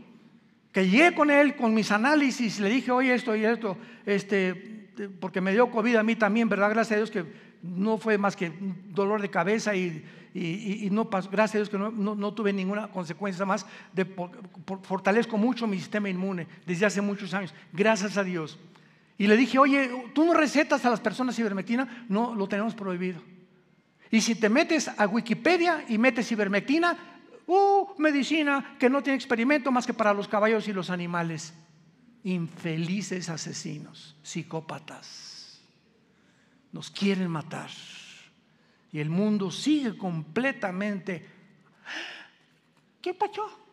que 0.73 0.89
llegué 0.89 1.15
con 1.15 1.31
él 1.31 1.55
con 1.55 1.73
mis 1.73 1.89
análisis, 1.91 2.59
le 2.59 2.67
dije, 2.67 2.91
oye, 2.91 3.13
esto 3.13 3.33
y 3.37 3.45
esto, 3.45 3.77
este, 4.05 4.89
porque 5.21 5.39
me 5.39 5.53
dio 5.53 5.71
COVID 5.71 5.95
a 5.95 6.03
mí 6.03 6.17
también, 6.17 6.49
¿verdad? 6.49 6.71
Gracias 6.71 6.91
a 6.91 6.97
Dios 6.97 7.11
que 7.11 7.23
no 7.61 7.97
fue 7.97 8.17
más 8.17 8.35
que 8.35 8.51
dolor 8.89 9.21
de 9.21 9.29
cabeza 9.29 9.73
y 9.73 10.03
y, 10.37 10.89
no 10.91 11.05
gracias 11.05 11.55
a 11.55 11.57
Dios 11.59 11.69
que 11.69 11.77
no, 11.77 12.33
tuve 12.33 12.51
ninguna 12.51 12.89
consecuencia 12.89 13.45
más, 13.45 13.65
de, 13.93 14.05
fortalezco 14.83 15.37
mucho 15.37 15.65
mi 15.65 15.77
sistema 15.77 16.09
inmune 16.09 16.45
desde 16.65 16.85
hace 16.85 16.99
muchos 16.99 17.33
años, 17.33 17.53
gracias 17.71 18.17
a 18.17 18.23
Dios. 18.23 18.59
Y 19.17 19.27
le 19.27 19.37
dije, 19.37 19.57
oye, 19.57 19.89
¿tú 20.13 20.25
no 20.25 20.33
recetas 20.33 20.85
a 20.85 20.89
las 20.89 20.99
personas 20.99 21.39
ivermectina? 21.39 22.05
No, 22.09 22.35
lo 22.35 22.49
tenemos 22.49 22.75
prohibido. 22.75 23.21
Y 24.11 24.19
si 24.19 24.35
te 24.35 24.49
metes 24.49 24.89
a 24.89 25.07
Wikipedia 25.07 25.85
y 25.87 25.97
metes 25.97 26.29
ivermectina, 26.33 26.97
uh, 27.47 27.87
medicina 27.97 28.75
que 28.79 28.89
no 28.89 29.01
tiene 29.01 29.17
experimento 29.17 29.71
más 29.71 29.85
que 29.85 29.93
para 29.93 30.13
los 30.13 30.27
caballos 30.27 30.67
y 30.67 30.73
los 30.73 30.89
animales. 30.89 31.53
Infelices 32.23 33.29
asesinos, 33.29 34.15
psicópatas. 34.23 35.61
Nos 36.71 36.89
quieren 36.89 37.29
matar. 37.29 37.69
Y 38.91 38.99
el 38.99 39.09
mundo 39.09 39.51
sigue 39.51 39.97
completamente. 39.97 41.27
¿Qué 43.01 43.13
pasó? 43.13 43.64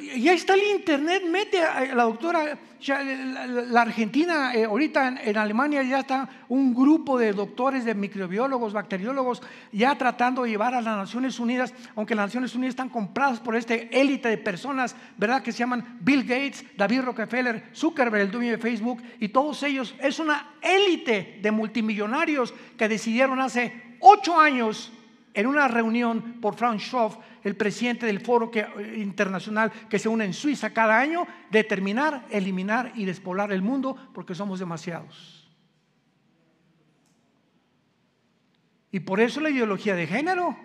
Y 0.00 0.28
ahí 0.28 0.36
está 0.36 0.54
el 0.54 0.62
internet, 0.62 1.22
mete 1.28 1.62
a 1.62 1.94
la 1.94 2.04
doctora, 2.04 2.58
la, 2.86 3.82
Argentina, 3.82 4.54
eh, 4.54 4.64
ahorita 4.64 5.20
en, 5.22 5.36
Alemania 5.36 5.82
ya 5.82 6.00
está 6.00 6.28
un 6.48 6.74
grupo 6.74 7.18
de 7.18 7.32
doctores, 7.32 7.84
de 7.84 7.94
microbiólogos, 7.94 8.72
bacteriólogos, 8.72 9.42
ya 9.72 9.96
tratando 9.96 10.42
de 10.42 10.50
llevar 10.50 10.74
a 10.74 10.80
las 10.80 10.96
Naciones 10.96 11.40
Unidas, 11.40 11.72
aunque 11.94 12.14
las 12.14 12.26
Naciones 12.26 12.54
Unidas 12.54 12.72
están 12.72 12.88
compradas 12.88 13.40
por 13.40 13.56
este 13.56 13.88
élite 13.98 14.28
de 14.28 14.38
personas, 14.38 14.94
¿verdad? 15.16 15.42
Que 15.42 15.52
se 15.52 15.58
llaman 15.58 15.98
Bill 16.00 16.22
Gates, 16.22 16.64
David 16.76 17.02
Rockefeller, 17.02 17.70
Zuckerberg, 17.74 18.22
el 18.22 18.30
dueño 18.30 18.52
de 18.52 18.58
Facebook, 18.58 19.02
y 19.18 19.28
todos 19.28 19.62
ellos, 19.62 19.94
es 20.00 20.18
una 20.18 20.56
élite 20.60 21.38
de 21.42 21.50
multimillonarios 21.50 22.52
que 22.76 22.88
decidieron 22.88 23.40
hace 23.40 23.96
ocho 24.00 24.38
años 24.38 24.92
en 25.36 25.46
una 25.46 25.68
reunión 25.68 26.40
por 26.40 26.56
Franz 26.56 26.82
Schoff, 26.82 27.18
el 27.44 27.56
presidente 27.56 28.06
del 28.06 28.20
foro 28.20 28.50
eh, 28.54 28.96
internacional 28.96 29.70
que 29.88 29.98
se 29.98 30.08
une 30.08 30.24
en 30.24 30.32
Suiza 30.32 30.70
cada 30.70 30.98
año, 30.98 31.26
determinar, 31.50 32.24
eliminar 32.30 32.92
y 32.94 33.04
despoblar 33.04 33.52
el 33.52 33.60
mundo 33.60 33.94
porque 34.14 34.34
somos 34.34 34.58
demasiados. 34.58 35.46
Y 38.90 39.00
por 39.00 39.20
eso 39.20 39.42
la 39.42 39.50
ideología 39.50 39.94
de 39.94 40.06
género. 40.06 40.56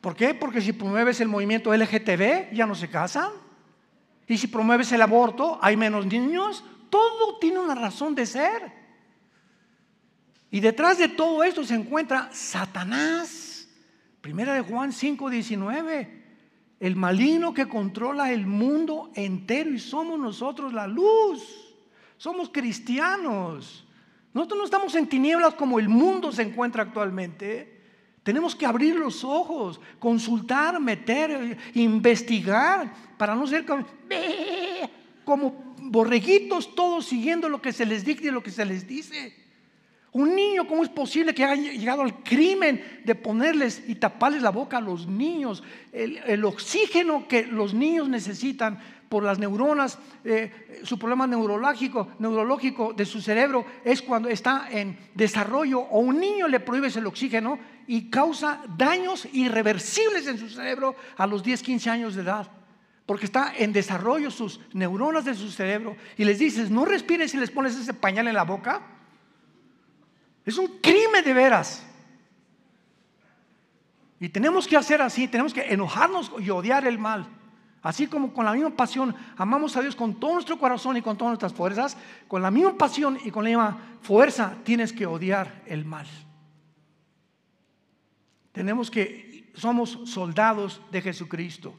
¿Por 0.00 0.14
qué? 0.14 0.32
Porque 0.32 0.60
si 0.60 0.72
promueves 0.72 1.20
el 1.20 1.26
movimiento 1.26 1.74
LGTB, 1.74 2.52
ya 2.52 2.66
no 2.66 2.76
se 2.76 2.88
casan. 2.88 3.32
Y 4.28 4.38
si 4.38 4.46
promueves 4.46 4.92
el 4.92 5.02
aborto, 5.02 5.58
hay 5.60 5.76
menos 5.76 6.06
niños. 6.06 6.62
Todo 6.88 7.40
tiene 7.40 7.58
una 7.58 7.74
razón 7.74 8.14
de 8.14 8.26
ser. 8.26 8.72
Y 10.52 10.60
detrás 10.60 10.98
de 10.98 11.08
todo 11.08 11.42
esto 11.42 11.64
se 11.64 11.74
encuentra 11.74 12.30
Satanás. 12.32 13.47
Primera 14.28 14.52
de 14.52 14.60
Juan 14.60 14.92
5:19. 14.92 16.06
El 16.80 16.96
maligno 16.96 17.54
que 17.54 17.66
controla 17.66 18.30
el 18.30 18.46
mundo 18.46 19.10
entero 19.14 19.70
y 19.70 19.78
somos 19.78 20.20
nosotros 20.20 20.74
la 20.74 20.86
luz. 20.86 21.74
Somos 22.18 22.50
cristianos. 22.50 23.86
Nosotros 24.34 24.58
no 24.58 24.64
estamos 24.66 24.94
en 24.96 25.06
tinieblas 25.06 25.54
como 25.54 25.78
el 25.78 25.88
mundo 25.88 26.30
se 26.30 26.42
encuentra 26.42 26.82
actualmente. 26.82 27.80
Tenemos 28.22 28.54
que 28.54 28.66
abrir 28.66 28.96
los 28.96 29.24
ojos, 29.24 29.80
consultar, 29.98 30.78
meter, 30.78 31.56
investigar, 31.72 32.92
para 33.16 33.34
no 33.34 33.46
ser 33.46 33.64
como, 33.64 33.86
como 35.24 35.74
borreguitos 35.84 36.74
todos 36.74 37.06
siguiendo 37.06 37.48
lo 37.48 37.62
que 37.62 37.72
se 37.72 37.86
les 37.86 38.04
dicta 38.04 38.26
y 38.26 38.30
lo 38.30 38.42
que 38.42 38.50
se 38.50 38.66
les 38.66 38.86
dice. 38.86 39.47
Un 40.12 40.34
niño, 40.34 40.66
¿cómo 40.66 40.82
es 40.82 40.88
posible 40.88 41.34
que 41.34 41.44
haya 41.44 41.70
llegado 41.72 42.00
al 42.00 42.22
crimen 42.22 43.02
de 43.04 43.14
ponerles 43.14 43.82
y 43.86 43.96
taparles 43.96 44.40
la 44.40 44.50
boca 44.50 44.78
a 44.78 44.80
los 44.80 45.06
niños? 45.06 45.62
El, 45.92 46.44
oxígeno 46.44 47.28
que 47.28 47.44
los 47.44 47.74
niños 47.74 48.08
necesitan 48.08 48.78
por 49.10 49.22
las 49.22 49.38
neuronas, 49.38 49.98
eh, 50.24 50.80
su 50.82 50.98
problema 50.98 51.26
neurológico, 51.26 52.08
neurológico 52.18 52.92
de 52.94 53.04
su 53.04 53.20
cerebro 53.20 53.64
es 53.84 54.02
cuando 54.02 54.28
está 54.28 54.68
en 54.70 54.98
desarrollo 55.14 55.80
o 55.80 56.00
un 56.00 56.20
niño 56.20 56.48
le 56.48 56.60
prohíbes 56.60 56.96
el 56.96 57.06
oxígeno 57.06 57.58
y 57.86 58.10
causa 58.10 58.62
daños 58.76 59.26
irreversibles 59.32 60.26
en 60.26 60.38
su 60.38 60.48
cerebro 60.48 60.94
a 61.16 61.26
los 61.26 61.42
10, 61.42 61.62
15 61.62 61.90
años 61.90 62.14
de 62.14 62.22
edad. 62.22 62.50
Porque 63.04 63.26
está 63.26 63.54
en 63.56 63.72
desarrollo 63.72 64.30
sus 64.30 64.60
neuronas 64.72 65.24
de 65.24 65.34
su 65.34 65.50
cerebro 65.50 65.96
y 66.16 66.24
les 66.24 66.38
dices, 66.38 66.70
no 66.70 66.84
respires 66.84 67.34
y 67.34 67.38
les 67.38 67.50
pones 67.50 67.76
ese 67.76 67.94
pañal 67.94 68.28
en 68.28 68.34
la 68.34 68.44
boca 68.44 68.97
es 70.48 70.56
un 70.56 70.78
crimen 70.80 71.22
de 71.22 71.34
veras. 71.34 71.84
Y 74.18 74.30
tenemos 74.30 74.66
que 74.66 74.76
hacer 74.76 75.02
así, 75.02 75.28
tenemos 75.28 75.52
que 75.52 75.60
enojarnos 75.72 76.32
y 76.38 76.48
odiar 76.48 76.86
el 76.86 76.98
mal. 76.98 77.28
Así 77.82 78.06
como 78.06 78.32
con 78.32 78.46
la 78.46 78.52
misma 78.52 78.70
pasión 78.70 79.14
amamos 79.36 79.76
a 79.76 79.82
Dios 79.82 79.94
con 79.94 80.18
todo 80.18 80.34
nuestro 80.34 80.58
corazón 80.58 80.96
y 80.96 81.02
con 81.02 81.18
todas 81.18 81.32
nuestras 81.32 81.52
fuerzas, 81.52 81.98
con 82.26 82.40
la 82.40 82.50
misma 82.50 82.78
pasión 82.78 83.18
y 83.24 83.30
con 83.30 83.44
la 83.44 83.50
misma 83.50 83.78
fuerza 84.00 84.56
tienes 84.64 84.92
que 84.92 85.04
odiar 85.04 85.62
el 85.66 85.84
mal. 85.84 86.06
Tenemos 88.52 88.90
que, 88.90 89.52
somos 89.54 90.00
soldados 90.06 90.80
de 90.90 91.02
Jesucristo, 91.02 91.74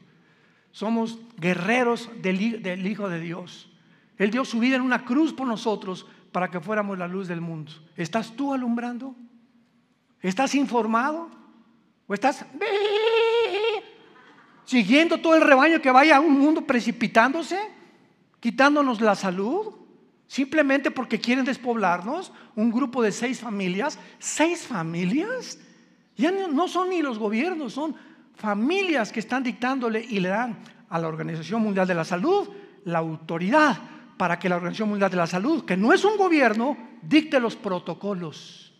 somos 0.70 1.18
guerreros 1.36 2.08
del, 2.22 2.62
del 2.62 2.86
Hijo 2.86 3.08
de 3.08 3.18
Dios. 3.18 3.68
Él 4.16 4.30
dio 4.30 4.44
su 4.44 4.60
vida 4.60 4.76
en 4.76 4.82
una 4.82 5.04
cruz 5.04 5.32
por 5.32 5.48
nosotros 5.48 6.06
para 6.32 6.50
que 6.50 6.60
fuéramos 6.60 6.98
la 6.98 7.08
luz 7.08 7.28
del 7.28 7.40
mundo. 7.40 7.72
¿Estás 7.96 8.32
tú 8.36 8.52
alumbrando? 8.52 9.14
¿Estás 10.20 10.54
informado? 10.54 11.30
¿O 12.06 12.14
estás 12.14 12.44
siguiendo 14.64 15.18
todo 15.18 15.34
el 15.34 15.42
rebaño 15.42 15.80
que 15.80 15.90
vaya 15.90 16.16
a 16.16 16.20
un 16.20 16.38
mundo 16.38 16.66
precipitándose, 16.66 17.58
quitándonos 18.38 19.00
la 19.00 19.14
salud? 19.14 19.74
Simplemente 20.26 20.90
porque 20.90 21.20
quieren 21.20 21.44
despoblarnos, 21.44 22.32
un 22.54 22.70
grupo 22.70 23.02
de 23.02 23.10
seis 23.10 23.40
familias, 23.40 23.98
seis 24.18 24.64
familias, 24.64 25.58
ya 26.16 26.30
no 26.30 26.68
son 26.68 26.90
ni 26.90 27.02
los 27.02 27.18
gobiernos, 27.18 27.72
son 27.72 27.96
familias 28.36 29.10
que 29.10 29.20
están 29.20 29.42
dictándole 29.42 30.04
y 30.08 30.20
le 30.20 30.28
dan 30.28 30.58
a 30.88 30.98
la 30.98 31.08
Organización 31.08 31.62
Mundial 31.62 31.86
de 31.86 31.94
la 31.94 32.04
Salud 32.04 32.48
la 32.84 32.98
autoridad 32.98 33.78
para 34.20 34.38
que 34.38 34.50
la 34.50 34.56
Organización 34.56 34.90
Mundial 34.90 35.10
de 35.10 35.16
la 35.16 35.26
Salud, 35.26 35.64
que 35.64 35.78
no 35.78 35.94
es 35.94 36.04
un 36.04 36.18
gobierno, 36.18 36.76
dicte 37.00 37.40
los 37.40 37.56
protocolos. 37.56 38.70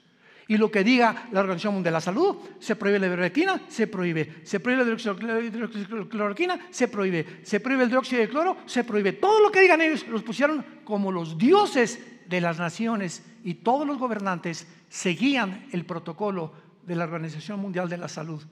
Y 0.49 0.59
lo 0.59 0.71
que 0.71 0.85
diga 0.85 1.29
la 1.33 1.41
Organización 1.41 1.73
Mundial 1.73 1.95
de 1.95 1.97
la 1.97 2.01
Salud, 2.03 2.37
se 2.59 2.77
prohíbe 2.77 2.99
la 2.99 3.07
ivermectina, 3.07 3.63
se 3.67 3.87
prohíbe. 3.87 4.43
Se 4.43 4.61
prohíbe 4.61 4.85
la 4.85 5.41
hidroxicloroquina, 5.41 6.67
se 6.69 6.89
prohíbe. 6.89 7.41
Se 7.43 7.59
prohíbe 7.59 7.85
el 7.85 7.89
dióxido 7.89 8.21
de 8.21 8.29
cloro, 8.29 8.59
se 8.67 8.85
prohíbe. 8.85 9.15
Todo 9.15 9.41
lo 9.41 9.51
que 9.51 9.63
digan 9.63 9.81
ellos 9.81 10.07
los 10.09 10.23
pusieron 10.23 10.63
como 10.85 11.11
los 11.11 11.39
dioses 11.39 11.99
de 12.29 12.43
las 12.43 12.59
naciones 12.59 13.25
y 13.43 13.55
todos 13.55 13.87
los 13.87 13.97
gobernantes 13.97 14.67
seguían 14.91 15.69
el 15.73 15.87
protocolo 15.87 16.53
de 16.87 16.97
la 16.97 17.05
Organización 17.05 17.61
Mundial 17.61 17.89
de 17.89 17.97
la 17.97 18.09
Salud. 18.09 18.43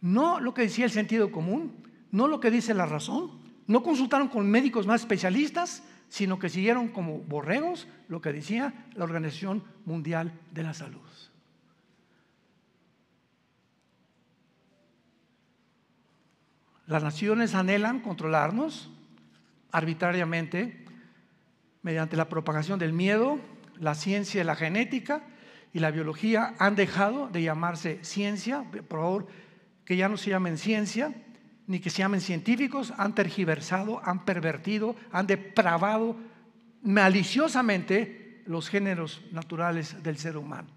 No 0.00 0.38
lo 0.38 0.54
que 0.54 0.62
decía 0.62 0.84
el 0.84 0.92
sentido 0.92 1.32
común, 1.32 1.72
no 2.12 2.28
lo 2.28 2.38
que 2.38 2.52
dice 2.52 2.72
la 2.72 2.86
razón, 2.86 3.37
no 3.68 3.82
consultaron 3.82 4.28
con 4.28 4.50
médicos 4.50 4.86
más 4.86 5.02
especialistas, 5.02 5.84
sino 6.08 6.38
que 6.38 6.48
siguieron 6.48 6.88
como 6.88 7.18
borregos 7.18 7.86
lo 8.08 8.20
que 8.20 8.32
decía 8.32 8.86
la 8.94 9.04
Organización 9.04 9.62
Mundial 9.84 10.32
de 10.52 10.62
la 10.62 10.74
Salud. 10.74 11.00
Las 16.86 17.02
naciones 17.02 17.54
anhelan 17.54 18.00
controlarnos 18.00 18.90
arbitrariamente 19.70 20.86
mediante 21.82 22.16
la 22.16 22.30
propagación 22.30 22.78
del 22.78 22.94
miedo, 22.94 23.38
la 23.78 23.94
ciencia, 23.94 24.42
la 24.44 24.56
genética 24.56 25.22
y 25.74 25.80
la 25.80 25.90
biología 25.90 26.54
han 26.58 26.74
dejado 26.74 27.28
de 27.28 27.42
llamarse 27.42 28.02
ciencia, 28.02 28.64
por 28.88 29.00
favor, 29.00 29.26
que 29.84 29.98
ya 29.98 30.08
no 30.08 30.16
se 30.16 30.30
llamen 30.30 30.56
ciencia, 30.56 31.12
ni 31.68 31.80
que 31.80 31.90
se 31.90 31.98
llamen 31.98 32.22
científicos, 32.22 32.94
han 32.96 33.14
tergiversado, 33.14 34.00
han 34.02 34.24
pervertido, 34.24 34.96
han 35.12 35.26
depravado 35.26 36.16
maliciosamente 36.82 38.42
los 38.46 38.70
géneros 38.70 39.20
naturales 39.32 40.02
del 40.02 40.16
ser 40.16 40.38
humano. 40.38 40.68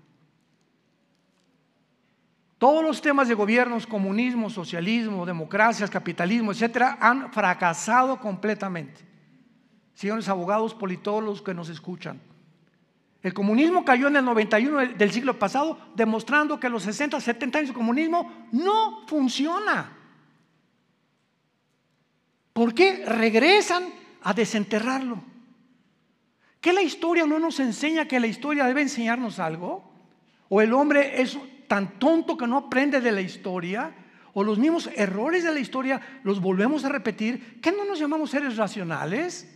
Todos 2.58 2.84
los 2.84 3.02
temas 3.02 3.30
de 3.30 3.34
gobiernos, 3.36 3.88
comunismo, 3.88 4.50
socialismo, 4.50 5.26
democracias, 5.26 5.90
capitalismo, 5.90 6.52
etcétera, 6.52 6.98
han 7.00 7.32
fracasado 7.32 8.20
completamente. 8.20 9.02
Señores 9.94 10.28
abogados, 10.28 10.76
politólogos 10.76 11.42
que 11.42 11.54
nos 11.54 11.70
escuchan. 11.70 12.20
El 13.24 13.34
comunismo 13.34 13.86
cayó 13.86 14.10
en 14.10 14.18
el 14.18 14.26
91 14.26 14.96
del 14.98 15.12
siglo 15.12 15.40
pasado, 15.40 15.80
demostrando 15.96 16.60
que 16.60 16.70
los 16.70 16.84
60, 16.84 17.22
70 17.22 17.58
años 17.60 17.70
de 17.70 17.76
comunismo 17.76 18.30
no 18.52 19.08
funciona. 19.08 20.01
¿Por 22.62 22.76
qué 22.76 23.04
regresan 23.08 23.86
a 24.22 24.36
desenterrarlo? 24.36 25.24
¿Que 26.60 26.72
la 26.72 26.84
historia 26.84 27.26
no 27.26 27.40
nos 27.40 27.60
enseña 27.60 28.08
que 28.08 28.20
la 28.20 28.28
historia 28.28 28.66
debe 28.66 28.84
enseñarnos 28.84 29.40
algo? 29.40 29.92
¿O 30.48 30.62
el 30.62 30.72
hombre 30.72 31.24
es 31.24 31.40
tan 31.68 31.98
tonto 31.98 32.38
que 32.38 32.46
no 32.46 32.58
aprende 32.58 33.02
de 33.02 33.12
la 33.12 33.22
historia? 33.22 33.96
¿O 34.36 34.44
los 34.44 34.60
mismos 34.60 34.92
errores 34.96 35.44
de 35.44 35.52
la 35.52 35.60
historia 35.60 36.02
los 36.22 36.40
volvemos 36.40 36.86
a 36.86 36.90
repetir? 36.90 37.60
¿Qué 37.64 37.72
no 37.72 37.84
nos 37.84 37.98
llamamos 37.98 38.30
seres 38.30 38.58
racionales? 38.58 39.52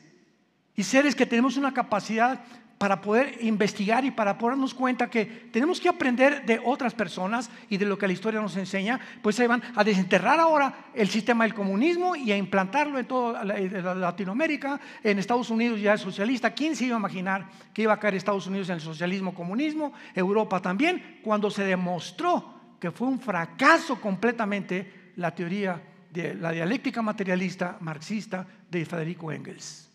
Y 0.76 0.82
seres 0.82 1.16
que 1.16 1.28
tenemos 1.28 1.58
una 1.58 1.76
capacidad 1.76 2.44
para 2.78 3.00
poder 3.00 3.38
investigar 3.42 4.04
y 4.04 4.12
para 4.12 4.38
podernos 4.38 4.74
cuenta 4.74 5.10
que 5.10 5.26
tenemos 5.26 5.80
que 5.80 5.88
aprender 5.88 6.46
de 6.46 6.60
otras 6.64 6.94
personas 6.94 7.50
y 7.70 7.78
de 7.78 7.86
lo 7.86 7.98
que 7.98 8.08
la 8.08 8.14
historia 8.14 8.42
nos 8.42 8.58
enseña, 8.58 9.00
pues 9.22 9.38
se 9.38 9.48
van 9.48 9.64
a 9.76 9.84
desenterrar 9.84 10.40
ahora 10.40 10.88
el 10.94 11.08
sistema 11.08 11.46
del 11.46 11.54
comunismo 11.54 12.16
y 12.16 12.32
a 12.32 12.38
implantarlo 12.38 13.00
en 13.00 13.06
toda 13.06 13.44
Latinoamérica, 13.44 14.80
en 15.04 15.20
Estados 15.20 15.50
Unidos 15.50 15.80
ya 15.80 15.94
es 15.94 16.02
socialista, 16.02 16.54
¿quién 16.54 16.76
se 16.76 16.86
iba 16.86 16.98
a 16.98 17.00
imaginar 17.00 17.50
que 17.74 17.84
iba 17.84 17.94
a 17.94 18.00
caer 18.00 18.16
Estados 18.16 18.48
Unidos 18.48 18.70
en 18.70 18.76
el 18.76 18.82
socialismo, 18.82 19.34
comunismo, 19.34 19.94
Europa 20.14 20.62
también, 20.62 21.20
cuando 21.24 21.50
se 21.50 21.64
demostró 21.64 22.56
que 22.80 22.92
fue 22.92 23.08
un 23.08 23.20
fracaso 23.20 24.02
completamente 24.02 25.14
la 25.16 25.34
teoría 25.34 25.82
de 26.12 26.36
la 26.36 26.52
dialéctica 26.52 27.02
materialista 27.02 27.78
marxista 27.80 28.46
de 28.70 28.86
Federico 28.86 29.32
Engels. 29.32 29.95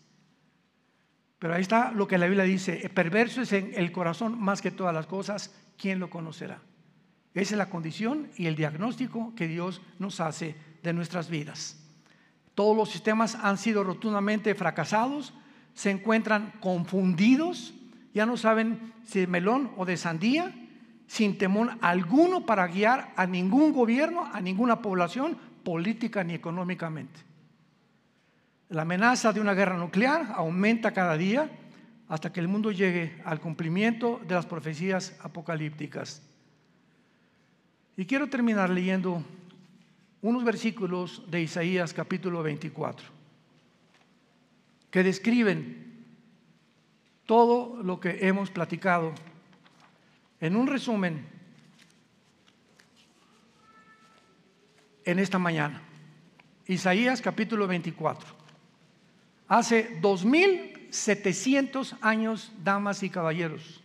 Pero 1.41 1.55
ahí 1.55 1.61
está 1.63 1.91
lo 1.91 2.07
que 2.07 2.19
la 2.19 2.27
Biblia 2.27 2.43
dice, 2.43 2.87
perverso 2.93 3.41
es 3.41 3.51
en 3.51 3.71
el 3.73 3.91
corazón 3.91 4.39
más 4.39 4.61
que 4.61 4.69
todas 4.69 4.93
las 4.93 5.07
cosas, 5.07 5.51
¿quién 5.75 5.99
lo 5.99 6.11
conocerá? 6.11 6.61
Esa 7.33 7.55
es 7.55 7.57
la 7.57 7.71
condición 7.71 8.29
y 8.37 8.45
el 8.45 8.55
diagnóstico 8.55 9.33
que 9.35 9.47
Dios 9.47 9.81
nos 9.97 10.19
hace 10.19 10.55
de 10.83 10.93
nuestras 10.93 11.31
vidas. 11.31 11.83
Todos 12.53 12.77
los 12.77 12.91
sistemas 12.91 13.33
han 13.33 13.57
sido 13.57 13.83
rotundamente 13.83 14.53
fracasados, 14.53 15.33
se 15.73 15.89
encuentran 15.89 16.53
confundidos, 16.59 17.73
ya 18.13 18.27
no 18.27 18.37
saben 18.37 18.93
si 19.03 19.21
de 19.21 19.25
melón 19.25 19.71
o 19.77 19.85
de 19.85 19.97
sandía, 19.97 20.53
sin 21.07 21.39
temor 21.39 21.71
alguno 21.81 22.45
para 22.45 22.67
guiar 22.67 23.13
a 23.15 23.25
ningún 23.25 23.73
gobierno, 23.73 24.29
a 24.31 24.41
ninguna 24.41 24.83
población, 24.83 25.39
política 25.63 26.23
ni 26.23 26.35
económicamente. 26.35 27.30
La 28.71 28.83
amenaza 28.83 29.33
de 29.33 29.41
una 29.41 29.53
guerra 29.53 29.75
nuclear 29.75 30.31
aumenta 30.33 30.93
cada 30.93 31.17
día 31.17 31.51
hasta 32.07 32.31
que 32.31 32.39
el 32.39 32.47
mundo 32.47 32.71
llegue 32.71 33.21
al 33.25 33.41
cumplimiento 33.41 34.21
de 34.25 34.33
las 34.33 34.45
profecías 34.45 35.13
apocalípticas. 35.19 36.21
Y 37.97 38.05
quiero 38.05 38.29
terminar 38.29 38.69
leyendo 38.69 39.25
unos 40.21 40.45
versículos 40.45 41.21
de 41.29 41.41
Isaías 41.41 41.93
capítulo 41.93 42.41
24, 42.43 43.07
que 44.89 45.03
describen 45.03 46.05
todo 47.25 47.83
lo 47.83 47.99
que 47.99 48.25
hemos 48.25 48.51
platicado 48.51 49.13
en 50.39 50.55
un 50.55 50.67
resumen 50.67 51.27
en 55.03 55.19
esta 55.19 55.39
mañana. 55.39 55.81
Isaías 56.67 57.21
capítulo 57.21 57.67
24. 57.67 58.40
Hace 59.51 59.99
2700 59.99 61.97
años, 61.99 62.53
damas 62.63 63.03
y 63.03 63.09
caballeros, 63.09 63.81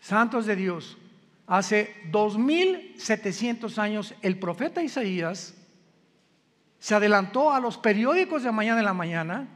santos 0.00 0.44
de 0.44 0.54
Dios, 0.54 0.98
hace 1.46 1.96
2700 2.10 3.78
años 3.78 4.14
el 4.20 4.38
profeta 4.38 4.82
Isaías 4.82 5.54
se 6.78 6.94
adelantó 6.94 7.54
a 7.54 7.60
los 7.60 7.78
periódicos 7.78 8.42
de 8.42 8.52
mañana 8.52 8.80
en 8.80 8.84
la 8.84 8.92
mañana 8.92 9.48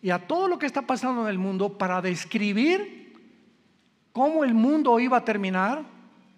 y 0.00 0.08
a 0.08 0.26
todo 0.26 0.48
lo 0.48 0.58
que 0.58 0.64
está 0.64 0.80
pasando 0.80 1.20
en 1.24 1.28
el 1.28 1.38
mundo 1.38 1.76
para 1.76 2.00
describir 2.00 3.12
cómo 4.14 4.42
el 4.42 4.54
mundo 4.54 4.98
iba 4.98 5.18
a 5.18 5.24
terminar, 5.26 5.84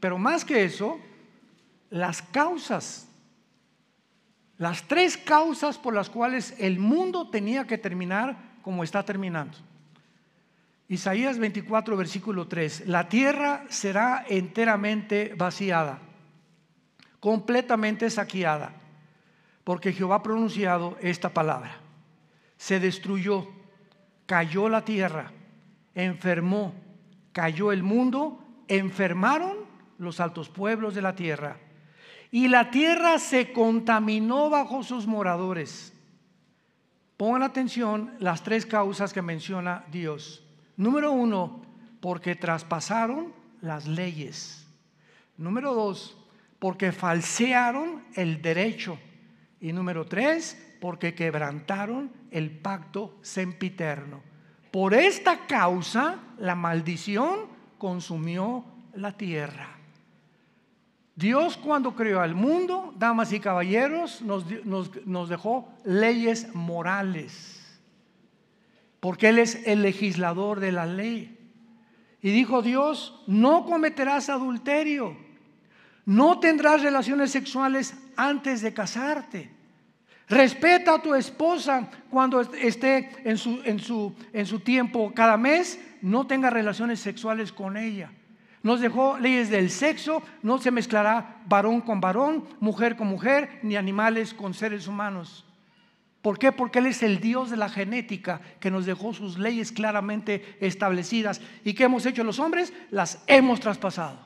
pero 0.01 0.19
más 0.19 0.45
que 0.45 0.65
eso, 0.65 0.99
las 1.89 2.21
causas 2.21 3.04
las 4.59 4.85
tres 4.85 5.17
causas 5.17 5.79
por 5.79 5.95
las 5.95 6.11
cuales 6.11 6.55
el 6.59 6.79
mundo 6.79 7.29
tenía 7.29 7.67
que 7.67 7.79
terminar 7.79 8.37
como 8.63 8.85
está 8.85 9.05
terminando. 9.05 9.59
Isaías 10.89 11.39
24, 11.39 11.97
versículo 11.97 12.47
3. 12.47 12.87
La 12.87 13.09
tierra 13.09 13.65
será 13.69 14.25
enteramente 14.29 15.35
vaciada, 15.37 15.99
completamente 17.21 18.09
saqueada, 18.11 18.73
porque 19.65 19.93
Jehová 19.93 20.17
ha 20.17 20.23
pronunciado 20.23 20.97
esta 21.01 21.31
palabra. 21.31 21.79
Se 22.57 22.79
destruyó, 22.79 23.49
cayó 24.27 24.69
la 24.69 24.85
tierra, 24.85 25.33
enfermó, 25.95 26.75
cayó 27.33 27.73
el 27.73 27.83
mundo, 27.83 28.39
enfermaron 28.69 29.57
los 29.99 30.21
altos 30.21 30.49
pueblos 30.49 30.95
de 30.95 31.03
la 31.03 31.15
tierra 31.15 31.57
y 32.35 32.49
la 32.49 32.73
tierra 32.73 33.21
se 33.21 33.53
contaminó 33.53 34.51
bajo 34.51 34.83
sus 34.83 35.07
moradores. 35.07 35.93
Pongan 37.17 37.45
atención 37.45 38.13
las 38.19 38.43
tres 38.43 38.67
causas 38.67 39.13
que 39.13 39.23
menciona 39.23 39.85
Dios. 39.93 40.45
Número 40.77 41.13
uno, 41.13 41.63
porque 42.01 42.35
traspasaron 42.35 43.33
las 43.61 43.87
leyes. 43.87 44.67
Número 45.37 45.75
dos, 45.75 46.19
porque 46.59 46.91
falsearon 46.91 48.03
el 48.17 48.43
derecho. 48.43 48.99
Y 49.61 49.73
número 49.73 50.05
tres, 50.05 50.77
porque 50.81 51.15
quebrantaron 51.15 52.11
el 52.33 52.51
pacto 52.51 53.17
sempiterno. 53.23 54.23
Por 54.73 54.93
esta 54.93 55.47
causa, 55.47 56.19
la 56.41 56.57
maldición 56.57 57.43
consumió 57.79 58.65
la 58.93 59.17
tierra. 59.17 59.84
Dios 61.17 61.57
cuando 61.57 61.95
creó 61.95 62.21
al 62.21 62.35
mundo, 62.35 62.93
damas 62.97 63.33
y 63.33 63.39
caballeros, 63.39 64.21
nos, 64.23 65.29
dejó 65.29 65.73
leyes 65.85 66.53
morales, 66.55 67.81
porque 68.99 69.29
Él 69.29 69.39
es 69.39 69.67
el 69.67 69.83
legislador 69.83 70.59
de 70.59 70.73
la 70.73 70.87
ley. 70.87 71.39
Y 72.21 72.31
dijo 72.31 72.63
Dios, 72.63 73.23
no 73.27 73.65
cometerás 73.65 74.29
adulterio, 74.29 75.17
no 76.05 76.41
tendrás 76.41 76.83
relaciones 76.83 77.31
sexuales 77.31 77.95
antes 78.17 78.61
de 78.63 78.75
casarte. 78.75 79.51
Respeta 80.27 80.95
a 80.95 81.03
tu 81.03 81.15
esposa 81.15 81.91
cuando 82.11 82.41
esté 82.41 83.11
en 83.25 83.37
su, 83.37 83.61
en 83.65 83.79
su, 83.79 84.15
en 84.33 84.47
su 84.47 84.61
tiempo 84.61 85.13
cada 85.15 85.37
mes, 85.37 85.79
no 86.01 86.27
tenga 86.27 86.51
relaciones 86.51 86.99
sexuales 86.99 87.53
con 87.53 87.77
ella 87.77 88.11
nos 88.65 88.81
dejó 88.81 89.19
leyes 89.19 89.51
del 89.51 89.71
sexo, 89.71 90.23
no 90.43 90.59
se 90.59 90.71
mezclará 90.71 91.43
varón 91.47 91.83
con 91.83 92.01
varón, 92.01 92.45
mujer 92.61 92.97
con 92.97 93.07
mujer, 93.07 93.61
ni 93.63 93.77
animales 93.77 94.33
con 94.33 94.55
seres 94.55 94.89
humanos. 94.89 95.45
¿Por 96.23 96.39
qué? 96.39 96.51
Porque 96.51 96.79
Él 96.79 96.87
es 96.87 97.03
el 97.03 97.21
Dios 97.21 97.51
de 97.51 97.59
la 97.59 97.69
genética 97.69 98.41
que 98.61 98.71
nos 98.71 98.87
dejó 98.87 99.13
sus 99.13 99.39
leyes 99.39 99.71
claramente 99.71 100.57
establecidas. 100.61 101.43
¿Y 101.63 101.75
qué 101.75 101.85
hemos 101.85 102.07
hecho 102.07 102.25
los 102.25 102.39
hombres? 102.39 102.73
Las 102.91 103.23
hemos 103.27 103.61
traspasado. 103.61 104.19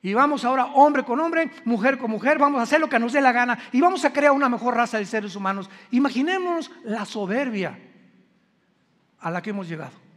Y 0.00 0.14
vamos 0.14 0.46
ahora 0.46 0.64
hombre 0.64 1.04
con 1.04 1.20
hombre, 1.20 1.50
mujer 1.66 1.98
con 1.98 2.10
mujer, 2.10 2.38
vamos 2.38 2.60
a 2.60 2.62
hacer 2.62 2.80
lo 2.80 2.88
que 2.88 2.98
nos 2.98 3.12
dé 3.12 3.20
la 3.20 3.32
gana 3.32 3.58
y 3.72 3.82
vamos 3.82 4.06
a 4.06 4.12
crear 4.12 4.32
una 4.32 4.48
mejor 4.48 4.74
raza 4.74 4.96
de 4.96 5.04
seres 5.04 5.36
humanos. 5.36 5.68
Imaginémonos 5.90 6.70
la 6.82 7.04
soberbia 7.04 7.78
a 9.18 9.30
la 9.30 9.42
que 9.42 9.50
hemos 9.50 9.68
llegado 9.68 10.07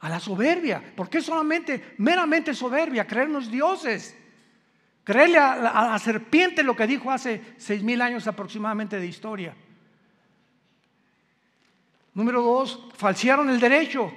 a 0.00 0.08
la 0.08 0.20
soberbia. 0.20 0.82
¿Por 0.94 1.08
qué 1.08 1.20
solamente, 1.20 1.94
meramente 1.98 2.54
soberbia? 2.54 3.06
Creernos 3.06 3.50
dioses. 3.50 4.16
Creerle 5.04 5.38
a, 5.38 5.56
la 5.90 5.98
serpiente 5.98 6.62
lo 6.62 6.76
que 6.76 6.86
dijo 6.86 7.10
hace 7.10 7.54
seis 7.56 7.82
mil 7.82 8.00
años 8.02 8.26
aproximadamente 8.26 8.98
de 8.98 9.06
historia. 9.06 9.54
Número 12.14 12.42
dos, 12.42 12.88
falsearon 12.96 13.48
el 13.48 13.60
derecho. 13.60 14.12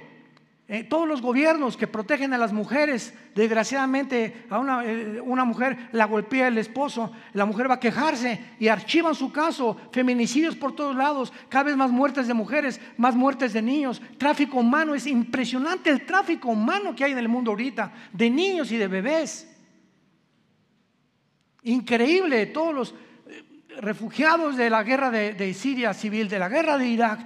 Eh, 0.74 0.84
todos 0.84 1.06
los 1.06 1.20
gobiernos 1.20 1.76
que 1.76 1.86
protegen 1.86 2.32
a 2.32 2.38
las 2.38 2.50
mujeres, 2.50 3.12
desgraciadamente 3.34 4.46
a 4.48 4.58
una, 4.58 4.82
eh, 4.86 5.20
una, 5.20 5.44
mujer 5.44 5.90
la 5.92 6.06
golpea 6.06 6.48
el 6.48 6.56
esposo, 6.56 7.12
la 7.34 7.44
mujer 7.44 7.68
va 7.68 7.74
a 7.74 7.78
quejarse 7.78 8.42
y 8.58 8.68
archivan 8.68 9.14
su 9.14 9.30
caso, 9.30 9.76
feminicidios 9.92 10.56
por 10.56 10.74
todos 10.74 10.96
lados, 10.96 11.30
cada 11.50 11.64
vez 11.64 11.76
más 11.76 11.90
muertes 11.90 12.26
de 12.26 12.32
mujeres, 12.32 12.80
más 12.96 13.14
muertes 13.14 13.52
de 13.52 13.60
niños, 13.60 14.00
tráfico 14.16 14.60
humano, 14.60 14.94
es 14.94 15.06
impresionante 15.06 15.90
el 15.90 16.06
tráfico 16.06 16.48
humano 16.48 16.96
que 16.96 17.04
hay 17.04 17.12
en 17.12 17.18
el 17.18 17.28
mundo 17.28 17.50
ahorita, 17.50 17.92
de 18.10 18.30
niños 18.30 18.72
y 18.72 18.78
de 18.78 18.88
bebés. 18.88 19.54
Increíble, 21.64 22.46
todos 22.46 22.74
los 22.74 22.94
refugiados 23.80 24.56
de 24.56 24.70
la 24.70 24.82
guerra 24.82 25.10
de, 25.10 25.54
Siria 25.54 25.94
civil, 25.94 26.28
de 26.28 26.38
la 26.38 26.48
guerra 26.48 26.78
de 26.78 26.88
Irak, 26.88 27.20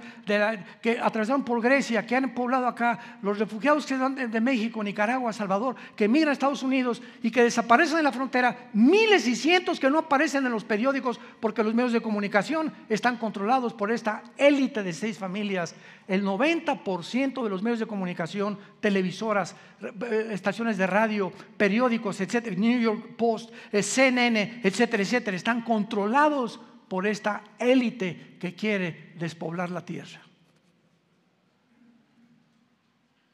que 0.81 0.99
atravesaron 1.01 1.43
por 1.43 1.61
Grecia, 1.61 2.05
que 2.05 2.15
han 2.15 2.33
poblado 2.33 2.67
acá, 2.67 3.17
los 3.21 3.39
refugiados 3.39 3.85
que 3.85 3.97
van 3.97 4.15
de, 4.15 4.41
México, 4.41 4.83
Nicaragua, 4.83 5.33
Salvador, 5.33 5.75
que 5.95 6.07
migran 6.07 6.29
a 6.29 6.33
Estados 6.33 6.63
Unidos 6.63 7.01
y 7.21 7.31
que 7.31 7.43
desaparecen 7.43 7.99
en 7.99 8.03
la 8.03 8.11
frontera, 8.11 8.69
miles 8.73 9.27
y 9.27 9.35
cientos 9.35 9.79
que 9.79 9.89
no 9.89 9.99
aparecen 9.99 10.45
en 10.45 10.51
los 10.51 10.63
periódicos 10.63 11.19
porque 11.39 11.63
los 11.63 11.73
medios 11.73 11.93
de 11.93 12.01
comunicación 12.01 12.73
están 12.89 13.17
controlados 13.17 13.73
por 13.73 13.91
esta 13.91 14.23
élite 14.37 14.83
de 14.83 14.93
seis 14.93 15.17
familias. 15.17 15.75
El 16.07 16.23
90% 16.23 17.43
de 17.43 17.49
los 17.49 17.61
medios 17.61 17.79
de 17.79 17.85
comunicación, 17.85 18.57
televisoras, 18.79 19.55
eh, 19.81 20.29
estaciones 20.31 20.77
de 20.77 20.87
radio, 20.87 21.31
periódicos, 21.57 22.21
etcétera, 22.21 22.55
New 22.55 22.79
York 22.79 23.15
Post, 23.17 23.51
eh, 23.71 23.83
CNN, 23.83 24.61
etcétera, 24.63 25.03
etcétera, 25.03 25.35
están 25.35 25.61
controlados 25.61 26.59
por 26.87 27.05
esta 27.05 27.43
élite 27.59 28.37
que 28.39 28.55
quiere 28.55 29.13
despoblar 29.17 29.69
la 29.69 29.85
tierra. 29.85 30.21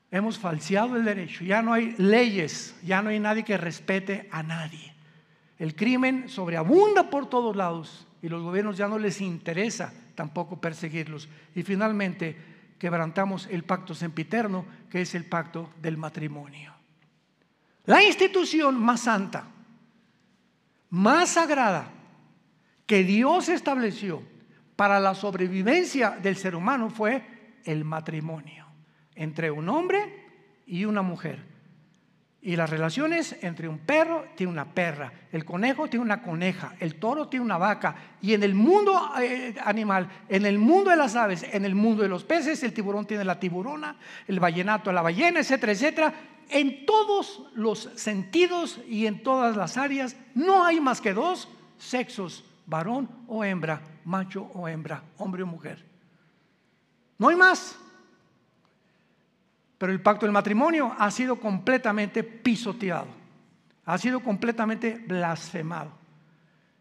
Hemos 0.10 0.38
falseado 0.38 0.96
el 0.96 1.06
derecho, 1.06 1.44
ya 1.44 1.62
no 1.62 1.74
hay 1.74 1.96
leyes, 1.98 2.76
ya 2.84 3.02
no 3.02 3.10
hay 3.10 3.20
nadie 3.20 3.44
que 3.44 3.58
respete 3.58 4.28
a 4.32 4.44
nadie. 4.44 4.94
El 5.58 5.76
crimen 5.76 6.30
sobreabunda 6.30 7.10
por 7.10 7.30
todos 7.30 7.56
lados 7.56 8.08
y 8.22 8.30
los 8.30 8.44
gobiernos 8.44 8.78
ya 8.78 8.88
no 8.88 9.00
les 9.00 9.22
interesa 9.22 9.94
tampoco 10.16 10.60
perseguirlos. 10.60 11.30
Y 11.56 11.64
finalmente 11.64 12.53
quebrantamos 12.84 13.48
el 13.50 13.64
pacto 13.64 13.96
sempiterno, 13.96 14.66
que 14.90 15.00
es 15.00 15.16
el 15.16 15.24
pacto 15.24 15.70
del 15.82 15.96
matrimonio. 15.96 16.74
La 17.86 18.04
institución 18.04 18.78
más 18.78 19.00
santa, 19.00 19.46
más 20.90 21.30
sagrada 21.30 21.88
que 22.86 23.06
Dios 23.06 23.48
estableció 23.48 24.22
para 24.76 25.00
la 25.00 25.16
sobrevivencia 25.16 26.10
del 26.10 26.36
ser 26.36 26.58
humano 26.58 26.90
fue 26.90 27.62
el 27.64 27.86
matrimonio 27.86 28.68
entre 29.16 29.50
un 29.50 29.70
hombre 29.70 30.28
y 30.66 30.84
una 30.84 31.04
mujer. 31.04 31.53
Y 32.46 32.58
las 32.58 32.70
relaciones 32.70 33.38
entre 33.42 33.70
un 33.70 33.80
perro 33.80 34.26
tiene 34.36 34.52
una 34.52 34.66
perra, 34.66 35.14
el 35.32 35.46
conejo 35.46 35.88
tiene 35.88 36.04
una 36.04 36.22
coneja, 36.22 36.76
el 36.82 36.96
toro 36.96 37.30
tiene 37.30 37.46
una 37.46 37.58
vaca. 37.58 37.96
Y 38.22 38.34
en 38.34 38.44
el 38.44 38.54
mundo 38.54 39.12
eh, 39.18 39.56
animal, 39.64 40.10
en 40.28 40.46
el 40.46 40.60
mundo 40.60 40.90
de 40.90 40.98
las 40.98 41.16
aves, 41.16 41.46
en 41.50 41.64
el 41.64 41.74
mundo 41.74 42.04
de 42.04 42.10
los 42.10 42.26
peces, 42.26 42.62
el 42.64 42.74
tiburón 42.74 43.06
tiene 43.06 43.24
la 43.24 43.40
tiburona, 43.40 43.96
el 44.28 44.42
vallenato 44.42 44.92
la 44.92 45.02
ballena, 45.02 45.40
etcétera, 45.40 45.72
etcétera. 45.72 46.14
En 46.50 46.86
todos 46.86 47.44
los 47.56 47.90
sentidos 47.96 48.78
y 48.90 49.06
en 49.06 49.24
todas 49.24 49.56
las 49.56 49.78
áreas 49.78 50.18
no 50.36 50.66
hay 50.66 50.82
más 50.82 51.00
que 51.00 51.14
dos 51.14 51.48
sexos, 51.78 52.44
varón 52.66 53.10
o 53.28 53.46
hembra, 53.46 53.82
macho 54.04 54.52
o 54.54 54.68
hembra, 54.68 55.02
hombre 55.18 55.44
o 55.44 55.48
mujer. 55.48 55.86
No 57.18 57.30
hay 57.30 57.38
más. 57.38 57.80
Pero 59.84 59.92
el 59.92 60.00
pacto 60.00 60.26
del 60.26 60.32
matrimonio 60.32 60.96
ha 60.98 61.12
sido 61.12 61.36
completamente 61.36 62.24
pisoteado, 62.24 63.08
ha 63.84 63.98
sido 63.98 64.22
completamente 64.22 65.04
blasfemado. 65.06 65.92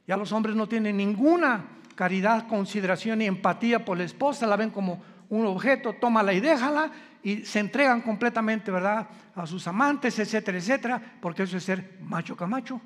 Ya 0.07 0.17
los 0.17 0.31
hombres 0.31 0.55
no 0.55 0.69
tienen 0.69 0.99
ninguna 0.99 1.65
caridad, 1.97 2.47
consideración 2.47 3.19
ni 3.19 3.27
empatía 3.27 3.85
por 3.85 3.99
la 3.99 4.05
esposa, 4.05 4.47
la 4.47 4.55
ven 4.55 4.71
como 4.71 5.03
un 5.31 5.45
objeto, 5.47 5.95
tómala 5.95 6.33
y 6.33 6.39
déjala 6.39 6.93
y 7.25 7.39
se 7.39 7.59
entregan 7.59 8.03
completamente, 8.03 8.71
¿verdad?, 8.71 9.09
a 9.35 9.49
sus 9.49 9.67
amantes, 9.67 10.17
etcétera, 10.21 10.59
etcétera, 10.59 11.03
porque 11.21 11.43
eso 11.43 11.57
es 11.57 11.65
ser 11.65 11.99
macho 12.03 12.37
camacho. 12.37 12.81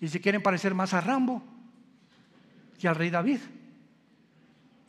Y 0.00 0.08
si 0.08 0.18
quieren 0.18 0.42
parecer 0.42 0.72
más 0.72 0.94
a 0.94 1.02
Rambo 1.02 1.42
que 2.80 2.88
al 2.88 2.96
rey 2.96 3.10
David. 3.10 3.40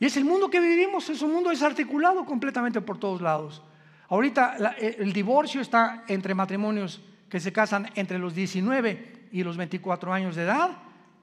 Y 0.00 0.06
es 0.06 0.16
el 0.16 0.24
mundo 0.24 0.48
que 0.48 0.58
vivimos, 0.58 1.10
es 1.10 1.20
un 1.20 1.32
mundo 1.32 1.50
desarticulado 1.50 2.24
completamente 2.24 2.80
por 2.80 2.96
todos 2.96 3.20
lados. 3.20 3.62
Ahorita 4.08 4.56
eh, 4.78 4.96
el 4.98 5.12
divorcio 5.12 5.60
está 5.60 6.04
entre 6.08 6.34
matrimonios 6.34 7.00
que 7.28 7.40
se 7.40 7.52
casan 7.52 7.90
entre 7.94 8.18
los 8.18 8.34
19 8.34 9.28
y 9.32 9.42
los 9.42 9.56
24 9.56 10.12
años 10.12 10.36
de 10.36 10.42
edad. 10.42 10.70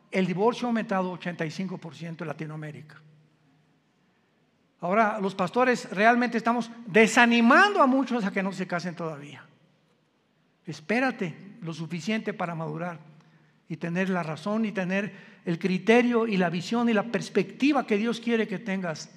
El 0.10 0.26
divorcio 0.26 0.68
ha 0.68 0.70
aumentado 0.70 1.18
85% 1.18 2.22
en 2.22 2.28
Latinoamérica. 2.28 3.02
Ahora 4.82 5.20
los 5.22 5.36
pastores 5.36 5.90
realmente 5.92 6.38
estamos 6.38 6.72
desanimando 6.88 7.82
a 7.82 7.88
muchos 7.88 8.26
a 8.26 8.32
que 8.32 8.42
no 8.42 8.52
se 8.52 8.68
casen 8.68 8.96
todavía. 8.96 9.46
Espérate 10.66 11.58
lo 11.62 11.74
suficiente 11.74 12.34
para 12.34 12.56
madurar 12.56 13.00
y 13.70 13.78
tener 13.78 14.10
la 14.10 14.24
razón 14.24 14.66
y 14.66 14.72
tener 14.72 15.32
el 15.46 15.60
criterio 15.60 16.28
y 16.28 16.38
la 16.38 16.50
visión 16.50 16.90
y 16.90 16.94
la 16.94 17.04
perspectiva 17.04 17.86
que 17.86 17.98
Dios 17.98 18.20
quiere 18.20 18.48
que 18.48 18.60
tengas, 18.60 19.12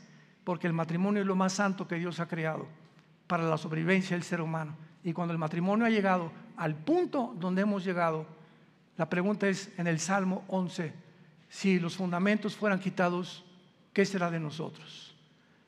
porque 0.45 0.67
el 0.67 0.75
matrimonio 0.75 1.23
es 1.23 1.27
lo 1.27 1.35
más 1.35 1.55
santo 1.55 1.89
que 1.89 1.97
Dios 1.97 2.21
ha 2.21 2.29
creado 2.29 2.69
para 3.35 3.49
la 3.49 3.59
sobrevivencia 3.59 4.15
del 4.15 4.23
ser 4.23 4.41
humano. 4.41 4.77
Y 5.03 5.13
cuando 5.13 5.33
el 5.33 5.39
matrimonio 5.39 5.85
ha 5.85 5.91
llegado 5.91 6.31
al 6.57 6.77
punto 6.77 7.35
donde 7.37 7.63
hemos 7.63 7.85
llegado, 7.85 8.27
la 8.97 9.11
pregunta 9.11 9.49
es 9.49 9.73
en 9.77 9.89
el 9.89 9.99
Salmo 9.99 10.45
11, 10.47 10.93
si 11.49 11.81
los 11.81 11.97
fundamentos 11.97 12.55
fueran 12.55 12.79
quitados, 12.79 13.45
¿qué 13.93 14.05
será 14.05 14.31
de 14.31 14.39
nosotros? 14.39 15.17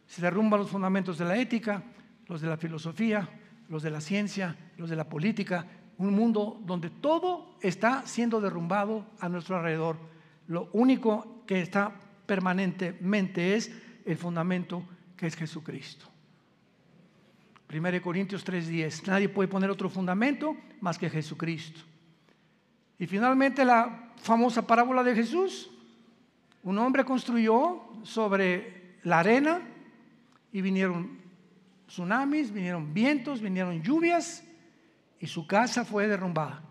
Se 0.06 0.22
derrumban 0.22 0.60
los 0.60 0.70
fundamentos 0.70 1.18
de 1.18 1.24
la 1.24 1.36
ética, 1.38 1.82
los 2.28 2.40
de 2.40 2.46
la 2.46 2.56
filosofía, 2.56 3.28
los 3.68 3.82
de 3.82 3.90
la 3.90 4.00
ciencia, 4.00 4.56
los 4.76 4.88
de 4.88 4.94
la 4.94 5.08
política, 5.08 5.66
un 5.98 6.14
mundo 6.14 6.62
donde 6.64 6.88
todo 6.88 7.56
está 7.60 8.06
siendo 8.06 8.40
derrumbado 8.40 9.06
a 9.18 9.28
nuestro 9.28 9.56
alrededor. 9.56 9.96
Lo 10.46 10.68
único 10.72 11.42
que 11.48 11.62
está 11.62 11.90
permanentemente 12.26 13.56
es 13.56 13.72
el 14.04 14.18
fundamento 14.18 14.84
que 15.16 15.26
es 15.26 15.34
Jesucristo. 15.34 16.06
1 17.68 18.00
Corintios 18.02 18.44
3:10. 18.44 19.06
Nadie 19.06 19.28
puede 19.28 19.48
poner 19.48 19.70
otro 19.70 19.88
fundamento 19.88 20.56
más 20.80 20.98
que 20.98 21.10
Jesucristo. 21.10 21.80
Y 22.98 23.06
finalmente 23.06 23.64
la 23.64 24.12
famosa 24.16 24.66
parábola 24.66 25.02
de 25.02 25.14
Jesús. 25.14 25.70
Un 26.62 26.78
hombre 26.78 27.04
construyó 27.04 27.82
sobre 28.02 28.98
la 29.02 29.20
arena 29.20 29.60
y 30.52 30.60
vinieron 30.60 31.18
tsunamis, 31.86 32.50
vinieron 32.50 32.92
vientos, 32.92 33.40
vinieron 33.40 33.82
lluvias 33.82 34.42
y 35.20 35.26
su 35.26 35.46
casa 35.46 35.84
fue 35.84 36.08
derrumbada. 36.08 36.62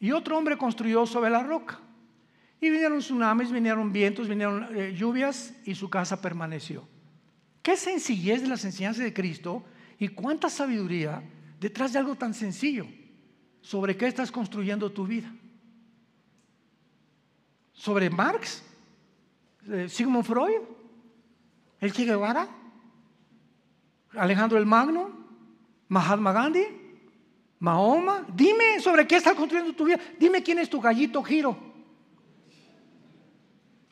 Y 0.00 0.12
otro 0.12 0.36
hombre 0.36 0.56
construyó 0.56 1.06
sobre 1.06 1.30
la 1.30 1.42
roca. 1.42 1.80
Y 2.60 2.70
vinieron 2.70 2.98
tsunamis, 2.98 3.52
vinieron 3.52 3.92
vientos, 3.92 4.28
vinieron 4.28 4.68
eh, 4.74 4.94
lluvias 4.94 5.54
y 5.64 5.74
su 5.74 5.88
casa 5.88 6.20
permaneció. 6.20 6.86
Qué 7.62 7.76
sencillez 7.76 8.42
de 8.42 8.48
las 8.48 8.64
enseñanzas 8.64 9.04
de 9.04 9.12
Cristo 9.12 9.64
y 9.98 10.08
cuánta 10.08 10.48
sabiduría 10.48 11.22
detrás 11.58 11.92
de 11.92 11.98
algo 11.98 12.14
tan 12.14 12.34
sencillo. 12.34 12.86
¿Sobre 13.60 13.96
qué 13.96 14.06
estás 14.06 14.30
construyendo 14.30 14.90
tu 14.90 15.06
vida? 15.06 15.30
¿Sobre 17.72 18.08
Marx? 18.08 18.62
Eh, 19.68 19.88
¿Sigmund 19.88 20.24
Freud? 20.24 20.62
¿El 21.80 21.92
Che 21.92 22.04
Guevara? 22.04 22.48
¿Alejandro 24.14 24.58
el 24.58 24.66
Magno? 24.66 25.10
¿Mahatma 25.88 26.32
Gandhi? 26.32 26.64
¿Mahoma? 27.58 28.24
Dime 28.34 28.80
sobre 28.80 29.06
qué 29.06 29.16
estás 29.16 29.34
construyendo 29.34 29.74
tu 29.74 29.84
vida. 29.84 29.98
Dime 30.18 30.42
quién 30.42 30.58
es 30.60 30.70
tu 30.70 30.80
gallito 30.80 31.22
giro. 31.22 31.58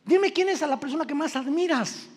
Dime 0.04 0.32
quién 0.32 0.48
es 0.48 0.62
a 0.62 0.68
la 0.68 0.78
persona 0.78 1.04
que 1.04 1.14
más 1.14 1.34
admiras 1.34 2.08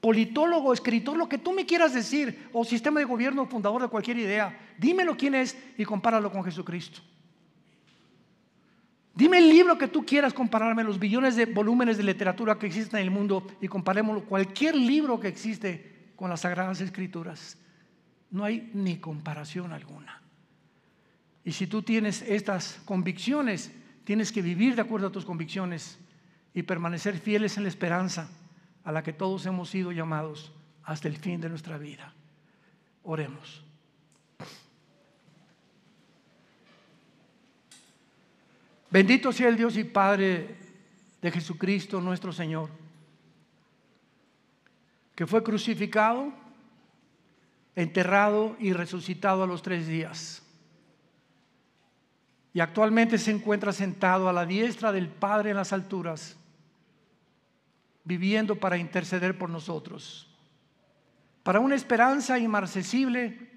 politólogo, 0.00 0.72
escritor, 0.72 1.16
lo 1.16 1.28
que 1.28 1.38
tú 1.38 1.52
me 1.52 1.66
quieras 1.66 1.94
decir, 1.94 2.48
o 2.52 2.64
sistema 2.64 3.00
de 3.00 3.06
gobierno, 3.06 3.46
fundador 3.46 3.82
de 3.82 3.88
cualquier 3.88 4.18
idea, 4.18 4.58
dímelo 4.78 5.16
quién 5.16 5.34
es 5.34 5.56
y 5.76 5.84
compáralo 5.84 6.30
con 6.30 6.44
Jesucristo. 6.44 7.00
Dime 9.14 9.38
el 9.38 9.48
libro 9.48 9.78
que 9.78 9.88
tú 9.88 10.04
quieras 10.04 10.34
compararme, 10.34 10.84
los 10.84 10.98
billones 10.98 11.36
de 11.36 11.46
volúmenes 11.46 11.96
de 11.96 12.02
literatura 12.02 12.58
que 12.58 12.66
existen 12.66 13.00
en 13.00 13.06
el 13.06 13.10
mundo 13.10 13.46
y 13.62 13.68
comparémoslo, 13.68 14.26
cualquier 14.26 14.76
libro 14.76 15.18
que 15.18 15.28
existe 15.28 16.12
con 16.16 16.28
las 16.28 16.42
Sagradas 16.42 16.80
Escrituras. 16.82 17.56
No 18.30 18.44
hay 18.44 18.70
ni 18.74 18.98
comparación 18.98 19.72
alguna. 19.72 20.20
Y 21.44 21.52
si 21.52 21.66
tú 21.66 21.82
tienes 21.82 22.22
estas 22.22 22.80
convicciones, 22.84 23.72
tienes 24.04 24.32
que 24.32 24.42
vivir 24.42 24.74
de 24.74 24.82
acuerdo 24.82 25.06
a 25.06 25.12
tus 25.12 25.24
convicciones 25.24 25.98
y 26.52 26.62
permanecer 26.62 27.18
fieles 27.18 27.56
en 27.56 27.62
la 27.62 27.70
esperanza 27.70 28.28
a 28.86 28.92
la 28.92 29.02
que 29.02 29.12
todos 29.12 29.44
hemos 29.46 29.68
sido 29.68 29.90
llamados 29.90 30.52
hasta 30.84 31.08
el 31.08 31.16
fin 31.16 31.40
de 31.40 31.48
nuestra 31.48 31.76
vida. 31.76 32.14
Oremos. 33.02 33.64
Bendito 38.88 39.32
sea 39.32 39.48
el 39.48 39.56
Dios 39.56 39.76
y 39.76 39.82
Padre 39.82 40.56
de 41.20 41.30
Jesucristo 41.32 42.00
nuestro 42.00 42.32
Señor, 42.32 42.70
que 45.16 45.26
fue 45.26 45.42
crucificado, 45.42 46.32
enterrado 47.74 48.56
y 48.60 48.72
resucitado 48.72 49.42
a 49.42 49.48
los 49.48 49.62
tres 49.62 49.88
días. 49.88 50.44
Y 52.54 52.60
actualmente 52.60 53.18
se 53.18 53.32
encuentra 53.32 53.72
sentado 53.72 54.28
a 54.28 54.32
la 54.32 54.46
diestra 54.46 54.92
del 54.92 55.08
Padre 55.08 55.50
en 55.50 55.56
las 55.56 55.72
alturas 55.72 56.36
viviendo 58.06 58.54
para 58.54 58.78
interceder 58.78 59.36
por 59.36 59.50
nosotros, 59.50 60.28
para 61.42 61.58
una 61.58 61.74
esperanza 61.74 62.38
inmarcesible 62.38 63.50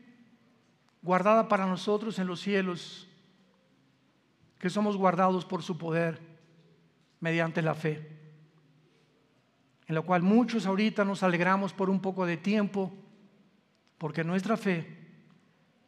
guardada 1.03 1.47
para 1.47 1.67
nosotros 1.67 2.17
en 2.17 2.25
los 2.25 2.41
cielos, 2.41 3.07
que 4.57 4.71
somos 4.71 4.97
guardados 4.97 5.45
por 5.45 5.61
su 5.61 5.77
poder 5.77 6.19
mediante 7.19 7.61
la 7.61 7.75
fe, 7.75 8.17
en 9.85 9.95
la 9.95 10.01
cual 10.01 10.23
muchos 10.23 10.65
ahorita 10.65 11.05
nos 11.05 11.21
alegramos 11.21 11.71
por 11.71 11.89
un 11.89 12.01
poco 12.01 12.25
de 12.25 12.37
tiempo, 12.37 12.91
porque 13.99 14.23
nuestra 14.23 14.57
fe 14.57 14.97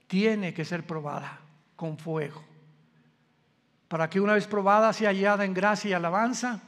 tiene 0.06 0.54
que 0.54 0.66
ser 0.66 0.86
probada 0.86 1.42
con 1.76 1.98
fuego, 1.98 2.44
para 3.88 4.08
que 4.08 4.20
una 4.20 4.34
vez 4.34 4.46
probada 4.46 4.94
sea 4.94 5.10
hallada 5.10 5.46
en 5.46 5.56
gracia 5.56 5.90
y 5.90 5.94
alabanza, 5.94 6.62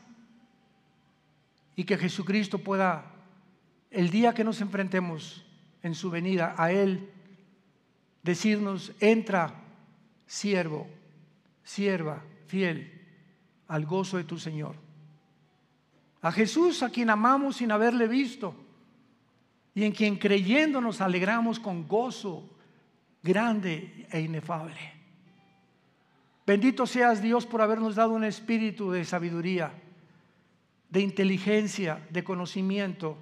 y 1.76 1.84
que 1.84 1.98
Jesucristo 1.98 2.60
pueda, 2.60 3.12
el 3.90 4.10
día 4.10 4.34
que 4.34 4.44
nos 4.44 4.62
enfrentemos 4.62 5.46
en 5.82 5.96
su 5.96 6.10
venida, 6.10 6.56
a 6.58 6.72
Él, 6.72 7.10
decirnos, 8.22 8.94
entra, 9.00 9.54
siervo, 10.26 10.88
sierva, 11.64 12.24
fiel, 12.48 13.02
al 13.68 13.86
gozo 13.86 14.18
de 14.18 14.24
tu 14.24 14.38
Señor. 14.38 14.76
A 16.22 16.32
Jesús, 16.32 16.84
a 16.84 16.90
quien 16.90 17.10
amamos 17.10 17.58
sin 17.58 17.72
haberle 17.72 18.08
visto, 18.08 18.56
y 19.76 19.84
en 19.84 19.92
quien 19.92 20.18
creyendo 20.18 20.80
nos 20.80 21.02
alegramos 21.02 21.60
con 21.60 21.88
gozo 21.88 22.50
grande 23.24 24.08
e 24.12 24.22
inefable. 24.22 24.94
Bendito 26.46 26.86
seas 26.86 27.22
Dios 27.22 27.46
por 27.46 27.62
habernos 27.62 27.96
dado 27.96 28.14
un 28.14 28.24
espíritu 28.24 28.92
de 28.92 29.06
sabiduría, 29.06 29.74
de 30.94 31.02
inteligencia, 31.02 32.06
de 32.12 32.24
conocimiento, 32.24 33.18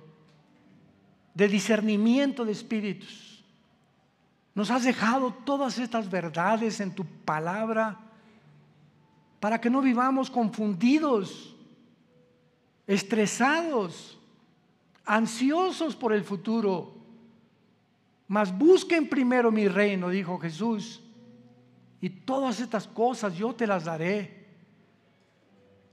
de 1.33 1.47
discernimiento 1.47 2.43
de 2.43 2.51
espíritus. 2.51 3.45
Nos 4.53 4.69
has 4.69 4.83
dejado 4.83 5.33
todas 5.45 5.79
estas 5.79 6.11
verdades 6.11 6.81
en 6.81 6.93
tu 6.93 7.05
palabra 7.05 7.97
para 9.39 9.61
que 9.61 9.69
no 9.69 9.81
vivamos 9.81 10.29
confundidos, 10.29 11.55
estresados, 12.87 14.19
ansiosos 15.05 15.95
por 15.95 16.11
el 16.11 16.25
futuro. 16.25 16.93
Mas 18.27 18.51
busquen 18.51 19.07
primero 19.07 19.49
mi 19.49 19.69
reino, 19.69 20.09
dijo 20.09 20.37
Jesús, 20.39 21.01
y 22.01 22.09
todas 22.09 22.59
estas 22.59 22.85
cosas 22.85 23.33
yo 23.37 23.55
te 23.55 23.65
las 23.65 23.85
daré. 23.85 24.45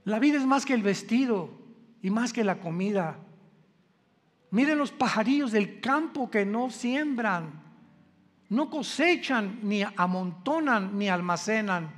La 0.04 0.18
vida 0.18 0.38
es 0.38 0.44
más 0.44 0.66
que 0.66 0.74
el 0.74 0.82
vestido 0.82 1.57
y 2.02 2.10
más 2.10 2.32
que 2.32 2.44
la 2.44 2.60
comida. 2.60 3.18
Miren 4.50 4.78
los 4.78 4.92
pajarillos 4.92 5.52
del 5.52 5.80
campo 5.80 6.30
que 6.30 6.46
no 6.46 6.70
siembran, 6.70 7.62
no 8.48 8.70
cosechan, 8.70 9.60
ni 9.62 9.82
amontonan, 9.82 10.98
ni 10.98 11.08
almacenan. 11.08 11.90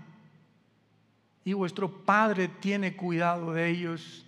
Y 1.44 1.52
vuestro 1.52 2.04
Padre 2.04 2.48
tiene 2.48 2.96
cuidado 2.96 3.52
de 3.52 3.68
ellos. 3.68 4.26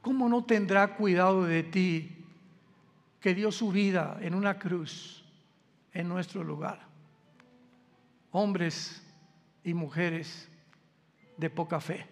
¿cómo 0.00 0.28
no 0.28 0.44
tendrá 0.44 0.96
cuidado 0.96 1.44
de 1.44 1.62
ti 1.62 2.16
que 3.20 3.34
dio 3.34 3.52
su 3.52 3.70
vida 3.70 4.18
en 4.20 4.34
una 4.34 4.58
cruz 4.58 5.24
en 5.92 6.08
nuestro 6.08 6.42
lugar? 6.42 6.80
Hombres 8.30 9.02
y 9.64 9.74
mujeres 9.74 10.48
de 11.36 11.50
poca 11.50 11.80
fe. 11.80 12.06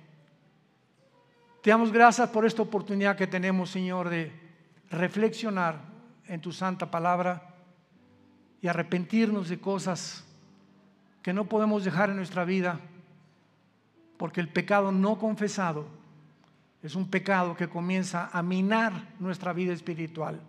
Te 1.63 1.71
damos 1.71 1.93
gracias 1.93 2.29
por 2.31 2.47
esta 2.47 2.63
oportunidad 2.63 3.17
que 3.17 3.27
tenemos, 3.27 3.71
Señor, 3.71 4.09
de 4.09 4.33
reflexionar 4.91 5.81
en 6.27 6.41
tu 6.41 6.53
santa 6.53 6.91
palabra 6.91 7.55
y 8.63 8.69
arrepentirnos 8.69 9.49
de 9.49 9.59
cosas 9.61 10.25
que 11.23 11.33
no 11.33 11.47
podemos 11.47 11.85
dejar 11.85 12.11
en 12.11 12.17
nuestra 12.17 12.45
vida, 12.45 12.81
porque 14.17 14.41
el 14.41 14.49
pecado 14.49 14.93
no 14.93 15.19
confesado 15.19 15.87
es 16.83 16.95
un 16.95 17.11
pecado 17.11 17.57
que 17.57 17.69
comienza 17.69 18.31
a 18.33 18.43
minar 18.43 18.93
nuestra 19.19 19.53
vida 19.53 19.73
espiritual. 19.73 20.41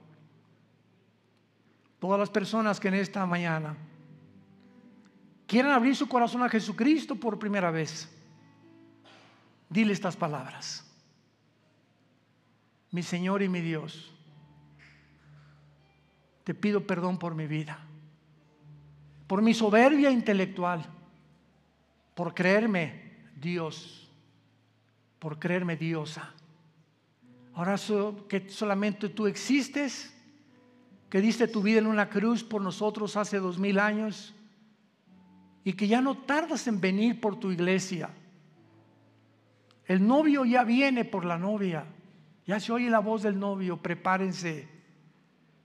Todas 2.00 2.20
las 2.20 2.30
personas 2.30 2.80
que 2.80 2.88
en 2.88 2.94
esta 2.94 3.26
mañana 3.26 3.76
quieran 5.48 5.72
abrir 5.72 5.96
su 5.96 6.08
corazón 6.08 6.44
a 6.44 6.50
Jesucristo 6.50 7.16
por 7.16 7.40
primera 7.40 7.72
vez, 7.72 8.08
dile 9.70 9.92
estas 9.94 10.16
palabras. 10.16 10.89
Mi 12.92 13.04
Señor 13.04 13.42
y 13.42 13.50
mi 13.50 13.62
Dios, 13.62 14.12
te 16.44 16.54
pido 16.54 16.86
perdón 16.88 17.20
por 17.20 17.36
mi 17.36 17.48
vida, 17.48 17.80
por 19.28 19.42
mi 19.42 19.54
soberbia 19.54 20.10
intelectual, 20.10 20.86
por 22.16 22.34
creerme 22.34 23.10
Dios 23.36 24.00
por 25.20 25.38
creerme 25.38 25.76
diosa. 25.76 26.34
Ahora 27.54 27.76
que 28.30 28.50
solamente 28.50 29.10
tú 29.10 29.28
existes, 29.28 30.14
que 31.10 31.20
diste 31.20 31.48
tu 31.48 31.62
vida 31.62 31.80
en 31.80 31.88
una 31.88 32.10
cruz 32.10 32.44
por 32.44 32.62
nosotros 32.62 33.18
hace 33.18 33.38
dos 33.38 33.60
mil 33.60 33.80
años 33.80 34.34
y 35.66 35.74
que 35.74 35.88
ya 35.88 36.02
no 36.02 36.18
tardas 36.20 36.68
en 36.68 36.80
venir 36.80 37.20
por 37.20 37.38
tu 37.38 37.52
iglesia. 37.52 38.10
El 39.86 40.08
novio 40.08 40.46
ya 40.46 40.64
viene 40.64 41.04
por 41.04 41.26
la 41.26 41.38
novia. 41.38 41.86
Ya 42.50 42.60
se 42.60 42.72
oye 42.72 42.90
la 42.90 42.98
voz 42.98 43.22
del 43.22 43.38
novio. 43.38 43.78
Prepárense 43.78 44.68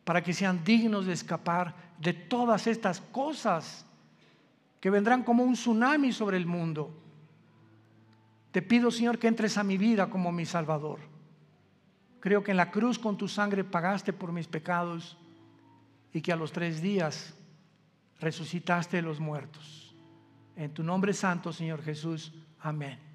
para 0.05 0.22
que 0.22 0.35
sean 0.35 0.62
dignos 0.62 1.07
de 1.07 1.14
escapar 1.14 1.74
de 1.99 2.12
todas 2.12 2.66
estas 2.66 3.01
cosas 3.01 3.87
que 4.82 4.91
vendrán 4.91 5.22
como 5.22 5.45
un 5.45 5.55
tsunami 5.55 6.12
sobre 6.12 6.37
el 6.37 6.45
mundo. 6.45 6.95
Te 8.51 8.61
pido, 8.61 8.91
Señor, 8.91 9.18
que 9.18 9.28
entres 9.28 9.57
a 9.57 9.64
mi 9.64 9.78
vida 9.78 10.11
como 10.11 10.30
mi 10.30 10.45
Salvador. 10.45 10.99
Creo 12.20 12.45
que 12.45 12.51
en 12.51 12.59
la 12.59 12.70
cruz 12.70 12.99
con 12.99 13.16
tu 13.16 13.28
sangre 13.28 13.64
pagaste 13.64 14.12
por 14.12 14.30
mis 14.30 14.47
pecados 14.47 15.16
y 16.12 16.20
que 16.20 16.32
a 16.32 16.37
los 16.37 16.53
tres 16.53 16.82
días 16.82 17.32
resucitaste 18.20 18.99
de 18.99 19.03
los 19.03 19.20
muertos. 19.20 19.97
En 20.55 20.74
tu 20.74 20.82
nombre 20.82 21.14
santo, 21.14 21.51
Señor 21.51 21.82
Jesús. 21.82 22.30
Amén. 22.61 23.13